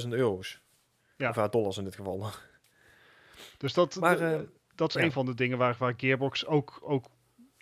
[0.02, 0.60] 100.000 euro's.
[1.16, 1.28] Ja.
[1.28, 2.26] Of ja, dollars in dit geval.
[3.58, 4.40] Dus dat, Maar, eh,
[4.74, 5.00] dat is ja.
[5.02, 7.04] een van de dingen waar, waar Gearbox ook, ook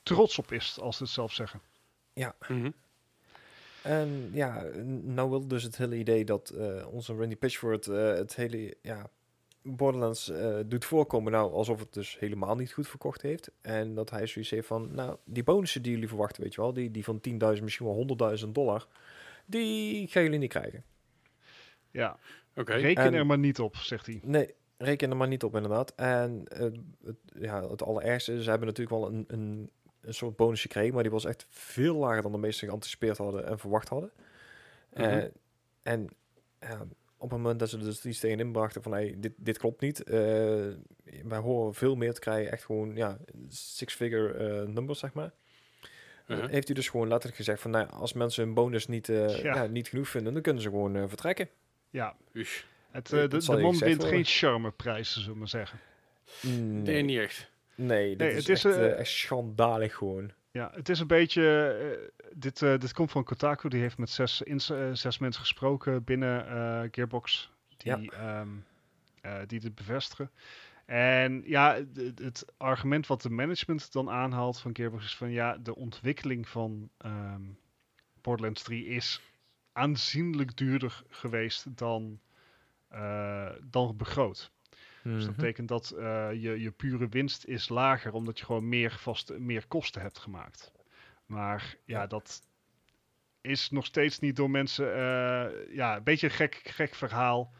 [0.02, 1.60] trots op is, als ze het zelf zeggen.
[2.48, 2.70] Mhm.
[3.82, 8.14] En ja, n- nou wil dus het hele idee dat eh, onze Randy Pitchford eh,
[8.14, 9.10] het hele ja,
[9.62, 13.50] Borderlands eh, doet voorkomen nou alsof het dus helemaal niet goed verkocht heeft.
[13.60, 16.72] En dat hij zoiets heeft van, nou, die bonussen die jullie verwachten, weet je wel,
[16.72, 17.20] die, die van
[17.56, 18.86] 10.000, misschien wel 100.000 dollar,
[19.46, 20.84] die gaan jullie niet krijgen.
[21.90, 22.18] Ja,
[22.56, 22.72] Oké.
[22.72, 24.20] reken En- er maar niet op, zegt hij.
[24.24, 25.92] Nee, reken er maar niet op inderdaad.
[25.94, 26.60] En eh,
[27.04, 29.70] het, ja, het allerergste, ze hebben natuurlijk wel een, een,
[30.02, 33.46] een soort bonus gekregen, maar die was echt veel lager dan de meesten geanticipeerd hadden
[33.46, 34.10] en verwacht hadden.
[34.92, 35.26] Eh, Mhm.
[35.82, 36.08] en
[36.60, 36.80] ja,
[37.16, 40.02] op het moment dat ze dus iets tegenin brachten van hey, dit, dit klopt niet,
[40.02, 40.14] eh,
[41.24, 45.32] wij horen veel meer te krijgen, echt gewoon ja, six-figure eh, numbers zeg maar.
[46.26, 46.50] Uh-huh.
[46.50, 49.54] Heeft hij dus gewoon letterlijk gezegd van nou, als mensen een bonus niet, eh, Ja.
[49.54, 51.48] ja, niet genoeg vinden, dan kunnen ze gewoon eh, vertrekken.
[51.90, 52.16] Ja,
[52.90, 55.78] het, Eh, eh, de, de man wint geen charmeprijzen, zullen we maar zeggen.
[56.82, 57.50] Nee, niet echt.
[57.74, 60.32] Nee, dit Nee, is, het is, echt, eh, eh, echt schandalig gewoon.
[60.50, 61.68] Ja, het is een beetje.
[62.22, 63.68] eh, dit, dit komt van Kotaku.
[63.68, 64.42] Die heeft met zes,
[64.92, 66.44] zes mensen gesproken binnen
[66.90, 67.50] Gearbox.
[67.76, 68.48] Die, ehm,
[69.20, 70.30] eh, die dit bevestigen.
[70.86, 71.78] En ja,
[72.14, 76.90] het argument wat de management dan aanhaalt van Gearbox is van ja, de ontwikkeling van
[76.98, 77.42] ehm,
[78.20, 79.20] Borderlands 3 is
[79.72, 82.20] aanzienlijk duurder geweest dan,
[83.62, 84.50] dan begroot.
[85.02, 85.40] Dus dat Mhm.
[85.40, 89.66] betekent dat eh, je, je pure winst is lager, omdat je gewoon meer, vast, meer
[89.66, 90.72] kosten hebt gemaakt.
[91.26, 92.42] Maar ja, dat
[93.40, 94.94] is nog steeds niet door mensen.
[94.94, 97.52] eh, ja, een beetje een gek, gek verhaal.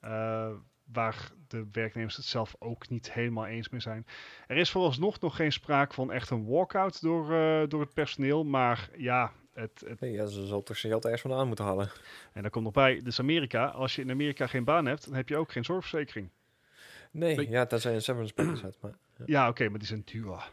[0.00, 0.50] eh,
[0.92, 4.06] waar de werknemers het zelf ook niet helemaal eens mee zijn.
[4.46, 7.28] Er is vooralsnog nog geen sprake van echt een walkout door,
[7.68, 8.44] door het personeel.
[8.44, 11.90] Maar ja, het, het, Nee, ja, ze zal toch zijn geld ergens vandaan moeten halen.
[12.32, 13.66] en daar komt nog bij, dus Amerika.
[13.66, 16.30] Als je in Amerika geen baan hebt, dan heb je ook geen zorgverzekering.
[17.10, 18.76] Nee, ja, tenzij een severance package hebt.
[18.80, 18.92] Maar,
[19.26, 20.50] Ja, oké, maar die zijn duur.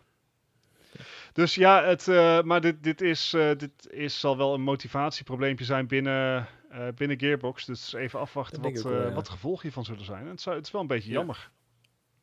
[1.34, 5.66] Dus ja, het, eh, maar dit, dit, is, eh, dit is, zal wel een motivatieprobleempje
[5.66, 7.66] zijn binnen, eh, binnen Gearbox.
[7.66, 9.14] Dus even afwachten Dat wat, wel, ja.
[9.14, 10.22] wat de gevolgen hiervan zullen zijn.
[10.24, 11.16] En het, zou, het is wel een beetje Ja.
[11.18, 11.52] jammer.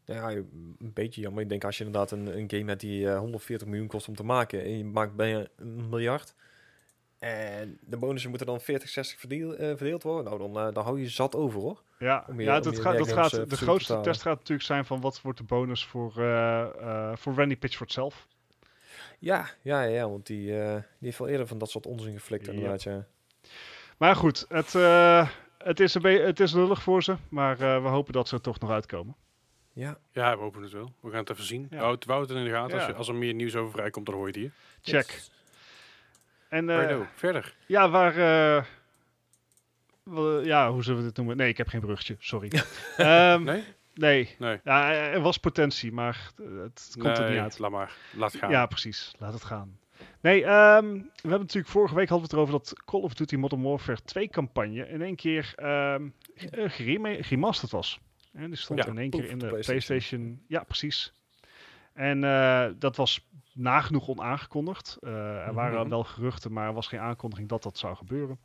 [0.05, 1.43] ja, een beetje jammer.
[1.43, 4.15] Ik denk als je inderdaad een, een game hebt die eh, 140 miljoen kost om
[4.17, 4.63] te maken.
[4.65, 6.35] En je maakt bijna een miljard.
[7.19, 10.25] En de bonussen moeten dan 40, 60 verdeel, eh, verdeeld worden.
[10.25, 11.83] Nou, dan, eh, dan hou je zat over hoor.
[11.99, 15.01] Ja, je- ja dat gaat, dat gaat, eh, de grootste test gaat natuurlijk zijn van
[15.01, 18.27] wat wordt de bonus voor, eh, eh, voor Randy Pitchford zelf.
[19.19, 22.47] Ja, ja, ja, want die, eh, die heeft wel eerder van dat soort onzin geflikt
[22.47, 22.53] Ja.
[22.53, 23.07] inderdaad, ja.
[23.99, 25.29] Maar goed, het, eh,
[25.59, 27.17] het, is, een het is lullig voor ze.
[27.29, 29.17] Maar eh, we hopen dat ze er toch nog uitkomen.
[29.73, 30.93] Ja, Ja, we hopen het wel.
[31.01, 31.67] We gaan het even zien.
[31.71, 31.79] Ja.
[31.79, 32.79] Houd, houd het in de gaten.
[32.79, 34.53] Als, je, als er meer nieuws over vrijkomt, dan hoor je het hier.
[35.01, 35.11] Check.
[35.11, 35.31] yes.
[36.55, 37.55] En eh, Righto, verder.
[37.67, 38.17] Ja, waar.
[38.17, 38.65] eh,
[40.03, 41.37] wel, ja, hoe zullen we dit noemen?
[41.37, 42.51] Nee, ik heb geen bruggetje, sorry.
[42.97, 43.65] Ehm, Nee?
[43.95, 44.35] nee.
[44.39, 44.61] Nee.
[44.65, 46.31] Ja, er was potentie, maar
[46.63, 47.59] het komt er niet uit.
[47.59, 47.93] Laat maar.
[48.17, 48.51] Laat gaan.
[48.51, 49.13] Ja, precies.
[49.19, 49.79] Laat het gaan.
[50.21, 53.37] Nee, ehm, we hebben natuurlijk vorige week hadden we het erover dat Call of Duty
[53.37, 56.09] Modern Warfare 2 campagne in één keer ehm
[56.51, 58.01] eh, gerema- geremasterd was.
[58.33, 59.87] En die stond Ja, in één keer in de de PlayStation.
[59.87, 60.43] PlayStation.
[60.49, 61.13] Ja, precies.
[61.95, 64.97] En eh, dat was nagenoeg onaangekondigd.
[65.01, 65.89] Eh, er waren Mhm.
[65.89, 68.39] wel geruchten, maar er was geen aankondiging dat dat zou gebeuren.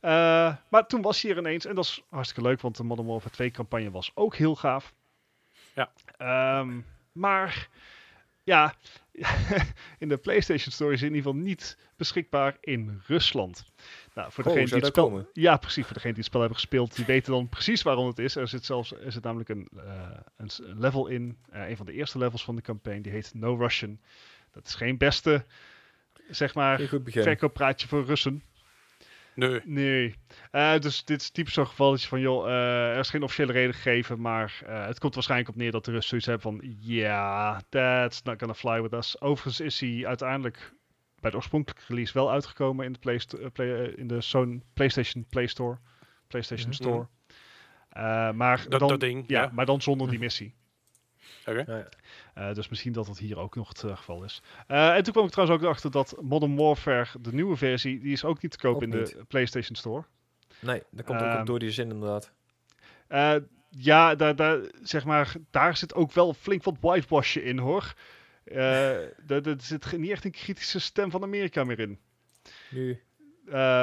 [0.00, 1.64] Eh, maar toen was hij er ineens.
[1.66, 4.92] En dat is hartstikke leuk, want de Modern Warfare 2 campagne was ook heel gaaf.
[5.74, 5.90] Ja.
[6.16, 6.80] Ehm,
[7.12, 7.68] maar
[8.42, 8.74] ja,
[9.98, 13.64] in de PlayStation Store is in ieder geval niet beschikbaar in Rusland.
[14.14, 15.28] Nou, voor degene die het spel, komen?
[15.32, 15.84] ja, precies.
[15.84, 18.36] Voor degene die het spel hebben gespeeld, die weten dan precies waarom het is.
[18.36, 22.18] Er zit zelfs er zit namelijk een, eh, een level in, een van de eerste
[22.18, 24.00] levels van de campagne, die heet No Russian.
[24.50, 25.44] Dat is geen beste,
[26.30, 28.42] zeg maar, verkooppraatje voor Russen.
[29.34, 29.60] Nee.
[29.64, 30.14] Nee.
[30.50, 33.74] Eh, dus dit is typisch zo'n gevalletje van, joh, eh, er is geen officiële reden
[33.74, 37.60] gegeven, maar eh, het komt waarschijnlijk op neer dat de Russen zoiets hebben van, ja,
[37.68, 39.20] that's not gonna fly with us.
[39.20, 40.72] Overigens is hij uiteindelijk
[41.20, 43.20] bij de oorspronkelijke release wel uitgekomen in de, Play
[43.52, 45.78] Play- in de Sony PlayStation Play Store,
[46.26, 46.76] PlayStation Mhm.
[46.82, 47.08] Store.
[47.88, 49.50] Eh, maar, Dat, dan, dat ding, ja, ja.
[49.52, 50.54] maar dan zonder die missie.
[51.46, 51.88] Oké.
[52.34, 54.42] Eh, dus misschien dat het hier ook nog het eh, geval is.
[54.66, 58.12] Eh, en toen kwam ik trouwens ook achter dat Modern Warfare, de nieuwe versie, die
[58.12, 59.24] is ook niet te koop Ook in de.
[59.28, 60.04] PlayStation Store.
[60.58, 62.32] Nee, dat komt ook Ehm, door die zin inderdaad.
[63.72, 67.94] Ja, daar, daar, zeg maar, daar zit ook wel flink wat whitewashje in hoor.
[68.44, 71.98] Er zit niet echt een kritische stem van Amerika meer in.
[72.70, 73.02] Nu.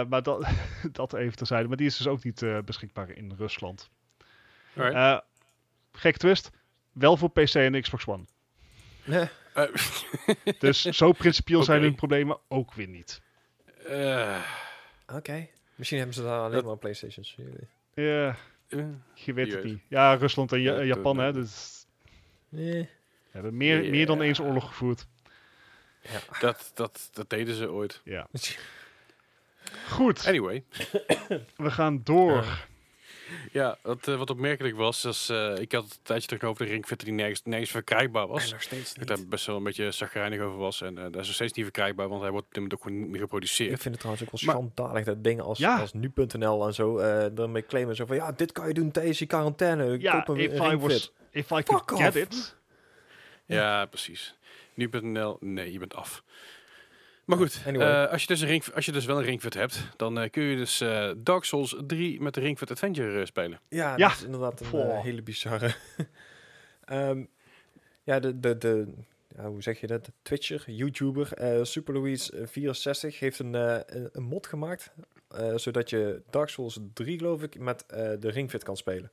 [0.07, 0.47] Maar dat,
[0.91, 1.67] dat even terzijde.
[1.67, 3.89] Maar die is dus ook niet beschikbaar in Rusland.
[4.75, 4.95] Alright.
[4.95, 5.17] Eh
[5.97, 6.49] gek twist.
[6.99, 8.23] Wel voor PC en Xbox One.
[9.03, 9.27] Nee.
[10.59, 13.21] Dus zo principieel zijn hun problemen ook weer niet.
[13.87, 14.41] eh,
[15.13, 15.47] Oké.
[15.75, 17.35] Misschien hebben ze daar alleen maar Playstations.
[17.37, 18.35] Jullie- Ja,
[18.69, 19.79] eh, je weet het niet.
[19.87, 21.33] Ja, Rusland en Ja- Ja, Japan, hè.
[21.33, 21.85] Dus
[22.49, 22.89] Nee.
[23.31, 25.05] hebben meer, meer dan eens oorlog gevoerd.
[26.01, 26.19] Ja.
[26.39, 28.01] dat, dat, dat deden ze ooit.
[28.03, 28.27] Ja.
[29.89, 30.63] Goed, Anyway.
[31.55, 32.67] we gaan door.
[33.51, 36.65] Ja, wat, eh, wat opmerkelijk was, is, eh, ik had het een tijdje terug over
[36.65, 38.43] de ringfit die nergens, nergens verkrijgbaar was.
[38.45, 40.81] En nog steeds ik daar best wel een beetje zagrijnig over was.
[40.81, 42.85] En eh dat is nog steeds niet verkrijgbaar, want hij wordt op dit moment ook
[42.85, 43.69] gewoon niet meer Ik geproduceerd.
[43.81, 45.79] vind het trouwens ook wel Maar- schandalig dat dingen als, Ja.
[45.79, 49.19] als nu.nl en zo eh ermee claimen zo van ja, dit kan je doen tijdens
[49.19, 49.99] je quarantaine.
[49.99, 52.15] Ja, Koop een if I, was, if I could Fuck get off.
[52.15, 52.55] it.
[53.45, 54.35] Ja, precies.
[54.73, 56.23] Nu.nl, nee, je bent af.
[57.27, 58.03] Maar goed, Anyway.
[58.03, 60.29] eh, als, je dus een ring, als je dus wel een ringfit hebt, dan eh,
[60.29, 63.59] kun je dus eh, Dark Souls 3 met de ringfit Adventure eh, spelen.
[63.69, 64.07] Ja, Ja.
[64.07, 65.73] dat is inderdaad een hele bizarre.
[66.85, 67.23] Ehm,
[68.03, 68.87] ja, de, de, de
[69.35, 70.05] ja, hoe zeg je dat?
[70.05, 73.79] De Twitcher, YouTuber, eh Super Louise 64 heeft een, eh,
[74.11, 74.91] een, mod gemaakt.
[75.27, 79.11] eh, zodat je Dark Souls 3, geloof ik, met eh, de ringfit kan spelen.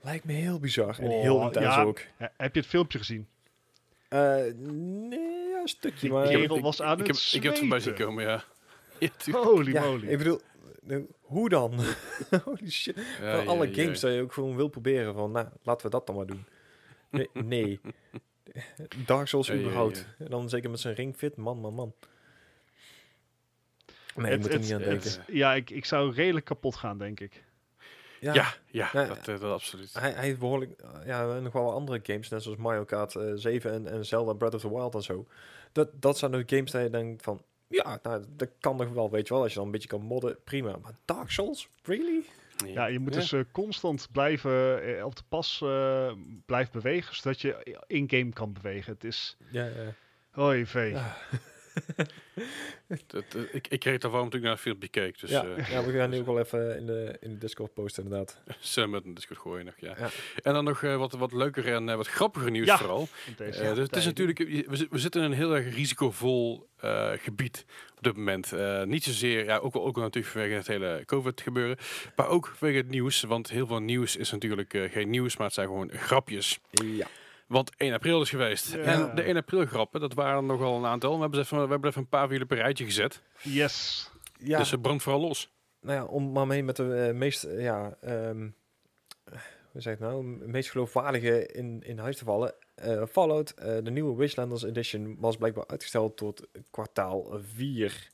[0.00, 1.82] Lijkt me heel bizar en heel intens ja.
[1.82, 2.00] ook.
[2.18, 3.26] Heb je het filmpje gezien?
[4.08, 6.28] Eh, nee, stukje, Die maar...
[6.28, 8.44] kerel was aan ik, het heb, ik heb het voorbij zien komen, ja.
[9.32, 10.08] Holy ja, moly.
[10.08, 10.40] ik bedoel,
[10.88, 11.74] eh, hoe dan?
[12.44, 12.96] Holy shit.
[13.20, 14.06] Ja, van alle ja, games ja.
[14.08, 16.44] dat je ook gewoon wil proberen van, nou, laten we dat dan maar doen.
[17.10, 17.80] Nee, nee.
[19.06, 20.06] Dark Souls Ja, ja, überhaupt.
[20.18, 21.92] En dan zeker met zijn ringfit, man, man, man.
[24.14, 25.34] Nee, Het- ik moet er het- niet aan het- denken.
[25.34, 27.44] ja, ik, ik zou redelijk kapot gaan, denk ik.
[28.22, 29.04] Ja, Ja, ja, Ja.
[29.04, 29.92] dat, eh, dat absoluut.
[29.92, 33.32] Hij, hij heeft behoorlijk, eh, ja, nog wel andere games, net zoals Mario Kart eh,
[33.34, 35.26] 7 en, en Zelda Breath of the Wild en zo.
[35.72, 39.10] Dat, dat zijn de games dat je denkt van, ja, nou, dat kan nog wel,
[39.10, 40.76] weet je wel, als je dan een beetje kan modden, prima.
[40.82, 42.24] Maar Dark Souls, really?
[42.66, 46.12] Ja, je moet dus eh, constant blijven eh, op de pas eh
[46.46, 48.92] blijven bewegen, zodat je in-game kan bewegen.
[48.92, 49.36] Het is...
[49.50, 49.94] Ja, ja.
[50.30, 50.90] Hoi, vee.
[50.90, 51.16] Ja.
[53.06, 55.20] Dat, eh, ik, ik kreeg daarvan natuurlijk naar het filmpje keek.
[55.20, 57.74] Dus ja, eh, ja, we gaan nu ook wel even in de, in de Discord
[57.74, 58.40] posten, inderdaad.
[58.74, 59.94] we met een Discord gooien nog, ja.
[59.98, 60.08] Ja.
[60.42, 62.78] En dan nog eh, wat, wat leuker en wat grappiger nieuws Ja.
[62.78, 63.08] vooral.
[63.36, 66.68] deze Eh, dus het is natuurlijk, we, zi- we zitten in een heel erg risicovol
[66.76, 67.64] eh, gebied
[67.96, 68.52] op dit moment.
[68.52, 71.76] Eh, niet zozeer, ja, ook wel, ook natuurlijk vanwege het hele COVID gebeuren,
[72.16, 73.22] maar ook vanwege het nieuws.
[73.22, 76.58] Want heel veel nieuws is natuurlijk eh, geen nieuws, maar het zijn gewoon grapjes.
[76.70, 77.06] Ja.
[77.52, 78.72] Want 1 april is geweest.
[78.72, 78.78] Ja.
[78.78, 81.14] En de 1 april grappen, dat waren nogal een aantal.
[81.14, 83.22] We hebben, ze even, we hebben even een paar van jullie een rijtje gezet.
[83.42, 84.10] Yes.
[84.38, 85.52] Ja, Dus het brandt vooral los.
[85.80, 88.48] nou ja, om maar mee met de eh, meest, eh, ja, ehm,
[89.72, 92.54] hoe zeg ik het nou, meest geloofwaardige in, in huis te vallen.
[92.74, 98.10] Eh, Fallout, eh, de nieuwe Wishlanders Edition, was blijkbaar uitgesteld tot kwartaal 4.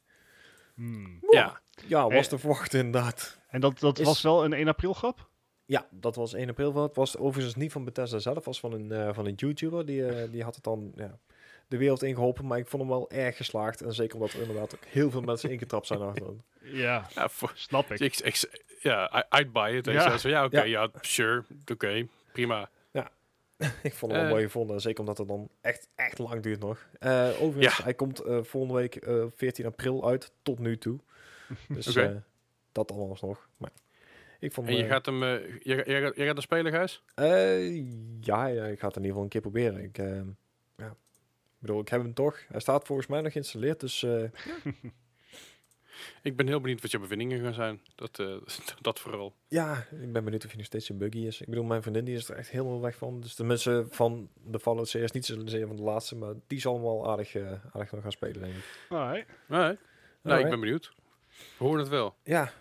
[0.75, 1.19] Hmm.
[1.31, 3.39] Ja, Ja, was te verwachten inderdaad.
[3.49, 5.28] En dat, dat Is- was wel een 1 april grap?
[5.69, 6.75] Ja, dat was 1 april.
[6.83, 9.87] Het was overigens niet van Bethesda zelf, was van een, eh, van een YouTuber.
[9.87, 11.19] Die, eh, die had het dan ja,
[11.67, 13.81] de wereld ingeholpen, maar ik vond hem wel erg geslaagd.
[13.83, 16.27] En zeker omdat er inderdaad ook heel veel mensen ingetrapt zijn achter.
[16.63, 18.01] Ja, ja, voor, snap ik.
[18.01, 19.87] ik, ik, ja I- I'd buy it.
[19.87, 20.05] En Ja.
[20.05, 20.65] ja, zo, ja oké, Ja.
[20.65, 20.89] ja.
[21.01, 22.71] sure, oké, prima.
[23.83, 24.35] Ik vond het wel Eh.
[24.35, 26.87] mooi gevonden, zeker omdat het dan echt, echt lang duurt nog.
[26.99, 27.85] Eh, overigens, Ja.
[27.85, 30.99] hij komt eh, volgende week eh, 14 april uit, tot nu toe.
[31.69, 32.11] Dus eh,
[32.73, 33.49] dat dan alsnog.
[33.57, 33.71] Maar
[34.39, 37.03] ik vond En je gaat hem, eh, jij, jij, gaat- hem spelen, Gijs?
[37.15, 37.77] eh,
[38.21, 39.83] ja, ja, ik ga het in ieder geval een keer proberen.
[39.83, 40.21] Ik, eh,
[41.61, 42.39] Ik bedoel, ik heb hem toch.
[42.49, 44.23] Hij staat volgens mij nog geïnstalleerd, dus eh,
[46.23, 47.81] Ik ben heel benieuwd wat je bevindingen gaan zijn.
[47.95, 48.37] Dat, eh,
[48.81, 49.35] dat vooral.
[49.49, 51.41] ja, ik ben benieuwd of hij nog steeds een buggy is.
[51.41, 53.21] Ik bedoel, mijn vriendin die is er echt helemaal weg van.
[53.21, 56.75] Dus de mensen van de Fallout series, niet zozeer van de laatste, maar die zal
[56.75, 57.37] hem wel aardig,
[57.73, 58.65] aardig nog gaan spelen, denk ik.
[59.49, 59.77] Nee,
[60.23, 60.93] nee, ik ben benieuwd.
[61.59, 62.15] We horen het wel.
[62.23, 62.53] Ja,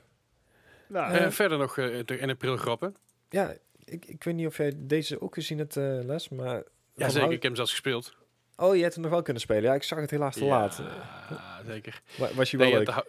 [0.90, 2.96] Nou, Eh, Eh, verder nog eh, de in april grappen.
[3.30, 3.54] ja
[3.86, 6.64] ik, ik weet niet of jij deze ook gezien hebt, eh, Les, maar...
[6.96, 7.28] Ja, zeker.
[7.28, 8.16] Ik heb hem zelfs gespeeld.
[8.56, 9.64] Oh, je hebt hem nog wel kunnen spelen.
[9.64, 10.82] Ja, ik zag het helaas te laat.
[11.30, 12.02] Ja, zeker.
[12.18, 13.04] Wa- Was je wel ja, leuk?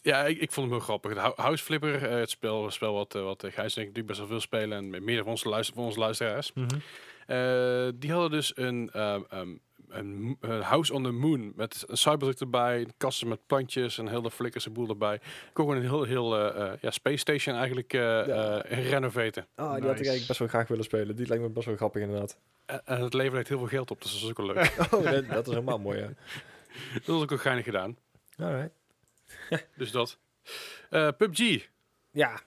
[0.00, 1.34] ja, ik, ik vond hem heel grappig.
[1.36, 4.18] House Flipper, eh, het spel, spel wat, eh, wat eh, Gijs denk ik natuurlijk best
[4.18, 4.78] wel veel spelen.
[4.78, 6.52] En met meerdere van onze, luister, van onze luisteraars.
[6.52, 6.66] Mhm.
[7.26, 9.54] Eh, die hadden dus een, ehm, ehm,
[9.88, 14.66] een, House on the Moon met een Cybertruck erbij, kasten met plantjes en hele flikkers
[14.66, 15.14] en boel erbij.
[15.14, 15.20] Ik
[15.52, 18.62] kon gewoon een heel, heel eh, eh, ja, Space Station eigenlijk eh Ja.
[18.62, 19.46] eh, renovaten.
[19.54, 21.16] Ah, die had ik eigenlijk best wel graag willen spelen.
[21.16, 22.38] Die lijkt me best wel grappig inderdaad.
[22.66, 24.74] En, en het levert echt heel veel geld op, dus dat is ook wel leuk.
[24.94, 26.08] Oh, dat, dat is helemaal mooi, ja.
[26.94, 27.96] dat was ook wel geinig gedaan.
[28.38, 28.72] Alright.
[29.76, 30.18] Dus dat.
[30.90, 31.66] Eh, PUBG.
[32.10, 32.40] Ja.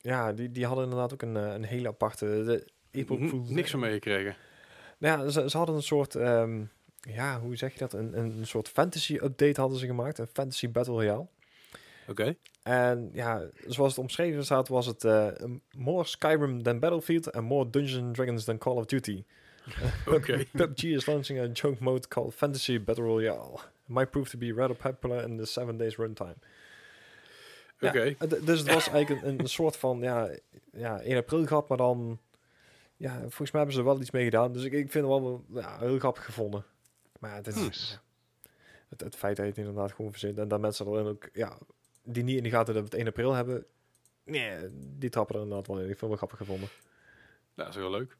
[0.00, 2.24] Ja, die, die hadden inderdaad ook een, een hele aparte...
[2.26, 2.66] De,
[3.14, 4.36] N- niks van meegekregen.
[5.00, 6.14] Nou ja, ze, ze hadden een soort...
[6.14, 6.62] ehm,
[7.00, 7.92] ja, hoe zeg je dat?
[7.92, 10.18] Een, een soort fantasy-update hadden ze gemaakt.
[10.18, 11.26] Een fantasy battle royale.
[12.08, 12.34] Oké.
[12.62, 15.28] En ja, zoals het omschreven staat, was het eh,
[15.76, 19.24] more Skyrim than Battlefield en more Dungeons and Dragons than Call of Duty.
[20.06, 20.44] Oké.
[20.56, 23.54] PUBG is launching a joke mode called Fantasy Battle Royale.
[23.54, 26.36] It might prove to be rather popular in the seven days runtime.
[27.80, 28.14] Oké.
[28.44, 30.30] dus het was eigenlijk een, een soort van, ja,
[30.72, 32.18] ja, 1 april grap, maar dan,
[33.00, 34.52] ja, volgens mij hebben ze er wel iets mee gedaan.
[34.52, 36.64] Dus ik, ik vind het wel ja, heel grappig gevonden.
[37.18, 37.92] Maar ja, het, is, Nice.
[37.92, 38.00] ja,
[38.88, 41.28] het, het feit dat je het inderdaad gewoon verzint en dat mensen er dan ook,
[41.32, 41.58] ja,
[42.02, 43.64] die niet in de gaten dat we het 1 april hebben,
[44.24, 45.82] nee, die trappen er inderdaad wel in.
[45.82, 46.68] Ik vind het wel grappig gevonden.
[47.54, 48.16] Nou, dat is heel leuk.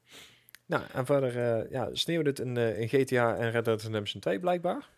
[0.66, 4.20] Nou, en verder uh, ja, sneeuwde het in, uh, in GTA en Red Dead Redemption
[4.20, 4.88] 2 blijkbaar.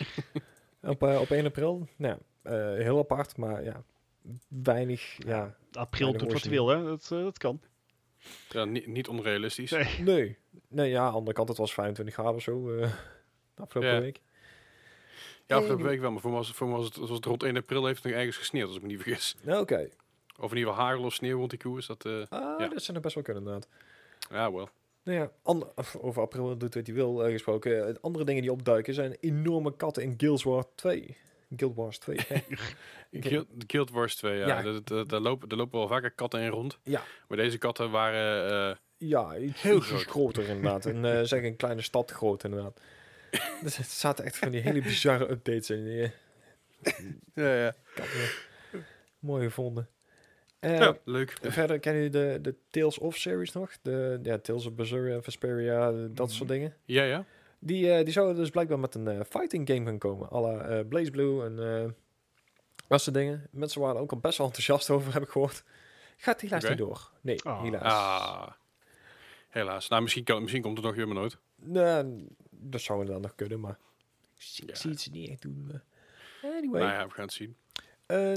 [0.82, 1.88] op, uh, op 1 april.
[1.96, 3.82] Nou, uh, heel apart, maar ja,
[4.48, 5.16] weinig.
[5.26, 6.84] Ja, April weinig doet wat hij wil, hè?
[6.84, 7.60] Dat, eh, dat kan.
[8.50, 9.70] Ja, niet, niet onrealistisch.
[9.70, 9.98] Nee.
[10.00, 10.36] Nee,
[10.68, 12.80] nee, ja, aan de andere kant, het was 25 graden of zo uh,
[13.54, 14.00] de afgelopen Ja.
[14.00, 14.20] week.
[15.46, 17.42] Ja, afgelopen week wel, maar voor me was, voor me was, het, was het rond
[17.42, 19.36] 1 april heeft het nog ergens gesneeuwd, als ik me niet vergis.
[19.42, 19.88] Nou, Oké,
[20.40, 21.86] Of in ieder geval hagel of sneeuw rond die koers.
[21.86, 22.68] Dat, eh, ah, Ja.
[22.68, 23.68] dat zou nog best wel kunnen inderdaad.
[24.30, 24.68] ja, wel.
[25.02, 25.68] Nou ja, ander-
[26.00, 28.00] over april doet wat hij wil uh, gesproken.
[28.00, 31.16] Andere dingen die opduiken zijn enorme katten in Guild Wars 2.
[31.56, 32.16] Guild Wars 2.
[33.12, 34.46] Guild, de Guild Wars 2, ja.
[34.62, 34.80] Ja.
[35.04, 36.78] Daar- lopen, daar lopen wel vaker katten in rond.
[36.82, 37.02] Ja.
[37.28, 38.50] Maar deze katten waren...
[38.70, 38.76] eh,
[39.08, 40.04] Ja, iets Heel groot.
[40.04, 40.86] groter inderdaad.
[40.94, 42.80] En eh, zeg een kleine stad groot inderdaad.
[43.62, 45.84] Dus het zaten echt van die hele bizarre updates in.
[45.84, 46.12] Die, eh,
[47.34, 47.74] ja, ja.
[47.94, 48.04] eh,
[49.18, 49.88] mooi gevonden.
[50.60, 51.36] Ja, leuk.
[51.42, 53.72] Verder kennen jullie de, de Tales of series nog?
[53.82, 56.74] De ja, Tales of Berseria, Vesperia, dat soort dingen.
[56.84, 57.24] Ja, ja.
[57.62, 60.28] Die, eh, die zouden dus blijkbaar met een eh, fighting game gaan komen.
[60.30, 61.90] Alle eh Blaze Blue en eh,
[62.88, 63.46] dat soort dingen.
[63.50, 65.64] Mensen waren er ook al best wel enthousiast over, heb ik gehoord.
[66.16, 67.10] Gaat helaas niet door.
[67.20, 67.62] Nee, Ah.
[67.62, 67.82] helaas.
[67.82, 68.48] Ah.
[69.48, 69.88] Helaas.
[69.88, 71.38] Nou, misschien, kan, misschien komt het nog weer, maar nooit.
[71.56, 73.78] Nee, dat zou inderdaad nog kunnen, maar
[74.36, 74.70] ik zie, Ja.
[74.72, 75.80] ik zie het ze niet echt doen.
[76.42, 76.80] Anyway.
[76.80, 77.56] Nou ja, we gaan het zien.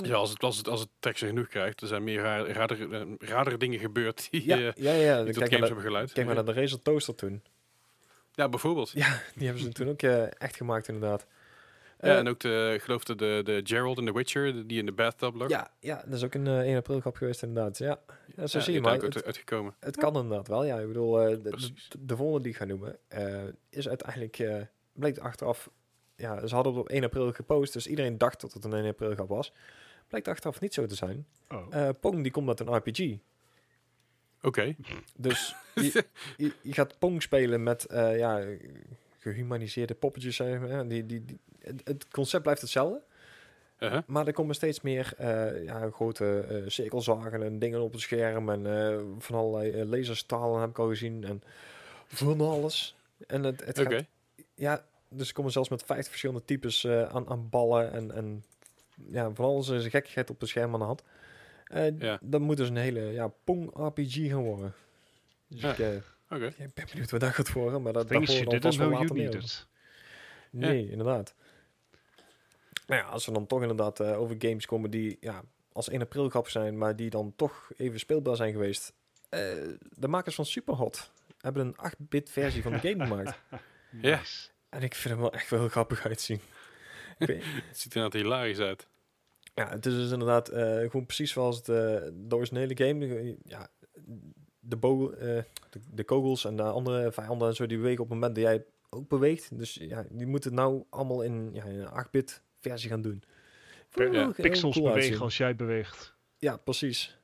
[0.05, 3.15] Ja, als het, als het, als het traction genoeg krijgt, er zijn meer raar- raardere,
[3.19, 6.11] raardere dingen gebeurd die, ja, ja, ja, die tot games hebben geleid.
[6.11, 7.43] kijk maar naar de Razer Toaster toen.
[8.35, 8.91] Ja, bijvoorbeeld.
[8.91, 11.25] Ja, die hebben ze toen ook eh, echt gemaakt inderdaad.
[11.99, 14.79] Ja, Eh, en ook de, ik geloof de, de, Gerald in The Witcher, de- die
[14.79, 15.49] in de bathtub lag.
[15.49, 17.77] ja, ja, dat is ook een eh, 1 april grap geweest inderdaad.
[17.77, 17.99] Ja,
[18.35, 18.93] ja zo Ja, zie je maar.
[18.93, 19.73] Het, uit- uitgekomen.
[19.79, 20.79] het kan inderdaad wel, ja.
[20.79, 24.55] Ik bedoel, eh, de, de, volgende die ik ga noemen, eh, is uiteindelijk, eh,
[24.93, 25.69] bleek achteraf,
[26.15, 28.85] ja, ze hadden het op 1 april gepost, dus iedereen dacht dat het een 1
[28.87, 29.53] april grap was.
[30.07, 31.27] Blijkt achteraf niet zo te zijn.
[31.49, 31.65] Oh.
[31.69, 33.17] Eh, Pong die komt met een RPG.
[34.43, 34.75] Oké.
[35.15, 36.05] Dus je,
[36.37, 38.45] je, je gaat Pong spelen met eh, ja,
[39.19, 40.35] gehumaniseerde poppetjes.
[40.35, 40.87] Zeg maar.
[40.87, 41.39] die, die, die,
[41.83, 43.01] het, concept blijft hetzelfde.
[43.79, 44.01] Uh-huh.
[44.07, 48.49] Maar er komen steeds meer eh, ja, grote eh, cirkelzagen en dingen op het scherm.
[48.49, 48.63] En
[49.19, 51.23] van allerlei laserstralen heb ik al gezien.
[51.23, 51.43] En
[52.07, 52.95] van alles.
[53.27, 54.05] En het, het gaat,
[54.55, 57.91] ja, dus er komen zelfs met vijf verschillende types aan, aan ballen.
[57.91, 58.43] En, en
[59.09, 61.03] ja, van alles is gekkigheid op het scherm aan de hand.
[61.73, 62.19] Eh Ja.
[62.21, 64.73] Dan moet dus een hele ja, Pong RPG gaan worden.
[65.47, 65.71] Dus Ja.
[65.71, 65.95] ik, eh,
[66.65, 69.15] ik ben benieuwd wat dat gaat worden, maar dat, dat dan didn't vast wel later
[69.15, 69.29] meer.
[69.29, 69.67] needed.
[70.49, 71.35] Nee, inderdaad.
[72.87, 76.01] Nou ja, als we dan toch inderdaad eh, over games komen die ja, als 1
[76.01, 78.93] april grap zijn, maar die dan toch even speelbaar zijn geweest.
[79.89, 83.39] De makers van Superhot hebben een 8-bit versie van de game gemaakt.
[83.51, 83.59] Ja.
[84.17, 84.49] Nice.
[84.69, 86.39] En ik vind hem wel echt wel heel grappig uitzien.
[87.17, 87.29] Het
[87.71, 88.87] ziet er inderdaad hilarisch uit.
[89.53, 91.75] Ja, het is dus inderdaad eh, gewoon precies zoals het, eh,
[92.13, 93.37] de originele game.
[93.43, 93.69] Ja,
[94.59, 98.09] de, bo eh, de, de kogels en de andere vijanden en zo, die bewegen op
[98.09, 99.57] het moment dat jij ook beweegt.
[99.57, 103.23] Dus ja, die moeten het nou allemaal in, ja, in een 8-bit versie gaan doen.
[103.89, 106.15] Per- heel Pixels cool bewegen als jij beweegt.
[106.37, 107.17] Ja, precies.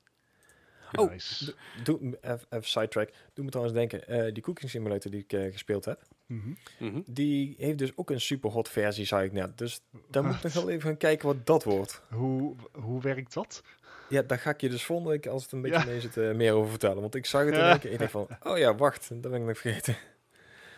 [0.91, 1.53] Oh, Nice.
[1.83, 3.09] Doe, even, even sidetrack.
[3.33, 6.49] Doe me trouwens denken, eh, die cooking simulator die ik eh, gespeeld heb, Mhm.
[6.79, 7.01] Mhm.
[7.05, 9.57] die heeft dus ook een super hot versie, zei ik net.
[9.57, 12.01] Dus daar moet ik nog wel even gaan kijken wat dat wordt.
[12.09, 13.63] Hoe, hoe werkt dat?
[14.09, 15.85] Ja, daar ga ik je dus volgende week, als het een beetje Ja.
[15.85, 17.01] mee zit, eh, meer over vertellen.
[17.01, 17.69] Want ik zag het in Ja.
[17.69, 17.91] één keer.
[17.91, 19.95] Ik dacht van, oh ja, wacht, dat ben ik nog vergeten.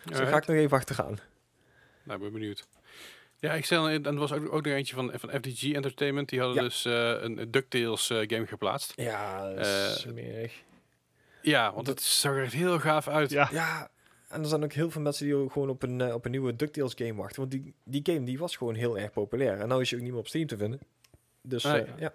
[0.04, 1.18] Dus daar ga ik nog even achteraan.
[2.02, 2.66] Nou, ik ben benieuwd.
[3.38, 6.28] Ja, ik zei al, en er was ook, ook nog eentje van, van FDG Entertainment.
[6.28, 6.62] Die hadden Ja.
[6.68, 8.92] dus eh, een DuckTales eh, game geplaatst.
[8.96, 10.62] Ja, Eh, smerig.
[11.42, 13.30] Ja, want het zag er echt heel gaaf uit.
[13.30, 13.48] Ja.
[13.52, 13.90] Ja,
[14.32, 16.56] en er zijn ook heel veel mensen die gewoon op een, eh, op een nieuwe
[16.56, 17.38] DuckTales game wachten.
[17.40, 19.60] Want die, die game die was gewoon heel erg populair.
[19.60, 20.80] En nou is je ook niet meer op Steam te vinden.
[21.42, 21.92] Dus Ah, eh, ja.
[21.98, 22.14] ja.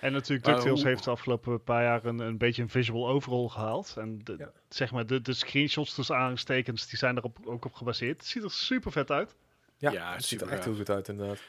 [0.00, 3.08] En natuurlijk, Maar DuckTales hoe- heeft de afgelopen paar jaar een, een beetje een visual
[3.08, 3.94] overhaul gehaald.
[3.98, 4.52] En de, Ja.
[4.68, 8.16] zeg maar, de, de screenshots tussen aanstekens, die zijn er op, ook op gebaseerd.
[8.20, 9.34] Het ziet er super vet uit.
[9.76, 11.40] Ja, Ja, het ziet er echt heel goed uit inderdaad.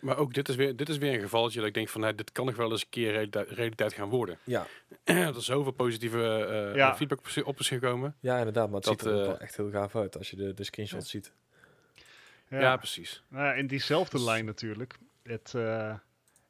[0.00, 2.14] Maar ook dit is, weer, dit is weer een gevalletje dat ik denk van, nou,
[2.14, 4.38] dit kan nog wel eens een keer realiteit, realiteit gaan worden.
[4.44, 4.66] Ja,
[5.04, 6.96] er is zoveel positieve eh, Ja.
[6.96, 8.16] feedback op- op is gekomen.
[8.20, 8.66] ja inderdaad.
[8.66, 10.64] Maar het Dat, ziet er eh, wel echt heel gaaf uit als je de, de
[10.64, 11.32] screenshots ziet.
[12.50, 13.22] Ja, precies.
[13.28, 14.94] Nou ja, in diezelfde Dus- lijn natuurlijk.
[15.22, 15.94] Het, eh,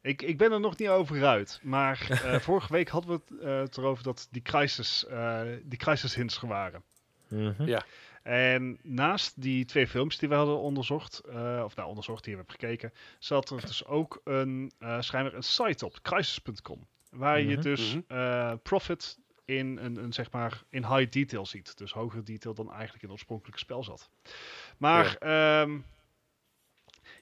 [0.00, 1.60] ik, ik ben er nog niet over uit.
[1.62, 5.78] Maar eh, vorige week hadden we het, eh, het erover dat die crisis, eh, die
[5.78, 6.82] crisis hints er waren.
[7.28, 7.64] Mhm.
[7.64, 7.84] Ja.
[8.22, 12.54] En naast die twee films die we hadden onderzocht, eh, of nou onderzocht, die hebben
[12.54, 16.86] we gekeken, zat er dus ook een, eh schijnbaar een site op, crisis.com.
[17.10, 17.62] Waar je Mhm.
[17.62, 18.00] dus Mhm.
[18.08, 21.78] eh, profit in een, een, zeg maar, in high detail ziet.
[21.78, 24.10] Dus hoger detail dan eigenlijk in het oorspronkelijke spel zat.
[24.78, 25.66] Maar ja,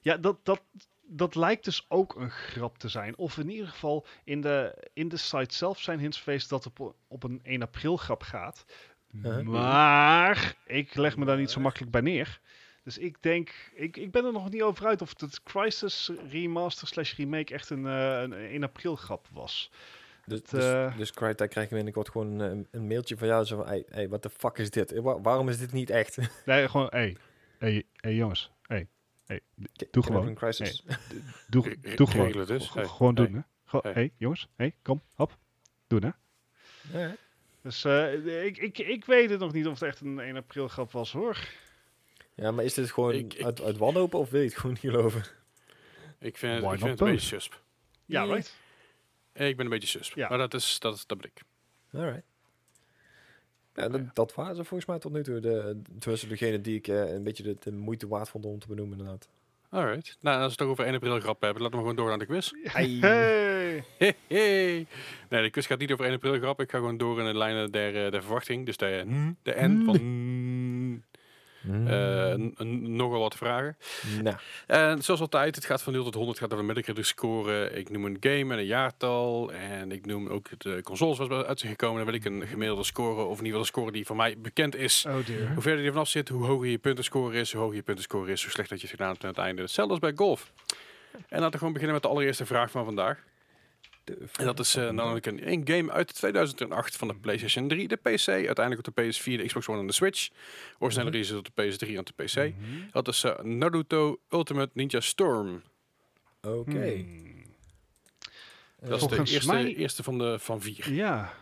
[0.01, 0.61] ja dat, dat,
[1.01, 3.17] dat lijkt dus ook een grap te zijn.
[3.17, 6.79] Of in ieder geval in de, in de site zelf zijn hints geweest dat het
[6.79, 8.65] op, op een 1 april grap gaat.
[9.13, 9.45] Uh-huh.
[9.45, 12.39] Maar ik leg me daar niet zo makkelijk bij neer.
[12.83, 16.87] Dus ik denk, ik, ik ben er nog niet over uit of het Crisis remaster
[16.87, 19.71] slash remake echt een, eh, een 1 april grap was.
[20.25, 23.45] Dus, Het, dus, eh, dus Crytek krijgt binnenkort gewoon een, een mailtje van jou.
[23.45, 24.99] Zo van, hey, hey, what the fuck is dit?
[24.99, 26.17] Wa- waarom is dit niet echt?
[26.45, 27.17] Nee, gewoon, hé, hey,
[27.59, 28.87] hey, hey, jongens, hey,
[29.25, 29.39] hey,
[29.91, 30.27] doe gewoon.
[30.27, 30.83] Een crisis.
[31.47, 32.45] doe, doe gewoon.
[32.45, 32.73] dus.
[32.73, 33.79] Hey, gewoon doen, hè.
[33.93, 35.37] Hey, jongens, hey, kom, hop,
[35.87, 36.09] doen, hè.
[36.99, 37.15] Ja,
[37.67, 40.67] Dus eh, ik, ik, ik weet het nog niet of het echt een 1 april
[40.67, 41.37] grap was, hoor.
[42.35, 44.77] Ja, maar is dit gewoon Ik- ik- uit, uit wanhopen of wil je het gewoon
[44.81, 45.23] niet geloven?
[46.19, 47.61] Ik vind, Why ik vind het een beetje susp.
[48.05, 48.33] Ja, Yeah.
[48.33, 48.55] right?
[49.31, 50.15] Eh, Ik ben een beetje susp.
[50.15, 50.29] Ja.
[50.29, 51.41] Maar dat is, dat, is- dat ben ik.
[51.93, 52.23] Alright.
[53.75, 55.39] Ja, dat, dat waren ze volgens mij tot nu toe.
[55.39, 58.67] De, tussen degene die ik eh, een beetje de, de moeite waard vond om te
[58.67, 59.29] benoemen inderdaad.
[59.69, 60.17] Alright.
[60.19, 62.17] Nou, als we het toch over 1 april grap hebben, laten we gewoon door naar
[62.19, 62.51] de quiz.
[62.63, 62.99] Hey.
[65.29, 66.61] Nee, de quiz gaat niet over 1 april grap.
[66.61, 68.65] Ik ga gewoon door in de lijnen der, eh, der verwachting.
[68.65, 69.03] Dus de,
[69.43, 69.95] de N van
[71.87, 73.77] eh, n- n- nogal wat vragen.
[74.23, 74.35] Nou,
[74.67, 77.69] En zoals altijd, het gaat van 0 tot 100, het gaat over de Metacritic score.
[77.71, 79.51] Ik noem een game en een jaartal.
[79.51, 81.95] En ik noem ook de consoles waar uit zijn gekomen.
[81.97, 84.35] Dan wil ik een gemiddelde score, of in ieder geval een score die voor mij
[84.37, 85.05] bekend is.
[85.07, 85.53] Oh dear.
[85.53, 87.51] Hoe verder je vanaf zit, hoe hoger je puntenscore is.
[87.51, 89.61] Hoe hoger je puntenscore is, hoe slecht dat je het gedaan hebt aan het einde.
[89.61, 90.51] Hetzelfde als bij golf.
[91.11, 93.23] En laten we gewoon beginnen met de allereerste vraag van vandaag.
[94.37, 97.95] En dat is eh, namelijk een, een game uit 2008 van de PlayStation 3, de
[97.95, 100.29] PC, uiteindelijk op de PS4, de Xbox One en de Switch.
[100.79, 102.35] Originele release is op de PS3 en op de PC.
[102.35, 102.51] Mhm.
[102.91, 105.61] Dat is eh, Naruto Ultimate Ninja Storm.
[106.41, 106.71] Oké.
[106.93, 107.25] Hmm.
[108.81, 110.93] Dat is de eerste, mij- eerste van de van vier.
[110.93, 111.33] Ja.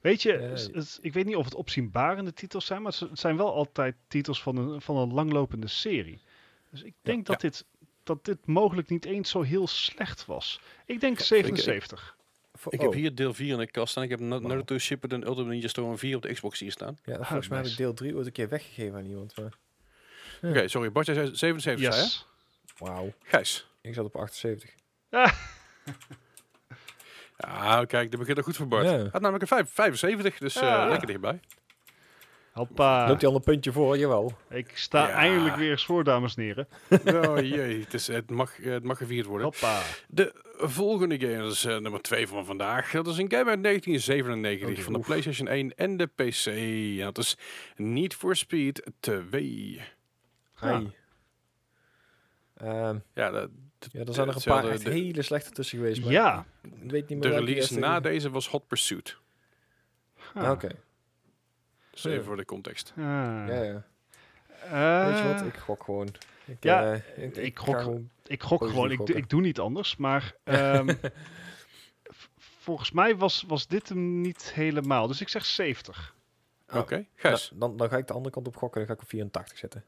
[0.00, 3.36] Weet je, Eh, het- ik weet niet of het opzienbarende titels zijn, maar het zijn
[3.36, 6.20] wel altijd titels van een, van een langlopende serie.
[6.70, 7.64] Dus ik denk dat, Dit,
[8.14, 10.60] dat dit mogelijk niet eens zo heel slecht was.
[10.86, 12.16] Ik denk 77.
[12.54, 14.02] voor- Ik oh, heb hier deel 4 in de kast staan.
[14.02, 16.98] Ik heb Na- Naruto Shippuden Ultimate Ninja Storm 4 op de Xbox hier staan.
[17.04, 19.36] Ja, Ah, volgens mij heb ik deel 3 ooit een keer weggegeven aan iemand.
[19.36, 19.52] Maar...
[20.42, 20.48] Ja.
[20.48, 20.92] Oké, sorry.
[20.92, 22.02] Bart, jij zei 77, zei je?
[22.02, 22.26] Yes.
[22.78, 23.66] Wauw, Gijs.
[23.80, 24.70] ik zat op 78.
[27.36, 28.84] Ja, kijk, dat begint er goed voor Bart.
[28.84, 28.98] Ja.
[28.98, 30.88] Had namelijk een vijf- 75, dus eh, Ah.
[30.88, 31.40] lekker dichtbij.
[32.50, 33.08] Hoppa.
[33.08, 33.98] Loopt hij al een puntje voor?
[33.98, 34.32] Jawel.
[34.48, 35.14] Ik sta Ja.
[35.14, 36.68] eindelijk weer eens voor, dames en heren.
[37.28, 39.44] oh jee, het, is, het, mag, het mag gevierd worden.
[39.46, 39.82] Hoppa.
[40.08, 42.90] De volgende game, dat is eh, nummer 2 van vandaag.
[42.90, 44.98] Dat is een game uit 1997 Oh, van de.
[44.98, 46.46] PlayStation 1 en de PC.
[46.46, 47.36] En dat is
[47.76, 49.80] Need for Speed 2.
[50.60, 50.92] Ai.
[52.56, 53.48] Ehm, Ja, dat,
[53.92, 56.02] ja, er zijn er een paar echt de, hele slechte tussen geweest.
[56.02, 56.44] Maar Ja.
[56.62, 59.16] Ik weet niet meer de release na deze was Hot Pursuit.
[60.34, 60.68] Ah, Oké,
[62.04, 62.92] even voor de context.
[62.96, 63.04] Ah.
[63.04, 63.82] ja, ja.
[64.64, 66.08] Eh, Weet je wat, ik gok gewoon.
[66.44, 69.96] Ik, ja, eh, ik, gok- gewoon- Ik gok gewoon, ik, ik doe niet anders.
[69.96, 70.94] Maar ehm,
[72.38, 75.06] volgens mij was, was dit hem niet helemaal.
[75.06, 76.14] Dus ik zeg 70.
[76.72, 77.48] Oh, Oké, Gijs.
[77.50, 79.12] nou, dan, dan ga ik de andere kant op gokken en dan ga ik op
[79.12, 79.84] 84 zetten.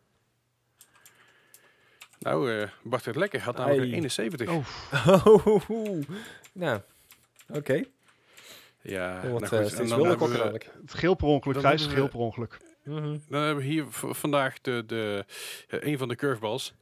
[2.18, 3.40] Nou, eh Bart het lekker.
[3.40, 4.48] Had namelijk een 71.
[5.26, 6.02] Oh,
[6.52, 6.80] nou,
[7.48, 7.84] oké.
[8.82, 9.78] Ja, Dat wordt nou eh, goed.
[9.78, 10.70] En steeds dan wilder hebben we- dadelijk.
[10.80, 12.58] het geel per ongeluk, Dan Geel per ongeluk.
[12.84, 13.18] Mhm.
[13.28, 15.24] Dan hebben we hier v- vandaag de, de,
[15.68, 16.74] eh, een van de curveballs.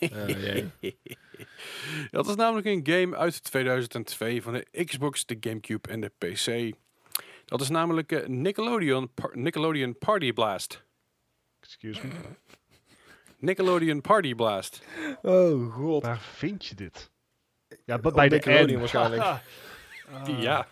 [0.00, 0.70] Eh, jee.
[2.10, 6.76] Dat is namelijk een game uit 2002 van de Xbox, de Gamecube en de PC.
[7.44, 10.82] Dat is namelijk eh, Nickelodeon, Par- Nickelodeon Party Blast.
[11.60, 12.12] Excuse me.
[13.38, 14.82] Nickelodeon Party Blast.
[15.22, 16.02] Oh god.
[16.02, 17.10] Waar vind je dit?
[17.84, 18.78] Ja, bij de Nickelodeon N.
[18.78, 19.22] waarschijnlijk.
[20.12, 20.40] Ah.
[20.42, 20.66] Ja,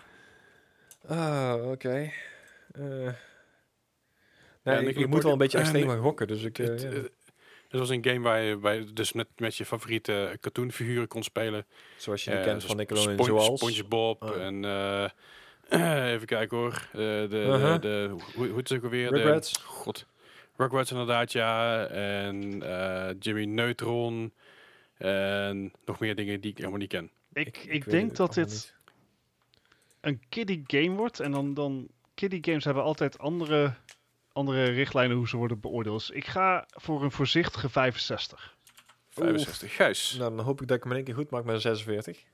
[1.08, 2.10] Ah, oké.
[2.72, 3.14] Eh, nee,
[4.62, 6.58] Ja, ik, ik moet wel een beetje eh, extreem gaan gokken, dus ik...
[6.58, 6.88] eh, het, ja.
[6.88, 7.02] eh,
[7.68, 11.22] het was een game waar je, waar je dus met, met je favoriete cartoonfiguren kon
[11.22, 11.66] spelen.
[11.96, 13.60] zoals je die Eh, kent van Nickelodeon, Spon- zoals...
[13.60, 14.42] SpongeBob Oh.
[14.42, 14.64] en...
[14.64, 16.72] eh, even kijken hoor.
[16.92, 17.80] Eh, de, de, Uh-huh.
[17.80, 19.10] de, hoe, hoe het ook alweer?
[19.12, 19.52] Rugrats.
[19.52, 20.06] De, God.
[20.56, 21.84] Rugrats inderdaad, ja.
[21.86, 24.32] En eh, Jimmy Neutron.
[24.96, 27.10] En nog meer dingen die ik helemaal niet ken.
[27.32, 28.74] Ik, ik, weet denk dat dit niet.
[30.06, 31.20] Een kiddie game wordt.
[31.20, 33.74] En dan, dan kiddie games hebben altijd andere,
[34.32, 36.06] andere richtlijnen hoe ze worden beoordeeld.
[36.06, 38.56] Dus ik ga voor een voorzichtige 65.
[39.10, 39.74] 65.
[39.74, 40.16] Gijs.
[40.18, 42.24] Nou, dan hoop ik dat ik hem in één keer goed maak met een 46.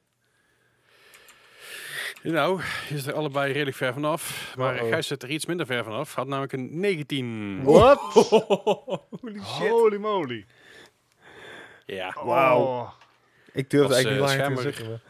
[2.22, 4.54] Nou, je zit er allebei redelijk ver vanaf.
[4.56, 4.88] Maar Uh-oh.
[4.88, 6.14] Gijs zit er iets minder ver vanaf.
[6.14, 7.62] Had namelijk een 19.
[7.64, 7.98] What?
[9.20, 10.46] Holy Holy moly.
[11.86, 12.92] Ja, Wauw.
[13.52, 15.00] Ik durf Als, eigenlijk niet eh, langer te zeggen.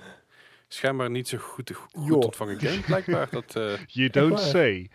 [0.75, 3.29] Schijnbaar niet zo goed, goed ontvangen game, blijkbaar.
[3.31, 4.91] Dat, eh, You don't say.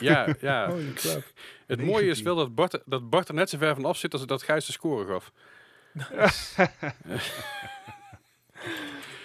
[0.00, 0.70] ja, ja.
[0.70, 1.22] Holy crap.
[1.66, 2.24] Het mooie is 19.
[2.24, 4.66] wel dat Bart, dat Bart er net zo ver van af zit als dat Gijs
[4.66, 5.32] de score gaf.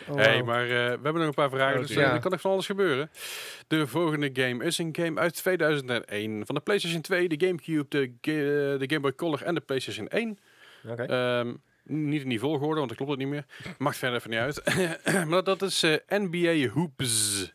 [0.10, 2.31] Oh, hey, maar eh, we hebben nog een paar vragen, Oh, dus eh, er kan
[2.31, 3.11] nog van alles gebeuren.
[3.68, 8.07] De volgende game is een game uit 2001 van de PlayStation 2, de Gamecube, de,
[8.22, 10.39] Ga- de Game Boy Color en de PlayStation 1.
[10.88, 11.03] Oké.
[11.03, 11.53] Ehm,
[11.84, 13.45] niet in die volgorde, want dat klopt het niet meer.
[13.77, 14.64] Maakt verder even niet uit.
[15.30, 17.53] maar dat is eh, NBA Hoops.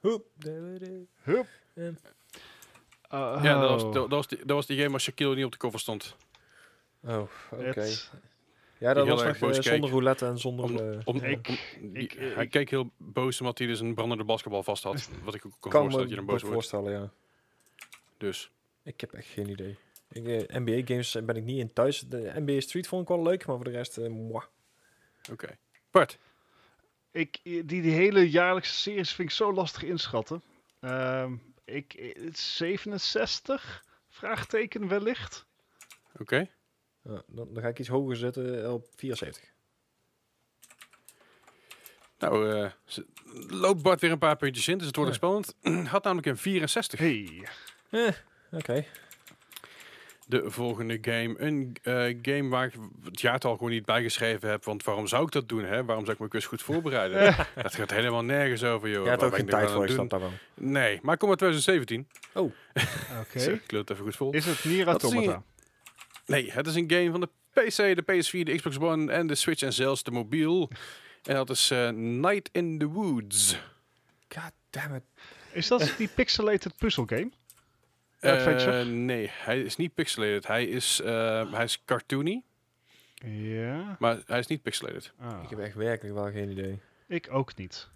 [0.00, 0.26] Hoep.
[1.22, 1.46] Hup.
[1.74, 1.98] En-
[3.14, 5.44] Uh, Ja, dat was, dat, dat was die, dat was die game waar Shaquille niet
[5.44, 6.16] op de cover stond.
[7.02, 7.20] Oh,
[7.50, 7.86] oké.
[8.78, 9.72] Ja, dat was boos eh, keek.
[9.72, 10.64] zonder roulette en zonder...
[10.64, 13.80] Om, eh, om, Ik- om- die- ik- hij ik- keek heel boos omdat hij dus
[13.80, 15.10] een brandende basketbal vast had.
[15.24, 16.54] Wat ik ook kon kan voorstellen dat je dan boos wordt.
[16.54, 17.10] voorstellen, ja.
[18.16, 18.50] Dus,
[18.82, 19.78] Ik heb echt geen idee.
[20.12, 22.00] Ik, eh, NBA games ben ik niet in thuis.
[22.00, 24.34] De NBA Street vond ik wel leuk, maar voor de rest, eh
[25.30, 25.58] oké.
[25.90, 26.18] Bart,
[27.10, 30.42] ik, die, die hele jaarlijkse series vind ik zo lastig inschatten.
[30.80, 33.84] Ehm, ik, eh, 67?
[34.08, 35.46] Vraagteken wellicht.
[36.20, 36.48] oké.
[37.02, 39.44] Ja, dan, dan ga ik iets hoger zetten eh, op 74.
[42.18, 43.06] Nou, eh, ze-
[43.48, 45.16] loopt Bart weer een paar puntjes in, dus het wordt Ja.
[45.16, 45.54] spannend.
[45.92, 46.98] Had namelijk een 64.
[46.98, 47.48] Hey.
[47.90, 48.08] Eh,
[48.50, 48.84] oké.
[50.30, 51.34] De volgende game.
[51.36, 52.72] Een eh, game waar ik
[53.04, 54.64] het jaartal gewoon niet bijgeschreven heb.
[54.64, 55.64] Want waarom zou ik dat doen?
[55.64, 55.84] Hè?
[55.84, 57.46] Waarom zou ik mijn quiz goed voorbereiden?
[57.62, 59.04] dat gaat helemaal nergens over, joh.
[59.04, 60.32] Je had Waar ook geen tijd voor, ik snap wel.
[60.54, 62.08] Nee, maar kom uit 2017.
[63.20, 63.38] Oké.
[63.38, 64.32] Zo, ik kleur het even goed vol.
[64.32, 65.42] Is het Nier Dat is Automata?
[66.26, 69.34] Nee, het is een game van de PC, de PS4, de Xbox One en de
[69.34, 70.70] Switch en zelfs de mobiel.
[71.22, 73.58] En dat is eh, Night in the Woods.
[74.28, 75.02] God damn it.
[75.52, 76.72] Is dat die pixelated
[78.20, 80.46] Eh, nee, hij is niet pixelated.
[80.46, 82.42] Hij is, eh, hij is cartoony,
[83.24, 83.96] Ja.
[83.98, 85.12] maar hij is niet pixelated.
[85.18, 86.80] Ah, Ik heb echt werkelijk wel geen idee.
[87.06, 87.88] ik ook niet.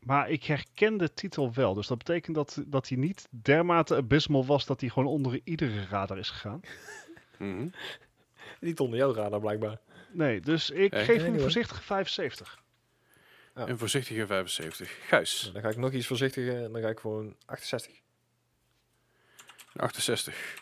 [0.00, 1.74] Maar ik herken de titel wel.
[1.74, 5.84] Dus dat betekent dat, dat hij niet dermate abysmal was dat hij gewoon onder iedere
[5.86, 6.60] radar is gegaan.
[7.38, 7.68] Mhm.
[8.60, 9.78] Niet onder jouw radar blijkbaar.
[10.12, 11.04] Nee, dus ik Hey.
[11.04, 12.62] geef hem een voorzichtige 75.
[13.54, 13.68] Ja.
[13.68, 14.98] Een voorzichtige 75.
[15.06, 18.00] Gijs, Nou, dan ga ik nog iets voorzichtiger en dan ga ik gewoon 68.
[19.80, 20.54] 68.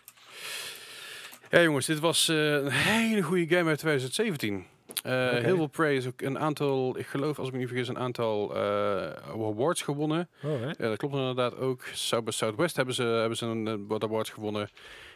[1.51, 4.67] Ja jongens, dit was eh, een hele goede game uit 2017.
[5.03, 5.31] Eh.
[5.31, 6.09] Heel veel praise.
[6.09, 10.29] Ook een aantal, ik geloof als ik me niet vergis, een aantal eh, awards gewonnen.
[10.43, 10.61] Oh?
[10.61, 11.83] Ja, dat klopt inderdaad ook.
[11.93, 14.71] South by Southwest hebben ze, hebben ze een wat awards gewonnen.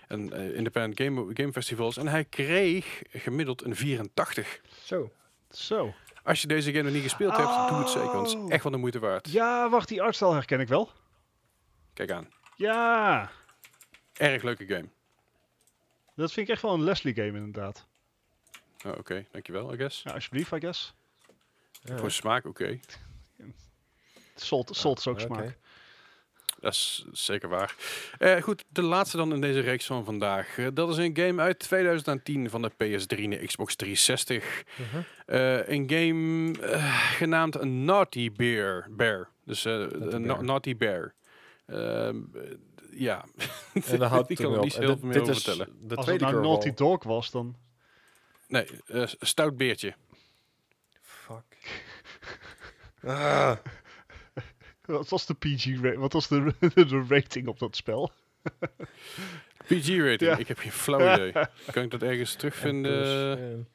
[0.08, 1.96] Een eh, Independent Game, Game Festivals.
[1.96, 4.60] En hij kreeg gemiddeld een 84.
[4.84, 5.12] Zo.
[5.50, 5.94] Zo.
[6.22, 8.12] Als je deze game nog niet gespeeld hebt, doe het zeker.
[8.12, 8.52] Want het is Oh.
[8.52, 9.30] echt van de moeite waard.
[9.30, 10.90] Ja, wacht, die artstyle herken ik wel.
[11.94, 12.28] Kijk aan.
[12.56, 13.30] Ja,
[14.18, 14.88] Erg leuke game.
[16.14, 17.86] dat vind ik echt wel een Leslie game inderdaad.
[18.86, 20.02] Oh, Oké, dankjewel, I guess.
[20.02, 20.94] Ja, alsjeblieft, I guess.
[21.82, 21.96] Ja.
[21.96, 22.78] Voor smaak, oké.
[24.34, 25.56] Salt, salt is ook smaak.
[26.60, 27.74] Dat is zeker waar.
[28.18, 30.58] Eh, goed, de laatste dan in deze reeks van vandaag.
[30.58, 34.64] Eh, dat is een game uit 2010 van de PS3 en de Xbox 360.
[34.76, 35.00] Mhm.
[35.26, 36.54] Eh, een game
[37.16, 38.86] genaamd Naughty Bear.
[38.90, 39.28] Bear.
[39.44, 40.44] Dus eh, een na- Bear.
[40.44, 41.14] Naughty Bear.
[42.98, 43.24] Ja.
[43.72, 45.68] En dan houdt Ik kan er niet heel veel meer over vertellen.
[45.80, 46.40] de Als het nou.
[46.40, 47.56] Naughty Dog was, dan...
[48.48, 49.94] Nee, eh, stout beertje.
[51.02, 51.42] Fuck.
[53.04, 53.56] Ah.
[54.84, 58.12] Wat was de PG Wat was de, de rating op dat spel?
[59.66, 60.20] PG-rating.
[60.30, 60.36] Ja.
[60.36, 61.32] Ik heb geen flauw idee.
[61.70, 63.68] Kan ik dat ergens terugvinden?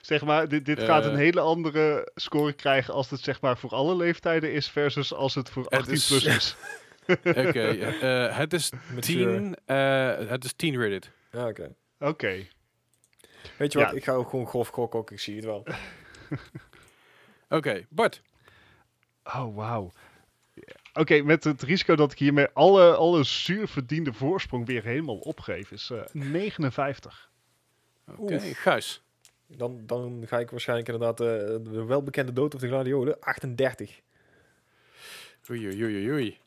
[0.00, 0.86] Zeg maar, dit, dit Eh.
[0.86, 5.12] gaat een hele andere score krijgen als het zeg maar voor alle leeftijden is versus
[5.14, 6.56] als het voor Het 18 is- plus is.
[7.46, 9.36] Oké, eh, het is mature.
[9.38, 9.56] 10.
[9.64, 11.10] eh, het is 10 rated.
[11.30, 11.74] Ja, oké.
[11.98, 12.46] Oké.
[13.58, 13.84] Weet je Ja.
[13.84, 13.94] wat?
[13.96, 15.10] Ik ga ook gewoon grof gokken, ook.
[15.10, 15.66] ik zie het wel.
[17.58, 18.22] Oké, Bart.
[19.24, 19.92] Oh, wauw.
[20.94, 25.70] Oké, met het risico dat ik hiermee alle, alle zuur verdiende voorsprong weer helemaal opgeef,
[25.70, 27.30] is eh, 59.
[28.16, 28.38] Oké.
[28.40, 29.02] Gijs.
[29.46, 33.20] Dan, dan ga ik waarschijnlijk inderdaad de welbekende dood of de gladiolen.
[33.20, 34.00] 38.
[35.50, 36.38] Oei, oei, oei, oei.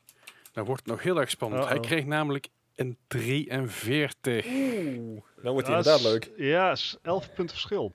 [0.55, 1.67] Nou wordt het nog heel erg spannend.
[1.67, 4.45] Hij kreeg namelijk een 43.
[4.45, 4.53] Oeh.
[4.55, 6.31] Nou wordt hij Dat inderdaad is- leuk.
[6.37, 7.93] Ja, is 11 punten verschil.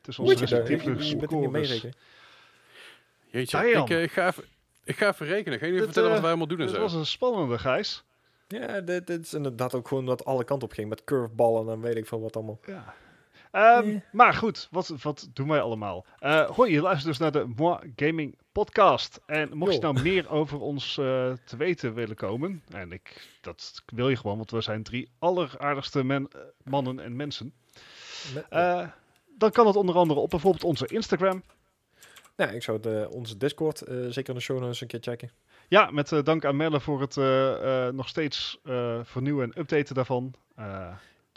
[0.00, 1.70] Tussen Moet onze respectieve scores.
[1.70, 1.94] rekenen.
[3.30, 3.82] Jeetje, Damn.
[3.82, 4.44] ik, eh, ik, ga even,
[4.84, 5.58] ik ga even rekenen.
[5.58, 6.80] Ga Dit, vertellen wat eh, wij allemaal doen en Dit zo?
[6.80, 8.02] was een spannende, Gijs.
[8.48, 10.88] Ja, dit, dit is inderdaad ook gewoon dat alle kanten op ging.
[10.88, 12.60] Met curveballen en weet ik veel wat allemaal.
[12.66, 12.94] Ja.
[13.50, 14.00] Ehm, Eh.
[14.12, 16.04] Maar goed, wat, wat doen wij allemaal?
[16.18, 19.20] Eh hoi, je luistert dus naar de Moi Gaming podcast.
[19.26, 23.82] En mocht je nou meer over ons eh, te weten willen komen, en ik, dat
[23.86, 27.54] wil je gewoon, want we zijn drie alleraardigste men, eh, mannen en mensen.
[28.50, 28.86] Eh,
[29.38, 31.42] dan kan het onder andere op bijvoorbeeld onze Instagram.
[32.36, 35.30] ja, ik zou de, onze Discord eh, zeker in de show notes een keer checken.
[35.68, 39.94] Ja, met dank aan Melle voor het eh, eh, nog steeds eh, vernieuwen en updaten
[39.94, 40.34] daarvan.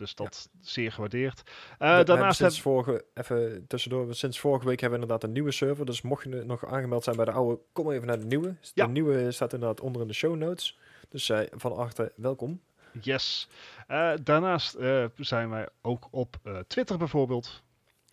[0.01, 1.39] Dus dat zeer gewaardeerd.
[1.39, 4.99] Eh, We- we hebben daarnaast sinds heb, vorige, even tussendoor, we- sinds vorige week hebben
[4.99, 5.85] we inderdaad een nieuwe server.
[5.85, 8.55] Dus mocht je nog aangemeld zijn bij de oude, kom even naar de nieuwe.
[8.73, 8.85] Ja.
[8.85, 10.79] De nieuwe staat inderdaad onder in de show notes.
[11.09, 12.61] Dus eh, van achter welkom.
[13.01, 13.47] yes.
[13.87, 17.61] Eh, daarnaast eh, zijn wij ook op eh, Twitter bijvoorbeeld.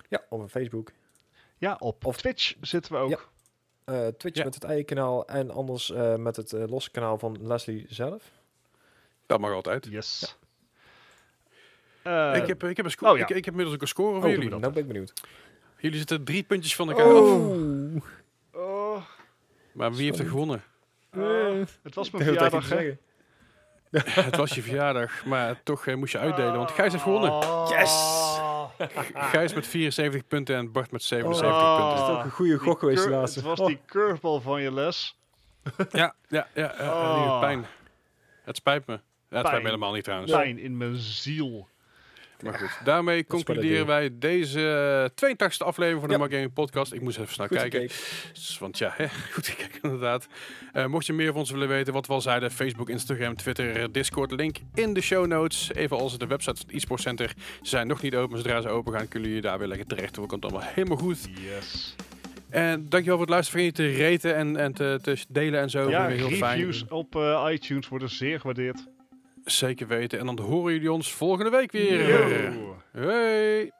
[0.08, 0.90] Ja, op Facebook.
[1.58, 3.10] Ja, op Of- Twitch zitten we ook.
[3.10, 3.18] Ja.
[3.84, 4.44] Eh, Twitch Ja.
[4.44, 8.30] met het eigen kanaal en anders eh, met het losse kanaal van Leslie zelf.
[9.26, 9.86] Dat mag altijd.
[9.90, 10.36] Yes.
[12.08, 13.22] Eh, ik, heb, ik, heb een score, oh ja.
[13.22, 14.48] ik, ik heb inmiddels ook een score voor doe jullie.
[14.50, 14.60] dat.
[14.60, 15.12] Nou ben ik benieuwd.
[15.78, 17.12] Jullie zitten drie puntjes van elkaar af.
[17.20, 17.96] Oh.
[18.52, 18.96] oh,
[19.72, 20.62] Maar wie heeft er gewonnen?
[21.10, 21.20] eh,
[21.82, 22.96] het was mijn verjaardag, hè?
[24.22, 26.56] het was je verjaardag, maar toch eh, moest je uitdelen.
[26.56, 27.32] Want Gijs heeft gewonnen.
[27.68, 28.36] Yes!
[29.14, 31.76] Gijs met 74 punten en Bart met 77 Oh.
[31.76, 31.96] punten.
[31.98, 33.38] Dat is ook een goede Die gok geweest laatste.
[33.38, 33.66] Het was Oh.
[33.66, 35.18] die curveball van je les.
[35.90, 36.74] Ja, ja, ja.
[36.80, 37.30] Oh.
[37.30, 37.66] doet pijn.
[38.44, 38.92] Het spijt me.
[39.30, 40.32] Ja, het spijt me helemaal niet trouwens.
[40.32, 41.68] Pijn in mijn ziel.
[42.44, 46.18] Maar goed, daarmee concluderen wij deze 82e aflevering van de Ja.
[46.20, 46.92] Mark Gaming Podcast.
[46.92, 47.80] Ik moest even snel Goed kijken.
[47.90, 48.60] gekeken.
[48.60, 50.26] Want ja, hè, goed gekeken inderdaad.
[50.72, 53.92] Eh, mocht je meer van ons willen weten, wat we al zeiden, Facebook, Instagram, Twitter,
[53.92, 55.70] Discord, link in de show notes.
[55.74, 57.32] Even als de websites van het eSports Center
[57.62, 58.36] zijn nog niet open.
[58.38, 60.14] Zodra ze open gaan, kunnen jullie daar weer lekker terecht.
[60.14, 61.18] Dat komt allemaal helemaal goed.
[61.40, 61.94] Yes.
[62.50, 63.60] En dankjewel voor het luisteren.
[63.74, 65.90] Vergeet niet te raten en, en te, te delen en zo.
[65.90, 66.90] Ja, heel reviews fijn.
[66.90, 68.86] op eh, iTunes worden zeer gewaardeerd.
[69.50, 70.18] Zeker weten.
[70.18, 72.08] En dan horen jullie ons volgende week weer.
[72.08, 72.76] Yo.
[72.92, 73.72] Hey.